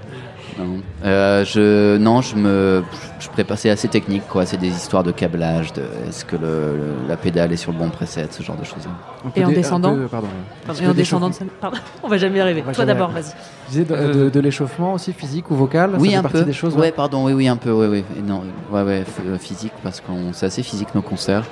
[0.59, 2.83] Non, Euh, je, non, je me,
[3.21, 3.57] je prépare.
[3.59, 4.45] C'est assez technique, quoi.
[4.45, 5.73] C'est des histoires de câblage.
[5.73, 8.65] De, est-ce que le, le- la pédale est sur le bon preset, ce genre de
[8.65, 8.89] choses.
[9.37, 10.29] Et en descendant pardon, Pardon,
[10.69, 12.63] Un Et peu en descendant de Pardon, on va jamais y arriver.
[12.63, 13.25] Toi jamais d'abord, vas-y.
[13.67, 15.93] Tu disais de, de- de l'échauffement aussi, physique ou vocal?
[15.93, 16.45] Ça Oui, fait un partie peu.
[16.45, 16.75] des choses.
[16.77, 17.25] ouais, pardon.
[17.27, 17.71] Oui, oui, un peu.
[17.71, 18.05] Oui, oui.
[18.19, 18.43] Et non,
[18.73, 21.45] ouais, ouais, euh, physique parce qu'on c'est assez physique nos concerts.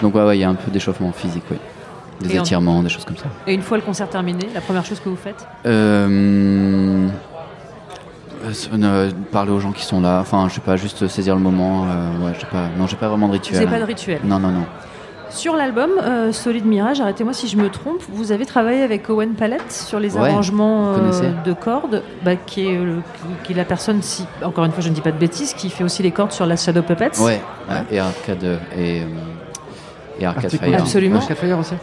[0.00, 1.58] Donc ouais, ouais, il y a un peu d'échauffement physique, oui.
[2.20, 3.26] Des Et en- étirements, des choses comme ça.
[3.46, 5.46] Et une fois le concert terminé, la première chose que vous faites?
[5.66, 7.06] Euh,
[8.44, 10.18] euh, euh, parler aux gens qui sont là.
[10.20, 11.84] Enfin, je sais pas, juste saisir le moment.
[11.86, 12.66] euh, ouais, je sais pas.
[12.78, 13.56] Non, j'ai pas vraiment de rituel.
[13.60, 14.64] Vous avez pas de rituel Non, non, non.
[15.30, 19.34] Sur l'album euh, Solid Mirage, arrêtez-moi si je me trompe, vous avez travaillé avec Owen
[19.34, 23.00] Palette sur les Ouais, arrangements connaissez de cordes, bah, qui, est, euh,
[23.44, 25.68] qui est la personne, si, encore une fois je ne dis pas de bêtises, qui
[25.68, 27.20] fait aussi les cordes sur la Shadow Puppets.
[27.20, 29.04] Ouais, ouais, et Arcade et, euh,
[30.20, 30.74] et Arcade Fire.
[30.80, 31.18] Absolument.
[31.18, 31.74] Arcade Fire aussi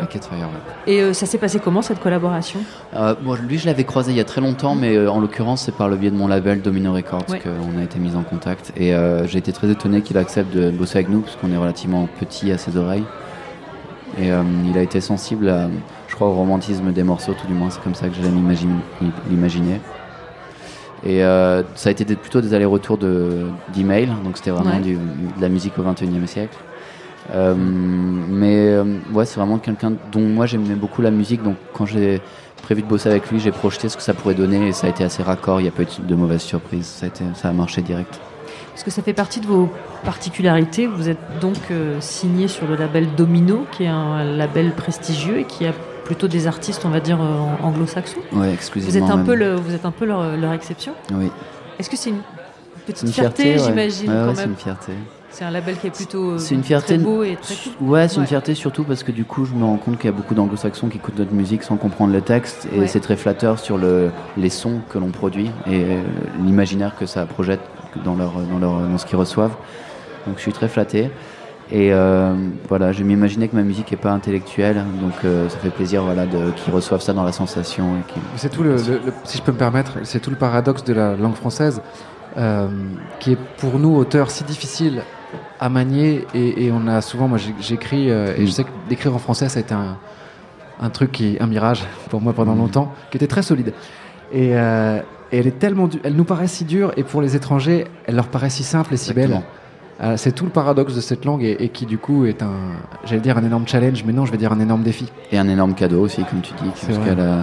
[0.00, 0.92] Arcade Fire, ouais.
[0.92, 2.60] Et euh, ça s'est passé comment cette collaboration?
[2.96, 5.62] Euh, bon, lui, je l'avais croisé il y a très longtemps, mais euh, en l'occurrence,
[5.62, 7.40] c'est par le biais de mon label Domino Records Ouais.
[7.40, 8.72] qu'on a été mis en contact.
[8.76, 11.56] Et euh, j'ai été très étonné qu'il accepte de bosser avec nous, parce qu'on est
[11.56, 13.04] relativement petit à ses oreilles.
[14.18, 15.68] Et euh, il a été sensible, à,
[16.08, 18.72] je crois, au romantisme des morceaux, tout du moins, c'est comme ça que j'allais m'imaginer-
[19.30, 19.80] l'imaginer.
[21.06, 24.80] Et euh, ça a été des- plutôt des allers-retours de- d'emails, donc c'était vraiment Ouais.
[24.82, 26.56] du- de la musique au 21e siècle.
[27.32, 31.86] Euh, mais euh, ouais, c'est vraiment quelqu'un dont moi j'aimais beaucoup la musique, donc quand
[31.86, 32.20] j'ai
[32.62, 34.90] prévu de bosser avec lui, j'ai projeté ce que ça pourrait donner et ça a
[34.90, 37.48] été assez raccord, il n'y a pas eu de mauvaises surprises, ça a, été, ça
[37.48, 38.20] a marché direct.
[38.72, 39.70] Parce que ça fait partie de vos
[40.04, 40.88] particularités.
[40.88, 45.44] Vous êtes donc euh, signé sur le label Domino, qui est un label prestigieux et
[45.44, 45.72] qui a
[46.04, 47.18] plutôt des artistes, on va dire,
[47.62, 48.20] anglo-saxons.
[48.32, 49.26] Ouais, Vous êtes un même.
[49.26, 50.92] peu, le, vous êtes un peu leur, leur exception.
[51.14, 51.30] Oui.
[51.78, 52.20] Est-ce que c'est une
[52.86, 53.68] petite une fierté, fierté, ouais.
[53.68, 54.92] j'imagine, Ouais, c'est une fierté.
[55.36, 56.94] C'est un label qui est plutôt euh, C'est une fierté.
[56.94, 57.88] très beau et très cool.
[57.88, 58.22] Ouais, c'est Ouais.
[58.22, 60.34] une fierté surtout parce que du coup, je me rends compte qu'il y a beaucoup
[60.34, 62.86] d'anglo-saxons qui écoutent notre musique sans comprendre le texte et Ouais.
[62.86, 66.02] c'est très flatteur sur le, les sons que l'on produit et euh,
[66.44, 67.58] l'imaginaire que ça projette
[68.04, 69.56] dans, leur, dans, leur, dans ce qu'ils reçoivent.
[70.28, 71.10] Donc je suis très flatté.
[71.72, 72.32] Et euh,
[72.68, 76.26] voilà, je m'imaginais que ma musique n'est pas intellectuelle, donc euh, ça fait plaisir voilà,
[76.26, 77.86] qu'ils reçoivent ça dans la sensation.
[78.36, 80.92] C'est tout le, le- le- si je peux me permettre, c'est tout le paradoxe de
[80.92, 81.80] la langue française,
[82.36, 82.68] euh,
[83.18, 85.02] qui est pour nous auteurs si difficile
[85.64, 89.14] à manier et, et on a souvent, moi j'écris euh, et je sais que d'écrire
[89.14, 89.96] en français ça a été un,
[90.78, 93.72] un truc qui un mirage pour moi pendant longtemps, qui était très solide.
[94.30, 94.98] Et, euh,
[95.32, 98.16] et elle est tellement, du- elle nous paraît si dure et pour les étrangers, elle
[98.16, 99.40] leur paraît si simple et si belle.
[100.02, 102.52] Euh, c'est tout le paradoxe de cette langue et, et qui du coup est un,
[103.06, 105.06] j'allais dire un énorme challenge, mais non, je vais dire un énorme défi.
[105.32, 107.42] Et un énorme cadeau aussi, comme tu dis, C'est parce qu'elle a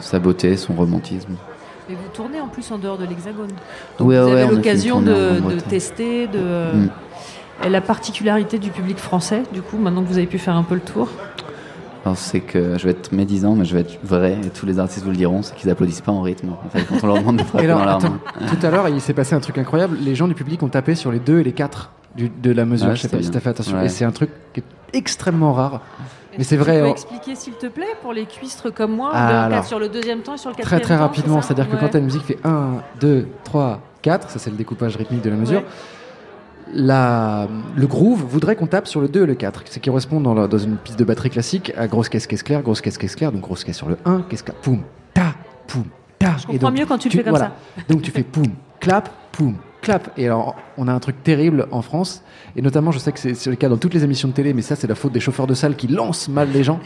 [0.00, 1.34] sa beauté, son romantisme.
[1.90, 3.48] Et vous tournez en plus en dehors de l'Hexagone.
[3.98, 6.38] Donc vous avez l'occasion de, tester, de.
[6.38, 6.88] Mm.
[7.64, 10.62] Et la particularité du public français, du coup, maintenant que vous avez pu faire un
[10.62, 11.08] peu le tour.
[12.14, 15.04] C'est que je vais être médisant, mais je vais être vrai, et tous les artistes
[15.04, 16.50] vous le diront, c'est qu'ils applaudissent pas en rythme.
[16.64, 18.08] En fait, quand on leur demande de frapper alors, dans leur attends,
[18.40, 18.46] main.
[18.46, 19.98] tout à l'heure, il s'est passé un truc incroyable.
[20.00, 22.64] Les gens du public ont tapé sur les 2 et les 4 du- de la
[22.64, 22.88] mesure.
[22.88, 23.76] Ouais, je sais pas si t'as fait attention.
[23.76, 23.86] Ouais.
[23.86, 25.82] Et c'est un truc qui est extrêmement rare.
[26.38, 26.80] Mais c'est Tu vrai.
[26.80, 29.90] peux oh, expliquer, s'il te plaît, pour les cuistres comme moi, Ah, le sur le
[29.90, 31.88] deuxième temps et sur le Très quatrième très temps, rapidement, c'est ça c'est-à-dire que quand
[31.90, 35.58] ta musique fait 1, 2, 3, 4, ça c'est le découpage rythmique de la mesure,
[35.60, 35.66] Ouais.
[36.74, 40.20] La, le groove voudrait qu'on tape sur le 2 et le 4, ce qui correspond
[40.20, 42.98] dans, la- dans une piste de batterie classique à grosse caisse, caisse claire, grosse caisse,
[42.98, 44.82] caisse claire, donc grosse caisse sur le 1, caisse claire, poum,
[45.14, 45.34] ta,
[45.66, 45.84] poum,
[46.18, 46.36] ta.
[46.38, 47.52] Je comprends mieux quand tu le fais comme voilà.
[47.88, 48.46] Donc tu fais poum,
[48.80, 50.10] clap, poum, clap.
[50.16, 52.22] Et alors, on a un truc terrible en France,
[52.56, 54.62] et notamment, je sais que c'est le cas dans toutes les émissions de télé, mais
[54.62, 56.80] ça, c'est la faute des chauffeurs de salle qui lancent mal les gens.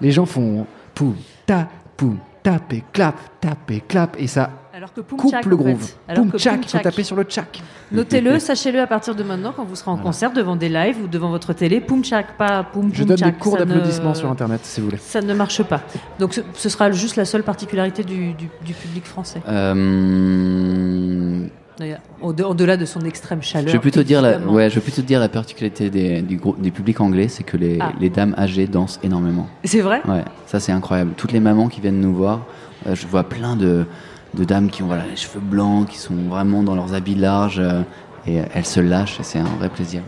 [0.00, 1.14] Les gens font poum,
[1.46, 5.38] ta, poum, tap et clap, tap et clap, et ça Alors que poum coupe le
[5.38, 5.48] en fait.
[5.64, 5.90] groove.
[6.08, 7.62] Alors Poum que tchac, poum il faut taper sur le tchac.
[7.92, 11.06] Notez-le, sachez-le à partir de maintenant quand vous serez en concert devant des lives ou
[11.06, 11.80] devant votre télé.
[11.80, 14.86] Poum tchak, pas poum Je donne des tchak, cours ne- d'applaudissements sur Internet, si vous
[14.88, 14.98] voulez.
[15.00, 15.82] Ça ne marche pas.
[16.18, 19.40] Donc ce, ce sera juste la seule particularité du, du- du public français.
[19.48, 21.46] Euh,
[22.20, 23.68] Au-delà de son extrême chaleur.
[23.68, 26.40] je vais plutôt dire la, ouais, je vais plutôt dire la particularité des- du,
[26.72, 27.92] public anglais, c'est que les, Ah.
[28.00, 29.46] les dames âgées dansent énormément.
[29.62, 30.02] C'est vrai?
[30.08, 31.12] Ouais, ça c'est incroyable.
[31.16, 32.40] Toutes les mamans qui viennent nous voir,
[32.88, 33.86] euh, je vois plein de,
[34.36, 37.60] de dames qui ont voilà, les cheveux blancs, qui sont vraiment dans leurs habits larges,
[37.60, 37.82] euh,
[38.26, 40.02] et elles se lâchent, et c'est un vrai plaisir.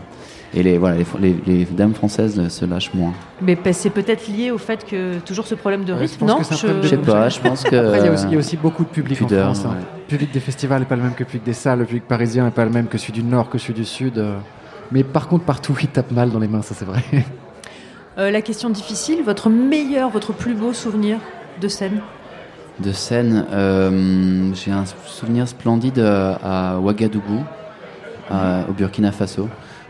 [0.53, 3.13] Et les, voilà, les, les- les dames françaises se lâchent moins.
[3.41, 6.29] Mais c'est peut-être lié au fait que toujours ce problème de Ouais, je rythme, pense
[6.51, 7.75] non Je sais pas, je pense que.
[7.75, 9.65] Après, il y, a aussi, il y a aussi beaucoup de public Pudeur, en France.
[9.65, 9.75] hein.
[9.75, 9.83] ouais.
[10.05, 11.79] Le public des festivals n'est pas le même que le public des salles.
[11.79, 14.17] Le public parisien n'est pas le même que celui du Nord, que celui du Sud.
[14.17, 14.37] euh.
[14.91, 17.03] Mais par contre, partout, il tape mal dans les mains, ça c'est vrai.
[18.17, 21.19] Euh, la question difficile, votre meilleur, votre plus beau souvenir
[21.61, 21.99] de scène?
[22.79, 27.43] De scène, euh, j'ai un souvenir splendide euh, à Ouagadougou,
[28.31, 29.49] au Burkina Faso,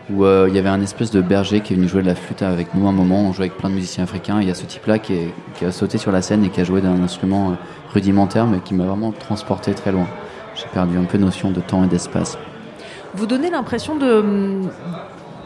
[0.09, 2.15] où euh, il y avait un espèce de berger qui est venu jouer de la
[2.15, 3.23] flûte avec nous un moment.
[3.23, 4.39] On jouait avec plein de musiciens africains.
[4.39, 6.63] et Il y a ce type-là qui, a sauté sur la scène et qui a
[6.63, 7.57] joué d'un instrument
[7.93, 10.07] rudimentaire, mais qui m'a vraiment transporté très loin.
[10.55, 12.38] J'ai perdu un peu notion de temps et d'espace.
[13.15, 14.69] Vous donnez l'impression hum,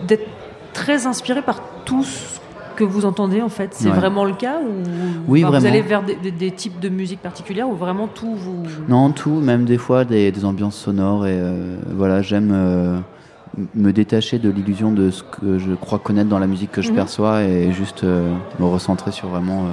[0.07, 0.27] d'être
[0.73, 2.40] très inspiré par tout ce
[2.85, 3.69] que vous entendez en fait.
[3.73, 3.95] C'est Ouais.
[3.95, 4.83] vraiment le cas ou
[5.27, 8.35] Oui, enfin, Vous allez vers des, des- des types de musique particulières ou vraiment tout
[8.35, 11.25] vous Non, tout, même des fois des, des ambiances sonores.
[11.27, 12.97] Et euh, voilà, j'aime euh,
[13.75, 16.89] me détacher de l'illusion de ce que je crois connaître dans la musique que je
[16.89, 16.95] Mhm.
[16.95, 19.65] perçois et juste euh, me recentrer sur vraiment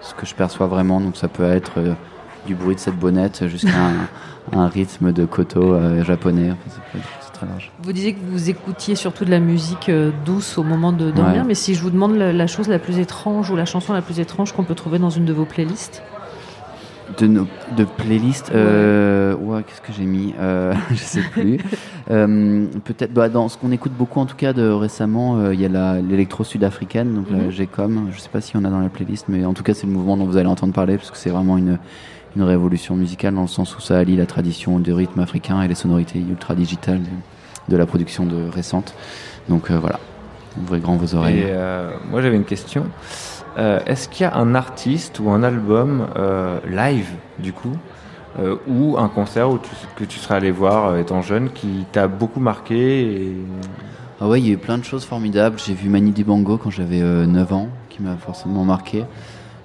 [0.00, 1.00] ce que je perçois vraiment.
[1.00, 1.72] Donc ça peut être
[2.46, 3.70] du bruit de cette bonnette jusqu'à
[4.52, 6.52] un, un rythme de koto japonais.
[7.36, 7.70] Très large.
[7.82, 11.42] Vous disiez que vous écoutiez surtout de la musique euh, douce au moment de dormir,
[11.42, 11.48] Ouais.
[11.48, 14.02] mais si je vous demande la, la chose la plus étrange ou la chanson la
[14.02, 16.02] plus étrange qu'on peut trouver dans une de vos playlists
[17.18, 21.58] De, nos, de playlists, euh, ouais, qu'est-ce que j'ai mis euh, Je sais plus.
[22.08, 25.66] Euh, Peut-être bah, dans ce qu'on écoute beaucoup en tout cas de récemment, il y
[25.66, 27.50] a l'électro sud-africaine, donc la Mhm.
[27.50, 28.08] GECOM.
[28.12, 29.92] Je sais pas si on a dans la playlist, mais en tout cas c'est le
[29.92, 31.78] mouvement dont vous allez entendre parler parce que c'est vraiment une
[32.36, 35.68] une révolution musicale dans le sens où ça allie la tradition du rythme africain et
[35.68, 38.94] les sonorités ultra digitales de, de la production de récente.
[39.48, 39.98] Donc euh, voilà,
[40.62, 41.38] ouvrez grand vos oreilles.
[41.40, 42.84] Et euh, moi j'avais une question.
[43.58, 46.06] Euh, Est-ce qu'il y a un artiste ou un album
[46.70, 47.08] live
[47.38, 47.72] du coup
[48.68, 52.38] ou un concert où tu- que tu serais allé voir étant jeune qui t'a beaucoup
[52.40, 53.36] marqué et...
[54.20, 55.58] Ah ouais, il y a eu plein de choses formidables.
[55.58, 59.04] J'ai vu Mani Dibango quand j'avais euh, 9 ans, qui m'a forcément marqué.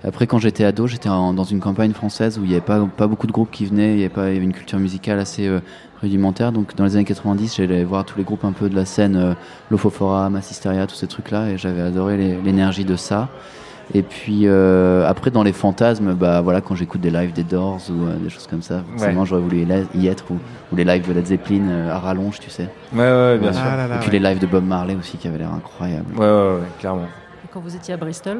[0.04, 3.06] Après, quand j'étais ado, j'étais dans une campagne française où il n'y avait pas, pas
[3.08, 5.20] beaucoup de groupes qui venaient, il y avait, pas, il y avait une culture musicale
[5.20, 5.60] assez euh,
[6.02, 6.52] rudimentaire.
[6.52, 9.16] Donc, dans les années 90, j'allais voir tous les groupes un peu de la scène,
[9.16, 9.34] euh,
[9.70, 13.30] Lofofora, Massisteria, tous ces trucs-là, et j'avais adoré l'énergie de ça.
[13.94, 17.82] Et puis euh, après, dans les fantasmes, bah voilà, quand j'écoute des lives des Doors
[17.90, 19.28] ou euh, des choses comme ça, forcément Ouais.
[19.28, 20.36] j'aurais voulu y être ou,
[20.72, 22.70] ou les lives de Led Zeppelin euh, à rallonge, tu sais.
[22.94, 23.62] Ouais, ouais, bien sûr.
[23.66, 24.20] Ah là là, Et puis ouais.
[24.20, 26.14] les lives de Bob Marley aussi qui avaient l'air incroyables.
[26.16, 27.08] Ouais, ouais, ouais, clairement.
[27.54, 28.38] Quand vous étiez à Bristol?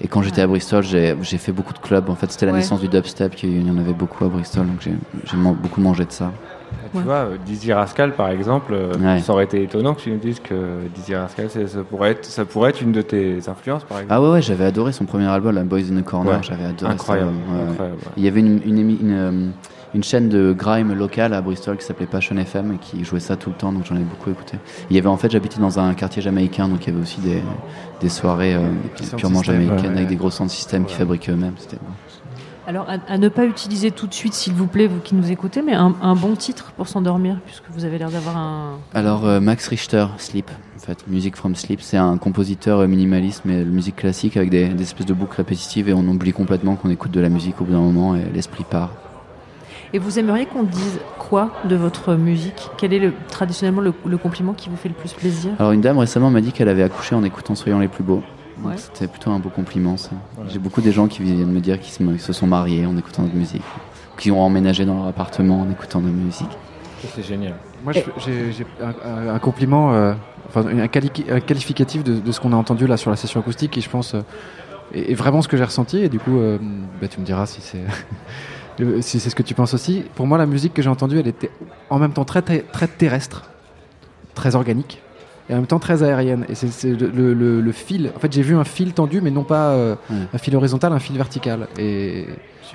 [0.00, 2.08] Et quand j'étais à Bristol, j'ai fait beaucoup de clubs.
[2.08, 2.58] En fait, c'était la Ouais.
[2.58, 6.04] naissance du dubstep, qu'il y en avait beaucoup à Bristol, donc j'ai man- beaucoup mangé
[6.04, 6.30] de ça.
[6.92, 7.02] Tu Ouais.
[7.02, 9.20] vois, euh, Dizzy Rascal par exemple, euh, Ouais.
[9.20, 10.54] ça aurait été étonnant que tu nous dises que
[10.94, 14.14] Dizzy Rascal ça pourrait, être, ça pourrait être une de tes influences par exemple.
[14.14, 16.38] Ah ouais, ouais, j'avais adoré son premier album, Boys in the Corner, Ouais.
[16.42, 17.52] j'avais adoré Incroyable, ça.
[17.52, 17.70] ouais, ouais.
[17.70, 18.12] incroyable, ouais.
[18.18, 19.48] Il y avait une, une, émi- une, euh,
[19.94, 23.36] une chaîne de grime locale à Bristol qui s'appelait Passion FM et qui jouait ça
[23.36, 24.58] tout le temps, donc j'en ai beaucoup écouté.
[24.90, 27.20] Il y avait en fait, j'habitais dans un quartier jamaïcain, donc il y avait aussi
[27.20, 27.42] des,
[28.00, 28.68] des soirées euh,
[29.16, 29.96] purement jamaïcaines ouais.
[29.96, 31.54] avec des gros sound systems qui fabriquaient eux-mêmes.
[32.66, 35.30] Alors, à, à ne pas utiliser tout de suite, s'il vous plaît, vous qui nous
[35.30, 38.78] écoutez, mais un, un bon titre pour s'endormir, puisque vous avez l'air d'avoir un.
[38.92, 43.64] Alors euh, Max Richter, Sleep, en fait, Music from Sleep, c'est un compositeur minimaliste, mais
[43.64, 46.90] de musique classique avec des, des espèces de boucles répétitives et on oublie complètement qu'on
[46.90, 48.90] écoute de la musique au bout d'un moment et l'esprit part.
[49.94, 52.68] Et vous aimeriez qu'on dise quoi de votre musique?
[52.76, 55.52] Quel est le, traditionnellement le, le compliment qui vous fait le plus plaisir?
[55.58, 58.22] Alors une dame récemment m'a dit qu'elle avait accouché en écoutant Soyons les plus beaux.
[58.62, 58.74] Ouais.
[58.76, 59.96] C'était plutôt un beau compliment.
[59.96, 60.10] ça.
[60.48, 63.22] J'ai beaucoup des gens qui viennent me dire qu'ils se, se sont mariés en écoutant
[63.22, 63.62] de musique,
[64.18, 66.50] qui ont emménagé dans leur appartement en écoutant de musique.
[67.14, 67.54] C'est génial.
[67.84, 68.04] Moi, j'ai
[68.82, 70.12] un, un- un compliment, euh,
[70.48, 73.38] enfin un, quali- un qualificatif de, de ce qu'on a entendu là sur la session
[73.38, 74.22] acoustique, qui je pense euh,
[74.92, 75.98] est, est vraiment ce que j'ai ressenti.
[75.98, 76.58] Et du coup, euh,
[77.00, 77.84] bah, tu me diras si c'est
[78.78, 80.04] le- si c'est ce que tu penses aussi.
[80.14, 81.50] Pour moi, la musique que j'ai entendue, elle était
[81.90, 83.44] en même temps très, très, très terrestre,
[84.34, 85.00] très organique,
[85.50, 86.44] et en même temps très aérienne.
[86.48, 88.10] Et c'est le, le- le- le fil.
[88.16, 89.94] En fait, j'ai vu un fil tendu, mais non pas euh,
[90.32, 91.68] un fil horizontal, un fil vertical.
[91.78, 92.26] Et, et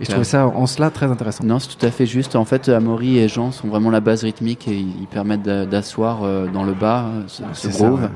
[0.01, 1.43] je trouvais ça en cela très intéressant.
[1.43, 2.35] Non, c'est tout à fait juste.
[2.35, 6.23] En fait, Amaury et Jean sont vraiment la base rythmique et ils permettent d'a- d'asseoir
[6.23, 8.01] euh, dans le bas euh, ce, ce groove.
[8.01, 8.09] ouais.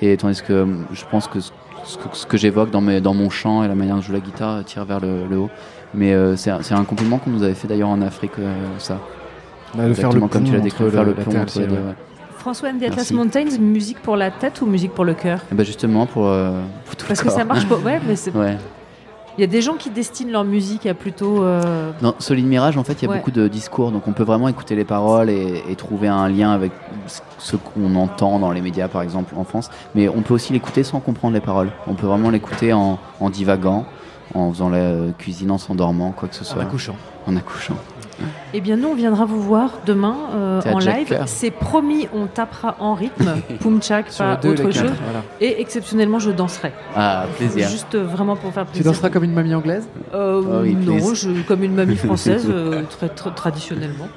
[0.00, 1.50] Et tandis que je pense que ce,
[2.12, 4.20] ce que, j'évoque dans, mes- dans mon chant et la manière dont je joue la
[4.20, 5.50] guitare tire vers le, le haut.
[5.94, 8.98] Mais euh, c'est un, un compliment qu'on nous avait fait d'ailleurs en Afrique, euh, ça.
[9.74, 11.58] Bah, de faire le Exactement comme tu l'as décrit, faire le- pont terre et entre
[11.58, 11.74] le les ciel, deux.
[11.74, 11.80] ouais.
[11.88, 11.94] ouais.
[12.38, 13.10] François the Atlas.
[13.12, 15.40] Mountains, musique pour la tête ou musique pour le cœur?
[15.50, 17.76] Et bah justement pour, euh, pour tout le Parce que ça marche pas.
[17.76, 18.34] Ouais, mais c'est.
[18.34, 18.56] Ouais.
[19.36, 21.44] Il y a des gens qui destinent leur musique à plutôt.
[21.44, 23.18] euh, Dans Solid Mirage, en fait, il y a Ouais.
[23.18, 26.50] beaucoup de discours, donc on peut vraiment écouter les paroles et, et trouver un lien
[26.50, 26.72] avec
[27.38, 29.70] ce qu'on entend dans les médias, par exemple, en France.
[29.94, 31.70] Mais on peut aussi l'écouter sans comprendre les paroles.
[31.86, 33.84] On peut vraiment l'écouter en, en divagant,
[34.34, 36.62] en faisant la cuisine, en s'endormant, quoi que ce soit.
[36.62, 36.96] accouchant.
[37.26, 37.76] En accouchant.
[38.54, 41.22] Eh bien, nous, on viendra vous voir demain euh, en live.
[41.26, 43.36] C'est promis, on tapera en rythme.
[43.60, 44.96] Pumchak, pas deux, autre les quatre, chose.
[45.04, 45.22] voilà.
[45.40, 46.72] Et exceptionnellement, je danserai.
[46.96, 47.68] Ah, plaisir.
[47.68, 48.90] Juste euh, vraiment pour faire Tu plaisir.
[48.92, 52.82] danseras comme une mamie anglaise Euh, Oh oui, non, je, comme une mamie française, euh,
[52.88, 54.08] très, très traditionnellement.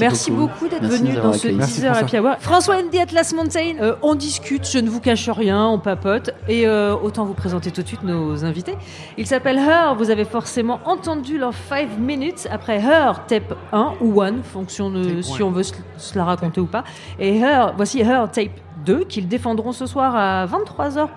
[0.00, 1.58] Merci, beaucoup, d'être venu dans ce accueillis.
[1.64, 2.36] 10 heures Happy Hour.
[2.40, 6.30] François Andy Atlas Mountain, euh, on discute, je ne vous cache rien, on papote.
[6.48, 8.74] Et euh, autant vous présenter tout de suite nos invités.
[9.16, 12.48] Ils s'appellent Her, vous avez forcément entendu leur 5 minutes.
[12.50, 16.60] Après Her, tape 1 ou 1, fonction de si on veut se, se la raconter
[16.60, 16.84] ou pas.
[17.18, 18.50] Et Her, voici Her, tape
[18.84, 21.08] 2, qu'ils défendront ce soir à 23h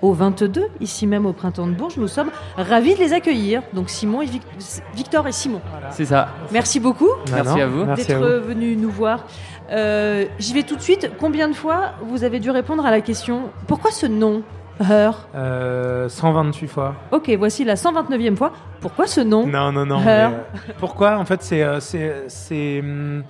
[0.00, 1.96] au 22, ici même au Printemps de Bourges.
[1.96, 3.62] Nous sommes ravis de les accueillir.
[3.72, 4.42] Donc Simon et Vic-
[4.94, 5.60] Victor et Simon.
[5.90, 6.28] C'est ça.
[6.52, 7.84] Merci beaucoup Merci à vous.
[7.84, 8.14] d'être
[8.46, 9.24] venu nous voir.
[9.72, 11.10] Euh, J'y vais tout de suite.
[11.18, 14.42] Combien de fois vous avez dû répondre à la question pourquoi ce nom?
[14.80, 16.94] Her Euh, 128 fois.
[17.12, 18.52] Ok, voici la 129e fois.
[18.80, 19.46] Pourquoi ce nom?
[19.46, 19.98] Non, non, non.
[20.00, 21.18] Her mais, euh, pourquoi?
[21.18, 23.22] En fait, c'est euh, c'est hum,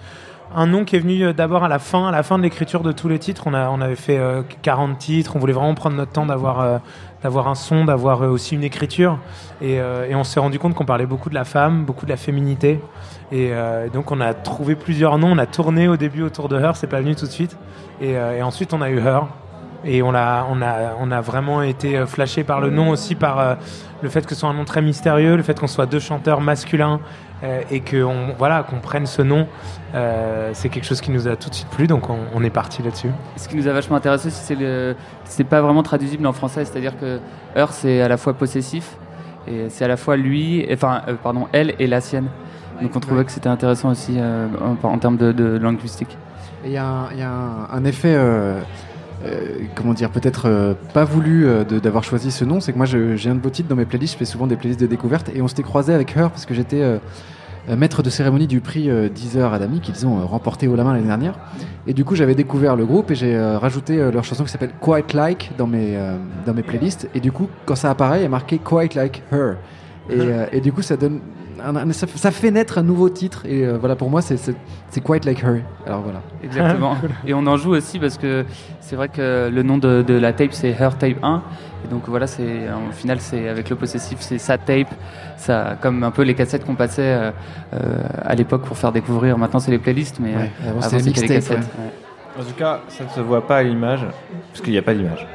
[0.55, 2.83] un nom qui est venu euh, d'abord à la fin, à la fin de l'écriture
[2.83, 3.45] de tous les titres.
[3.47, 5.33] On, a, on avait fait euh, 40 titres.
[5.37, 6.79] On voulait vraiment prendre notre temps d'avoir euh,
[7.23, 9.19] d'avoir un son, d'avoir euh, aussi une écriture.
[9.61, 12.11] Et, euh, et on s'est rendu compte qu'on parlait beaucoup de la femme, beaucoup de
[12.11, 12.81] la féminité.
[13.33, 15.33] Et euh, donc on a trouvé plusieurs noms.
[15.33, 16.77] On a tourné au début autour de Her.
[16.77, 17.57] C'est pas venu tout de suite.
[18.01, 19.27] Et, euh, et ensuite on a eu Her.
[19.85, 23.15] Et on a, on, a, on a vraiment été euh, flashé par le nom aussi,
[23.15, 23.55] par euh,
[24.03, 26.41] le fait que ce soit un nom très mystérieux, le fait qu'on soit deux chanteurs
[26.41, 26.99] masculins
[27.45, 29.47] euh, et qu'on voilà, qu'on prenne ce nom.
[29.95, 32.51] Euh, c'est quelque chose qui nous a tout de suite plu, donc on, on est
[32.51, 33.11] parti là-dessus.
[33.37, 36.99] Ce qui nous a vachement intéressé, c'est le, c'est pas vraiment traduisible en français, c'est-à-dire
[36.99, 37.21] que
[37.55, 38.97] Her c'est à la fois possessif
[39.47, 42.27] et c'est à la fois lui, enfin euh, pardon, elle et la sienne.
[42.83, 44.47] Donc on trouvait que c'était intéressant aussi euh,
[44.83, 46.19] en, en termes de, de linguistique.
[46.65, 48.15] Il y a un, il y a un- un effet,
[49.75, 52.61] comment dire, peut-être euh, pas voulu euh, d'avoir choisi ce nom.
[52.61, 54.15] C'est que moi, je- j'ai un de vos titres dans mes playlists.
[54.15, 55.31] Je fais souvent des playlists de découverte.
[55.35, 56.99] Et on s'était croisé avec Her parce que j'étais euh,
[57.69, 60.85] euh, maître de cérémonie du prix euh, Deezer Adami qu'ils ont euh, remporté haut la
[60.85, 61.35] main l'année dernière.
[61.87, 64.51] Et du coup, j'avais découvert le groupe et j'ai euh, rajouté euh, leur chanson qui
[64.51, 66.17] s'appelle Quite Like dans mes, euh,
[66.47, 67.09] dans mes playlists.
[67.15, 69.57] Et du coup, quand ça apparaît, il y a marqué Quite Like Her.
[70.11, 71.21] Et, euh, et du coup, ça donne.
[71.65, 73.45] Un- un- ça, ça fait naître un nouveau titre.
[73.47, 74.55] Et euh, voilà, pour moi, c'est- c'est
[74.91, 75.63] c'est Quite Like Her.
[75.87, 76.21] Alors voilà.
[76.43, 76.97] Exactement.
[77.27, 78.45] et on en joue aussi parce que
[78.81, 81.43] c'est vrai que le nom de, de la tape c'est Her Tape 1.
[81.85, 84.89] Et donc voilà, c'est au final c'est avec le possessif, c'est sa tape,
[85.37, 87.31] ça comme un peu les cassettes qu'on passait euh,
[87.75, 89.39] euh, à l'époque pour faire découvrir.
[89.39, 91.59] Maintenant c'est les playlists, mais Ouais, avant, c'était les cassettes.
[91.59, 92.41] ouais.
[92.41, 94.05] En tout cas, ça ne se voit pas à l'image,
[94.51, 95.27] parce qu'il n'y a pas d'image.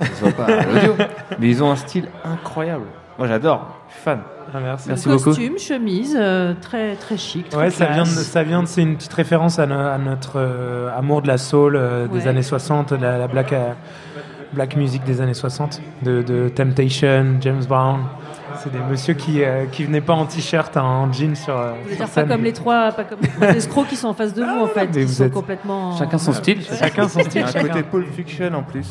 [0.00, 0.94] Ça se voit pas à l'audio.
[1.38, 2.84] Mais ils ont un style incroyable.
[3.18, 4.20] Moi j'adore, je suis fan.
[4.54, 4.88] Ah, merci.
[4.88, 5.24] Merci beaucoup.
[5.24, 7.48] Costume, chemise, euh, très très chic.
[7.48, 9.98] Très Ouais, ça vient, de, ça vient de, c'est une petite référence à, no- à
[9.98, 12.28] notre euh, amour de la soul euh, des Ouais.
[12.28, 13.72] années 60, la, la black, euh,
[14.52, 18.00] black music des années 60, de, de Temptation, James Brown.
[18.62, 21.72] C'est des messieurs qui, euh, qui venaient pas en t-shirt, hein, en jean sur, euh,
[21.84, 22.28] Vous sur pas scène.
[22.28, 24.66] comme les trois, pas comme les trois escrocs qui sont en face de vous en
[24.68, 25.94] fait, mais qui vous sont êtes- complètement.
[25.98, 26.62] Chacun son style.
[26.62, 27.42] Chacun son Il y style.
[27.44, 28.86] a un côté Pulp Fiction en plus,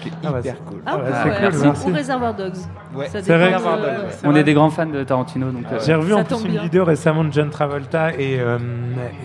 [0.00, 0.82] qui est Ah bah, hyper c'est- cool.
[0.86, 1.64] Ah, Ah bah, ouais, c'est cool, merci.
[1.64, 1.90] merci.
[1.90, 2.52] Ou Reservoir Dogs.
[2.94, 3.06] Ouais.
[3.08, 4.06] Ça C'est vrai euh, ouais.
[4.10, 4.40] c'est On vrai.
[4.40, 6.62] est des grands fans de Tarantino, donc euh, J'ai revu en plus une bien.
[6.62, 8.58] vidéo récemment de John Travolta et, euh,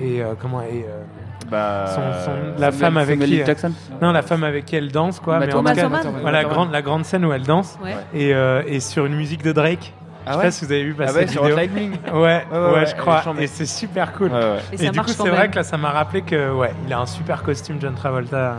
[0.01, 1.03] et euh, comment et, euh,
[1.49, 3.45] Bah, son, son- la Samuel- femme avec Samuel qui.
[3.45, 3.71] Jackson.
[4.01, 5.87] non la femme avec qui elle danse quoi Uma mais en tout cas,
[6.21, 7.95] voilà Uma grande la grande scène où elle danse Ouais.
[8.15, 9.93] et, euh, et sur une musique de Drake
[10.25, 11.55] Ah je sais ouais pas si vous avez vu passer Ah ouais, cette sur vidéo
[11.57, 11.91] Lightning.
[12.13, 14.57] ouais ouais, ouais, ouais, je crois et c'est super cool Ouais, ouais.
[14.79, 16.99] Et et, du coup c'est vrai que là ça m'a rappelé que ouais il a
[16.99, 18.55] un super costume John Travolta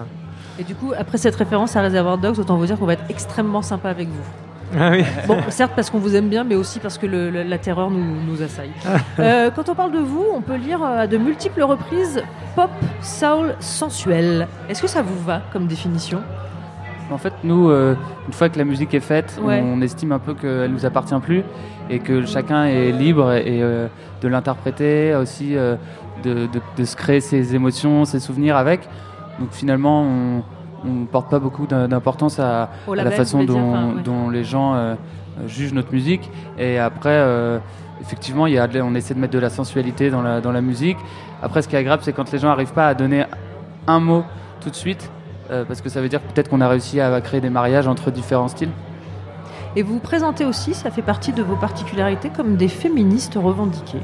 [0.58, 3.04] Et du coup, après cette référence à Reservoir Dogs, autant vous dire qu'on va être
[3.10, 4.78] extrêmement sympa avec vous.
[4.78, 7.42] ah oui Bon, certes parce qu'on vous aime bien, mais aussi parce que le- le-
[7.42, 8.70] la terreur nous, nous assaille.
[9.18, 12.22] Euh, quand on parle de vous, on peut lire euh, à de multiples reprises
[12.54, 12.70] pop,
[13.02, 14.48] soul, sensuel.
[14.68, 16.20] Est-ce que ça vous va comme définition?
[17.10, 17.94] En fait, nous, euh,
[18.26, 19.62] une fois que la musique est faite, Ouais.
[19.64, 21.44] on estime un peu qu'elle nous appartient plus
[21.88, 23.86] et que chacun est libre et, euh,
[24.22, 25.76] de l'interpréter, aussi euh,
[26.24, 28.88] de, de- de se créer ses émotions, ses souvenirs avec.
[29.38, 30.42] Donc finalement, on,
[30.86, 34.02] on porte pas beaucoup d'im- d'importance à, la façon dont, dire, enfin, ouais.
[34.02, 34.94] dont les gens euh,
[35.38, 36.30] euh, jugent notre musique.
[36.58, 37.58] Et après, euh,
[38.00, 40.98] effectivement, y a on essaie de mettre de la sensualité dans la, dans la musique.
[41.42, 43.24] Après, ce qui est agréable, c'est quand les gens n'arrivent pas à donner
[43.86, 44.24] un mot
[44.60, 45.10] tout de suite,
[45.50, 48.10] euh, parce que ça veut dire peut-être qu'on a réussi à créer des mariages entre
[48.10, 48.70] différents styles.
[49.76, 54.00] Et vous vous présentez aussi, ça fait partie de vos particularités, comme des féministes revendiquées.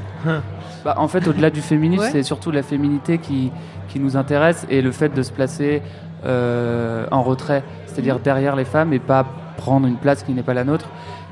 [0.85, 2.09] Bah, en fait, au-delà du féminisme, Ouais.
[2.11, 3.51] c'est surtout la féminité qui,
[3.87, 5.81] qui nous intéresse et le fait de se placer
[6.25, 9.25] euh, en retrait, c'est-à-dire derrière les femmes et pas
[9.57, 10.89] prendre une place qui n'est pas la nôtre.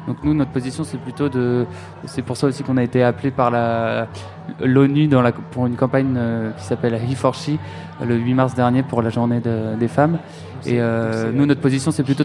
[0.07, 1.67] Donc nous, notre position, c'est plutôt de...
[2.05, 4.07] C'est pour ça aussi qu'on a été appelé par la-
[4.59, 7.51] l'ONU dans la- pour une campagne euh, qui s'appelle He for She,
[8.03, 10.17] le 8 mars dernier pour la journée de- des femmes.
[10.65, 12.23] Et euh, nous, notre position, c'est plutôt...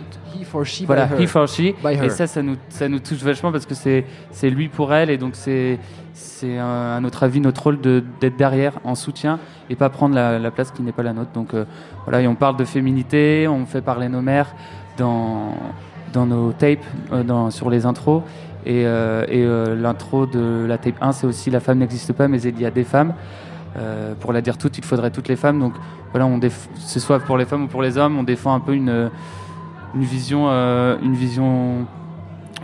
[0.56, 1.20] He for she by Voilà, her.
[1.20, 1.74] He for She.
[1.82, 2.04] By her.
[2.04, 5.10] Et ça, ça nous, ça nous touche vachement parce que c'est c'est lui pour elle
[5.10, 5.78] et donc c'est
[6.14, 9.38] c'est un- à notre avis notre rôle de- d'être derrière en soutien
[9.68, 11.30] et pas prendre la, la place qui n'est pas la nôtre.
[11.32, 11.64] Donc euh,
[12.04, 14.54] voilà, et on parle de féminité, on fait parler nos mères
[14.98, 15.54] dans
[16.12, 16.78] dans nos tapes,
[17.12, 18.22] euh, dans, sur les intros.
[18.64, 22.40] Et, euh, et l'intro de la tape 1, c'est aussi La femme n'existe pas, mais
[22.42, 23.12] il y a des femmes.
[23.76, 25.60] Euh, pour la dire toute, il faudrait toutes les femmes.
[25.60, 25.74] Donc
[26.12, 28.60] voilà, on déf- c'est soit pour les femmes ou pour les hommes, on défend un
[28.60, 29.10] peu une,
[29.96, 31.86] une vision, euh, une vision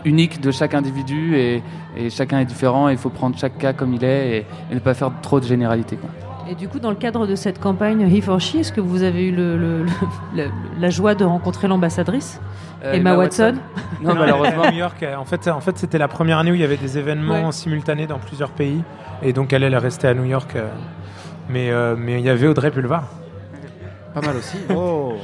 [0.05, 1.63] unique de chaque individu et,
[1.97, 2.89] et chacun est différent.
[2.89, 5.41] et Il faut prendre chaque cas comme il est et, et ne pas faire trop
[5.41, 5.97] de généralité.
[5.97, 6.11] quoi.
[6.49, 9.03] Et du coup, dans le cadre de cette campagne He for She, est-ce que vous
[9.05, 9.89] avez eu le- le- le-
[10.45, 12.41] le- la joie de rencontrer l'ambassadrice
[12.85, 13.55] Euh, Emma, Emma Watson,
[14.03, 14.65] Non, malheureusement.
[14.73, 16.99] New York, en fait, en fait c'était la première année où il y avait des
[16.99, 17.53] événements Ouais.
[17.53, 18.83] simultanés dans plusieurs pays.
[19.23, 20.57] Et donc, elle, elle est restée à New York.
[20.57, 20.67] euh,
[21.49, 23.05] mais, euh, mais il y avait Audrey Pulvar.
[24.15, 24.57] Pas mal aussi.
[24.75, 25.15] Oh.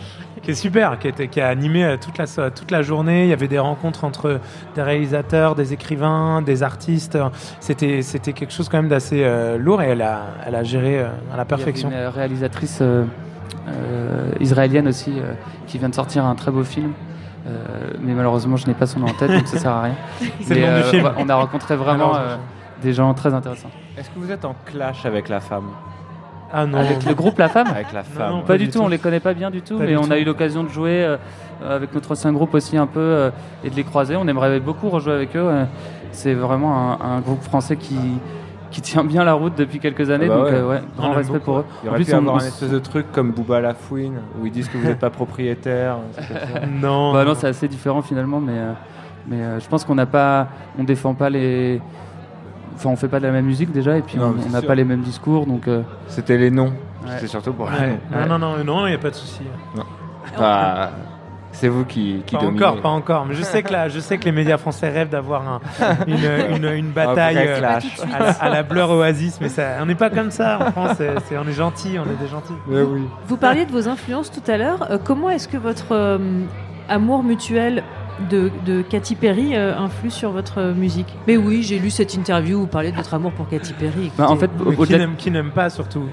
[0.49, 3.25] Qui est super, qui, était, qui a animé euh, toute la, so- toute la journée.
[3.25, 4.41] Il y avait des rencontres entre
[4.75, 7.19] des réalisateurs, des écrivains, des artistes.
[7.61, 11.01] C'était, c'était quelque chose quand même d'assez euh, lourd et elle a, elle a géré
[11.01, 11.91] euh, à la perfection.
[11.91, 13.05] Il y avait une réalisatrice euh,
[13.69, 15.35] euh, israélienne aussi euh,
[15.67, 16.93] qui vient de sortir un très beau film.
[17.47, 19.95] Euh, mais malheureusement, je n'ai pas son nom en tête, donc ça sert à rien.
[20.41, 21.11] C'est le nom du film.
[21.19, 22.37] On a rencontré vraiment euh,
[22.81, 23.71] des gens très intéressants.
[23.99, 25.69] Est-ce que vous êtes en clash avec la femme?
[26.53, 26.79] Ah non.
[26.79, 28.31] Avec le groupe La Femme Avec la femme.
[28.31, 30.05] non, Pas, du tout, on les connaît pas bien du tout, Pas mais du on
[30.05, 30.13] tout.
[30.13, 31.17] a eu l'occasion de jouer euh,
[31.69, 33.31] avec notre ancien groupe aussi un peu euh,
[33.65, 34.17] et de les croiser.
[34.17, 35.41] On aimerait beaucoup rejouer avec eux.
[35.47, 35.65] euh.
[36.13, 37.99] C'est vraiment un, un groupe français qui,
[38.71, 40.55] qui tient bien la route depuis quelques années, Ah bah donc ouais.
[40.55, 41.45] euh, ouais, On grand respect beaucoup.
[41.45, 41.65] pour eux.
[41.83, 43.61] Il y En aurait plus, pu on- avoir on un espèce de truc comme Booba
[43.61, 45.99] la Fouine où ils disent que vous n'êtes pas propriétaire.
[46.83, 47.13] Non.
[47.13, 48.73] Bah non, c'est assez différent finalement, mais, euh,
[49.29, 50.49] mais euh, je pense qu'on n'a pas,
[50.79, 51.81] on défend pas les,
[52.79, 54.75] enfin on fait pas de la même musique déjà, et puis Non, on n'a pas
[54.75, 55.69] les mêmes discours, donc.
[55.69, 56.73] euh, C'était les noms.
[57.05, 57.11] Ouais.
[57.15, 57.99] C'était surtout pour les Ouais.
[58.11, 58.27] noms.
[58.27, 59.43] Non, non, non, non, il n'y a pas de souci.
[61.51, 62.63] C'est vous qui, qui Pas dominez.
[62.65, 63.27] encore, pas encore.
[63.27, 65.61] Mais je sais que là, je sais que les médias français rêvent d'avoir un-
[66.07, 67.85] une, une, une bataille euh, clash.
[68.15, 70.99] à, la, à la Blur Oasis, mais ça, on n'est pas comme ça en France.
[71.01, 72.53] on est gentil, on est des gentils.
[72.69, 73.01] Ouais, oui.
[73.27, 74.87] Vous parliez de vos influences tout à l'heure.
[74.91, 76.19] Euh, comment est-ce que votre euh,
[76.89, 77.83] amour mutuel
[78.31, 81.15] de, de Katy Perry euh, influe sur votre musique?
[81.27, 84.11] Mais oui, j'ai lu cette interview où vous parlez de votre amour pour Katy Perry.
[84.17, 84.51] bah, en fait,
[84.91, 86.05] n'aime, qui n'aime pas surtout?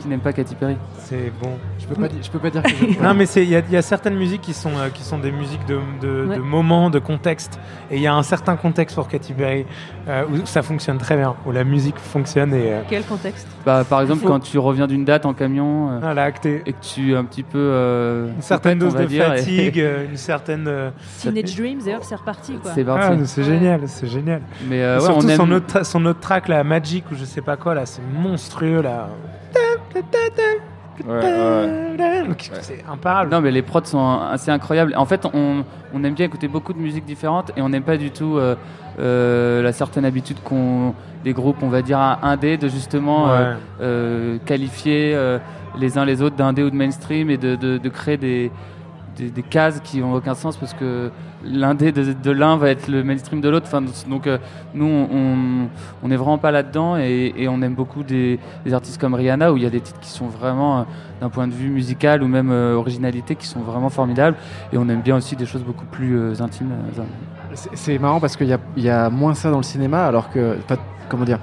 [0.00, 0.76] Qui n'aime pas Katy Perry.
[0.98, 1.50] C'est bon.
[1.78, 3.56] Je peux pas, di- je peux pas dire que je- Non, mais c'est- il y,
[3.56, 6.26] a- il y a certaines musiques qui sont, euh, qui sont des musiques de, de,
[6.26, 6.36] Ouais.
[6.36, 7.58] de moments, de contexte.
[7.90, 9.66] Et il y a un certain contexte pour Katy Perry
[10.08, 12.72] euh, où ça fonctionne très bien, où la musique fonctionne et.
[12.72, 13.46] euh, Quel contexte?
[13.66, 16.62] Bah, par exemple, quand tu reviens d'une date en camion euh, voilà, acté.
[16.66, 20.16] et que tu es un petit peu euh, Une certaine dose de dire, fatigue, une
[20.16, 20.66] certaine.
[20.68, 20.90] euh,
[21.20, 22.54] Teenage Dreams, d'ailleurs, c'est reparti.
[22.54, 22.70] Quoi.
[22.74, 23.06] C'est parti.
[23.20, 24.42] Ah, c'est génial, c'est génial.
[24.68, 25.36] Mais euh, ouais, surtout on aime.
[25.36, 28.80] son, autre, son autre track, là, Magic, ou je sais pas quoi, là, c'est monstrueux,
[28.82, 29.08] là.
[31.06, 32.24] Ouais, ouais.
[32.60, 33.30] C'est imparable.
[33.30, 34.92] Non, mais les prods sont assez incroyables.
[34.96, 35.64] En fait, on,
[35.94, 38.54] on aime bien écouter beaucoup de musiques différentes et on n'aime pas du tout euh,
[38.98, 40.94] euh, la certaine habitude qu'ont
[41.24, 43.56] les groupes, on va dire, indé, de justement euh, Ouais.
[43.80, 45.38] euh, qualifier euh,
[45.78, 48.50] les uns les autres d'indé ou de mainstream et de, de- de créer des,
[49.28, 51.10] des, cases qui n'ont aucun sens parce que
[51.44, 53.66] l'indé de, de l'un va être le mainstream de l'autre.
[53.66, 54.38] Enfin, donc, euh,
[54.74, 58.38] nous, on n'est vraiment pas là-dedans et, on aime beaucoup des,
[58.72, 60.82] artistes comme Rihanna où il y a des titres qui sont vraiment, euh,
[61.20, 64.36] d'un point de vue musical ou même euh, originalité, qui sont vraiment formidables.
[64.72, 66.72] Et on aime bien aussi des choses beaucoup plus intimes.
[67.52, 70.56] C'est marrant parce qu'il y y a moins ça dans le cinéma, alors que,
[71.08, 71.38] comment dire,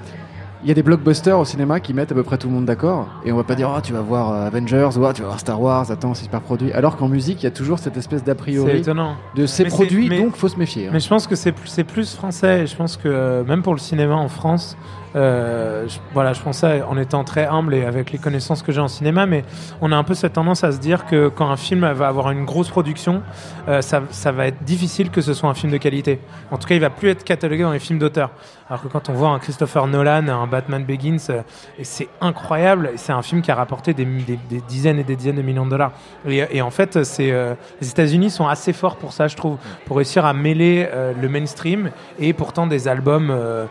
[0.62, 2.64] il y a des blockbusters au cinéma qui mettent à peu près tout le monde
[2.64, 5.22] d'accord, et on va pas dire, oh, tu vas voir euh, Avengers, ou Ah, tu
[5.22, 6.72] vas voir Star Wars, attends, c'est super produit.
[6.72, 9.74] Alors qu'en musique, il y a toujours cette espèce d'a priori de c'est Mais c'est-
[9.76, 10.86] produit, mais- donc faut se méfier.
[10.88, 10.90] hein.
[10.92, 12.66] Mais je pense que c'est plus, plus français.
[12.66, 14.76] Je pense que euh, même pour le cinéma en France,
[15.16, 18.72] euh, je- voilà, je pense ça en étant très humble et avec les connaissances que
[18.72, 19.44] j'ai en cinéma, mais
[19.80, 22.30] on a un peu cette tendance à se dire que quand un film va avoir
[22.30, 23.22] une grosse production,
[23.68, 26.20] euh, ça, ça va être difficile que ce soit un film de qualité.
[26.50, 28.30] En tout cas, il va plus être catalogué dans les films d'auteur.
[28.70, 31.40] Alors que quand on voit un Christopher Nolan, un Batman Begins, euh,
[31.82, 35.36] c'est incroyable, c'est un film qui a rapporté des, des- des dizaines et des dizaines
[35.36, 35.92] de millions de dollars.
[36.28, 39.56] Et, et en fait, c'est euh, les États-Unis sont assez forts pour ça, je trouve,
[39.86, 43.64] pour réussir à mêler euh, le mainstream et pourtant des albums euh,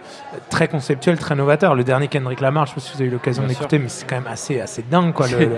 [0.49, 1.75] très conceptuels, très novateurs.
[1.75, 4.07] Le dernier Kendrick Lamar, je sais pas si vous avez eu l'occasion d'écouter, mais c'est
[4.07, 5.27] quand même assez, assez dingue, quoi.
[5.27, 5.57] le- le-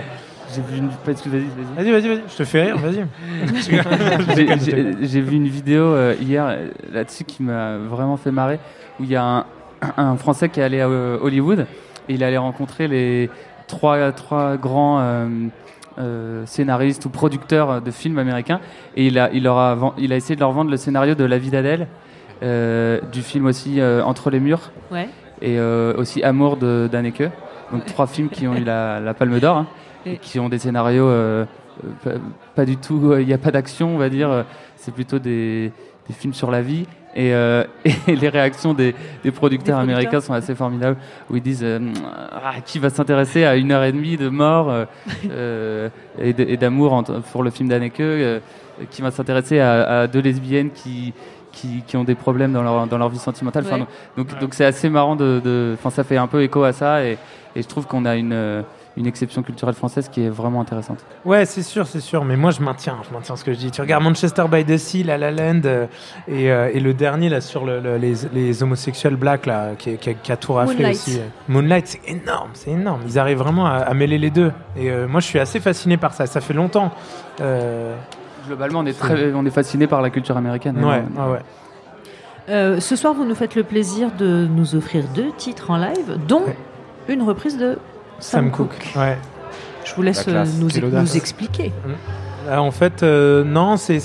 [0.54, 0.88] J'ai vu une.
[1.06, 1.92] Vas-y, vas-y.
[1.92, 3.06] Vas-y, vas-y, je te fais rire, vas-y.
[5.06, 8.58] J'ai vu une vidéo euh, hier euh, là-dessus qui m'a vraiment fait marrer,
[9.00, 9.44] où il y a un,
[9.96, 11.66] un Français qui est allé à euh, Hollywood
[12.08, 13.30] et il est allé rencontrer les
[13.66, 15.26] trois, trois grands euh,
[15.98, 18.60] euh, scénaristes ou producteurs de films américains
[18.96, 21.24] et il a, il, leur a, il a essayé de leur vendre le scénario de
[21.24, 21.86] La vie d'Adèle,
[22.42, 25.08] du film aussi Entre les murs Ouais.
[25.42, 27.30] et aussi Amour de Daneke.
[27.72, 29.66] Donc trois films qui ont eu la, la Palme d'Or, hein,
[30.06, 31.44] Et- qui ont des scénarios euh,
[32.02, 32.12] pas,
[32.54, 33.14] pas du tout.
[33.18, 34.44] Il n'y a pas d'action, on va dire.
[34.76, 35.70] C'est plutôt des,
[36.08, 36.86] des films sur la vie.
[37.16, 37.64] Et, euh,
[38.06, 40.96] et les réactions des, des producteurs Des américains sont assez formidables,
[41.28, 41.78] où ils disent euh,
[42.32, 44.84] Ah, qui va s'intéresser à une heure et demie de mort euh,
[45.30, 45.88] euh,
[46.18, 48.38] et d'amour pour le film d'Anneke, euh,
[48.90, 51.12] qui va s'intéresser à, à deux lesbiennes qui,
[51.52, 53.64] qui, qui ont des problèmes dans leur, dans leur vie sentimentale.
[53.66, 56.72] Enfin, donc, donc c'est assez marrant de, de- enfin ça fait un peu écho à
[56.72, 57.18] ça et,
[57.56, 58.62] et je trouve qu'on a une, euh,
[58.96, 60.98] une exception culturelle française qui est vraiment intéressante.
[61.24, 62.24] Ouais, c'est sûr, c'est sûr.
[62.24, 63.70] Mais moi, je maintiens, je maintiens ce que je dis.
[63.70, 65.86] Tu regardes Manchester by the Sea, La La Land, euh,
[66.28, 69.96] et, euh, et le dernier là sur le- le- les, les homosexuels blacks là, qui,
[69.96, 70.96] qui a- qui a tout raflé Moonlight.
[70.96, 71.18] aussi.
[71.20, 71.22] euh.
[71.48, 73.00] Moonlight, c'est énorme, c'est énorme.
[73.06, 74.52] Ils arrivent vraiment à, à mêler les deux.
[74.76, 76.26] Et euh, moi, je suis assez fasciné par ça.
[76.26, 76.90] Ça fait longtemps.
[77.40, 77.94] Euh,
[78.46, 80.82] Globalement, on est très, on est fasciné par la culture américaine.
[80.84, 81.26] Ouais, hein.
[81.26, 81.38] ouais, ouais.
[82.48, 86.18] Euh, ce soir, vous nous faites le plaisir de nous offrir deux titres en live,
[86.26, 86.42] dont
[87.08, 87.78] une reprise de
[88.20, 88.92] Sam, Sam Cooke.
[88.96, 89.18] Ouais.
[89.84, 91.72] Je vous laisse La euh, nous, expliquer.
[92.48, 93.98] Euh, en fait, euh, non, c'est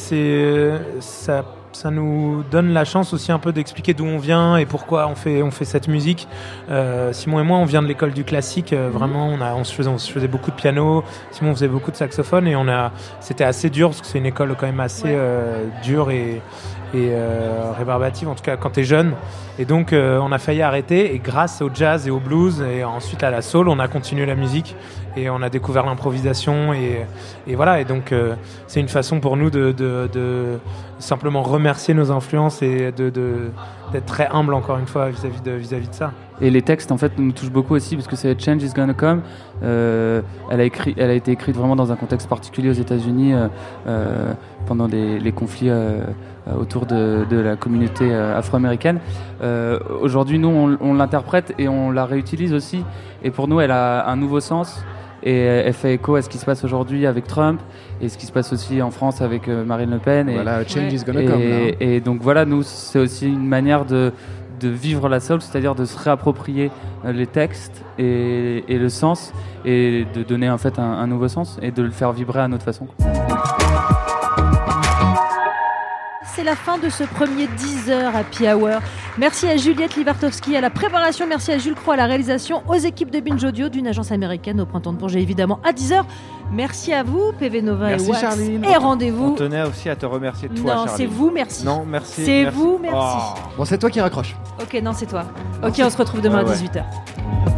[0.99, 5.07] ça, ça nous donne la chance aussi un peu d'expliquer d'où on vient et pourquoi
[5.07, 6.27] on fait on fait cette musique.
[6.71, 8.73] Euh, Simon et moi, on vient de l'école du classique.
[8.73, 11.03] euh, Vraiment, on a on se faisait on se faisait beaucoup de piano.
[11.31, 14.25] Simon faisait beaucoup de saxophone et on a c'était assez dur parce que c'est une
[14.25, 16.41] école quand même assez euh, dure et
[16.95, 19.13] et euh, rébarbative en tout cas quand t'es jeune.
[19.59, 22.83] Et donc euh, on a failli arrêter et grâce au jazz et au blues et
[22.83, 24.75] ensuite à la soul, on a continué la musique
[25.17, 27.05] et on a découvert l'improvisation et,
[27.55, 27.81] voilà.
[27.81, 28.35] Et donc euh,
[28.67, 30.59] c'est une façon pour nous de,
[30.99, 36.11] simplement remercier nos influences et d'être très humble encore une fois vis-à-vis de ça.
[36.41, 38.93] Et les textes, en fait, nous touchent beaucoup aussi parce que c'est Change is Gonna
[38.93, 39.21] Come.
[39.63, 40.21] Euh,
[40.51, 43.47] elle, a écrit, elle a été écrite vraiment dans un contexte particulier aux États-Unis euh,
[43.87, 44.33] euh,
[44.65, 46.01] pendant des- les conflits euh,
[46.59, 48.99] autour de, de la communauté euh, afro-américaine.
[49.41, 52.83] Euh, Aujourd'hui, nous, on, on l'interprète et on la réutilise aussi.
[53.23, 54.83] Et pour nous, elle a un nouveau sens.
[55.23, 57.59] Et elle fait écho à ce qui se passe aujourd'hui avec Trump
[57.99, 60.29] et ce qui se passe aussi en France avec Marine Le Pen.
[60.29, 61.41] Et, Voilà, change is gonna et- come,
[61.79, 64.11] et donc voilà, nous, c'est aussi une manière de,
[64.59, 66.71] de vivre la soul, c'est-à-dire de se réapproprier
[67.05, 69.33] euh, les textes et, le sens
[69.63, 72.63] et de donner en fait un nouveau sens et de le faire vibrer à notre
[72.63, 72.87] façon.
[76.45, 78.79] C'est la fin de ce premier 10 heures Happy Hour.
[79.17, 82.75] Merci à Juliette Livartowski à la préparation, merci à Jules Croix à la réalisation, aux
[82.75, 86.05] équipes de Binge Audio d'une agence américaine au printemps de Bourget évidemment à 10 heures.
[86.51, 88.21] Merci à vous PV Nova Merci et Wax.
[88.21, 88.63] Charline.
[88.63, 89.33] Et On rendez-vous.
[89.35, 90.97] tenait aussi à te remercier de toi, Non, Charline.
[90.97, 91.65] c'est vous, merci.
[91.65, 92.23] Non, merci.
[92.25, 92.95] C'est vous, merci.
[92.95, 93.39] Oh.
[93.57, 94.35] Bon, c'est toi qui raccroche.
[94.61, 95.23] Ok, non, c'est toi.
[95.63, 96.57] Ok, on se retrouve demain Ouais, à ouais.
[96.57, 97.54] 18h.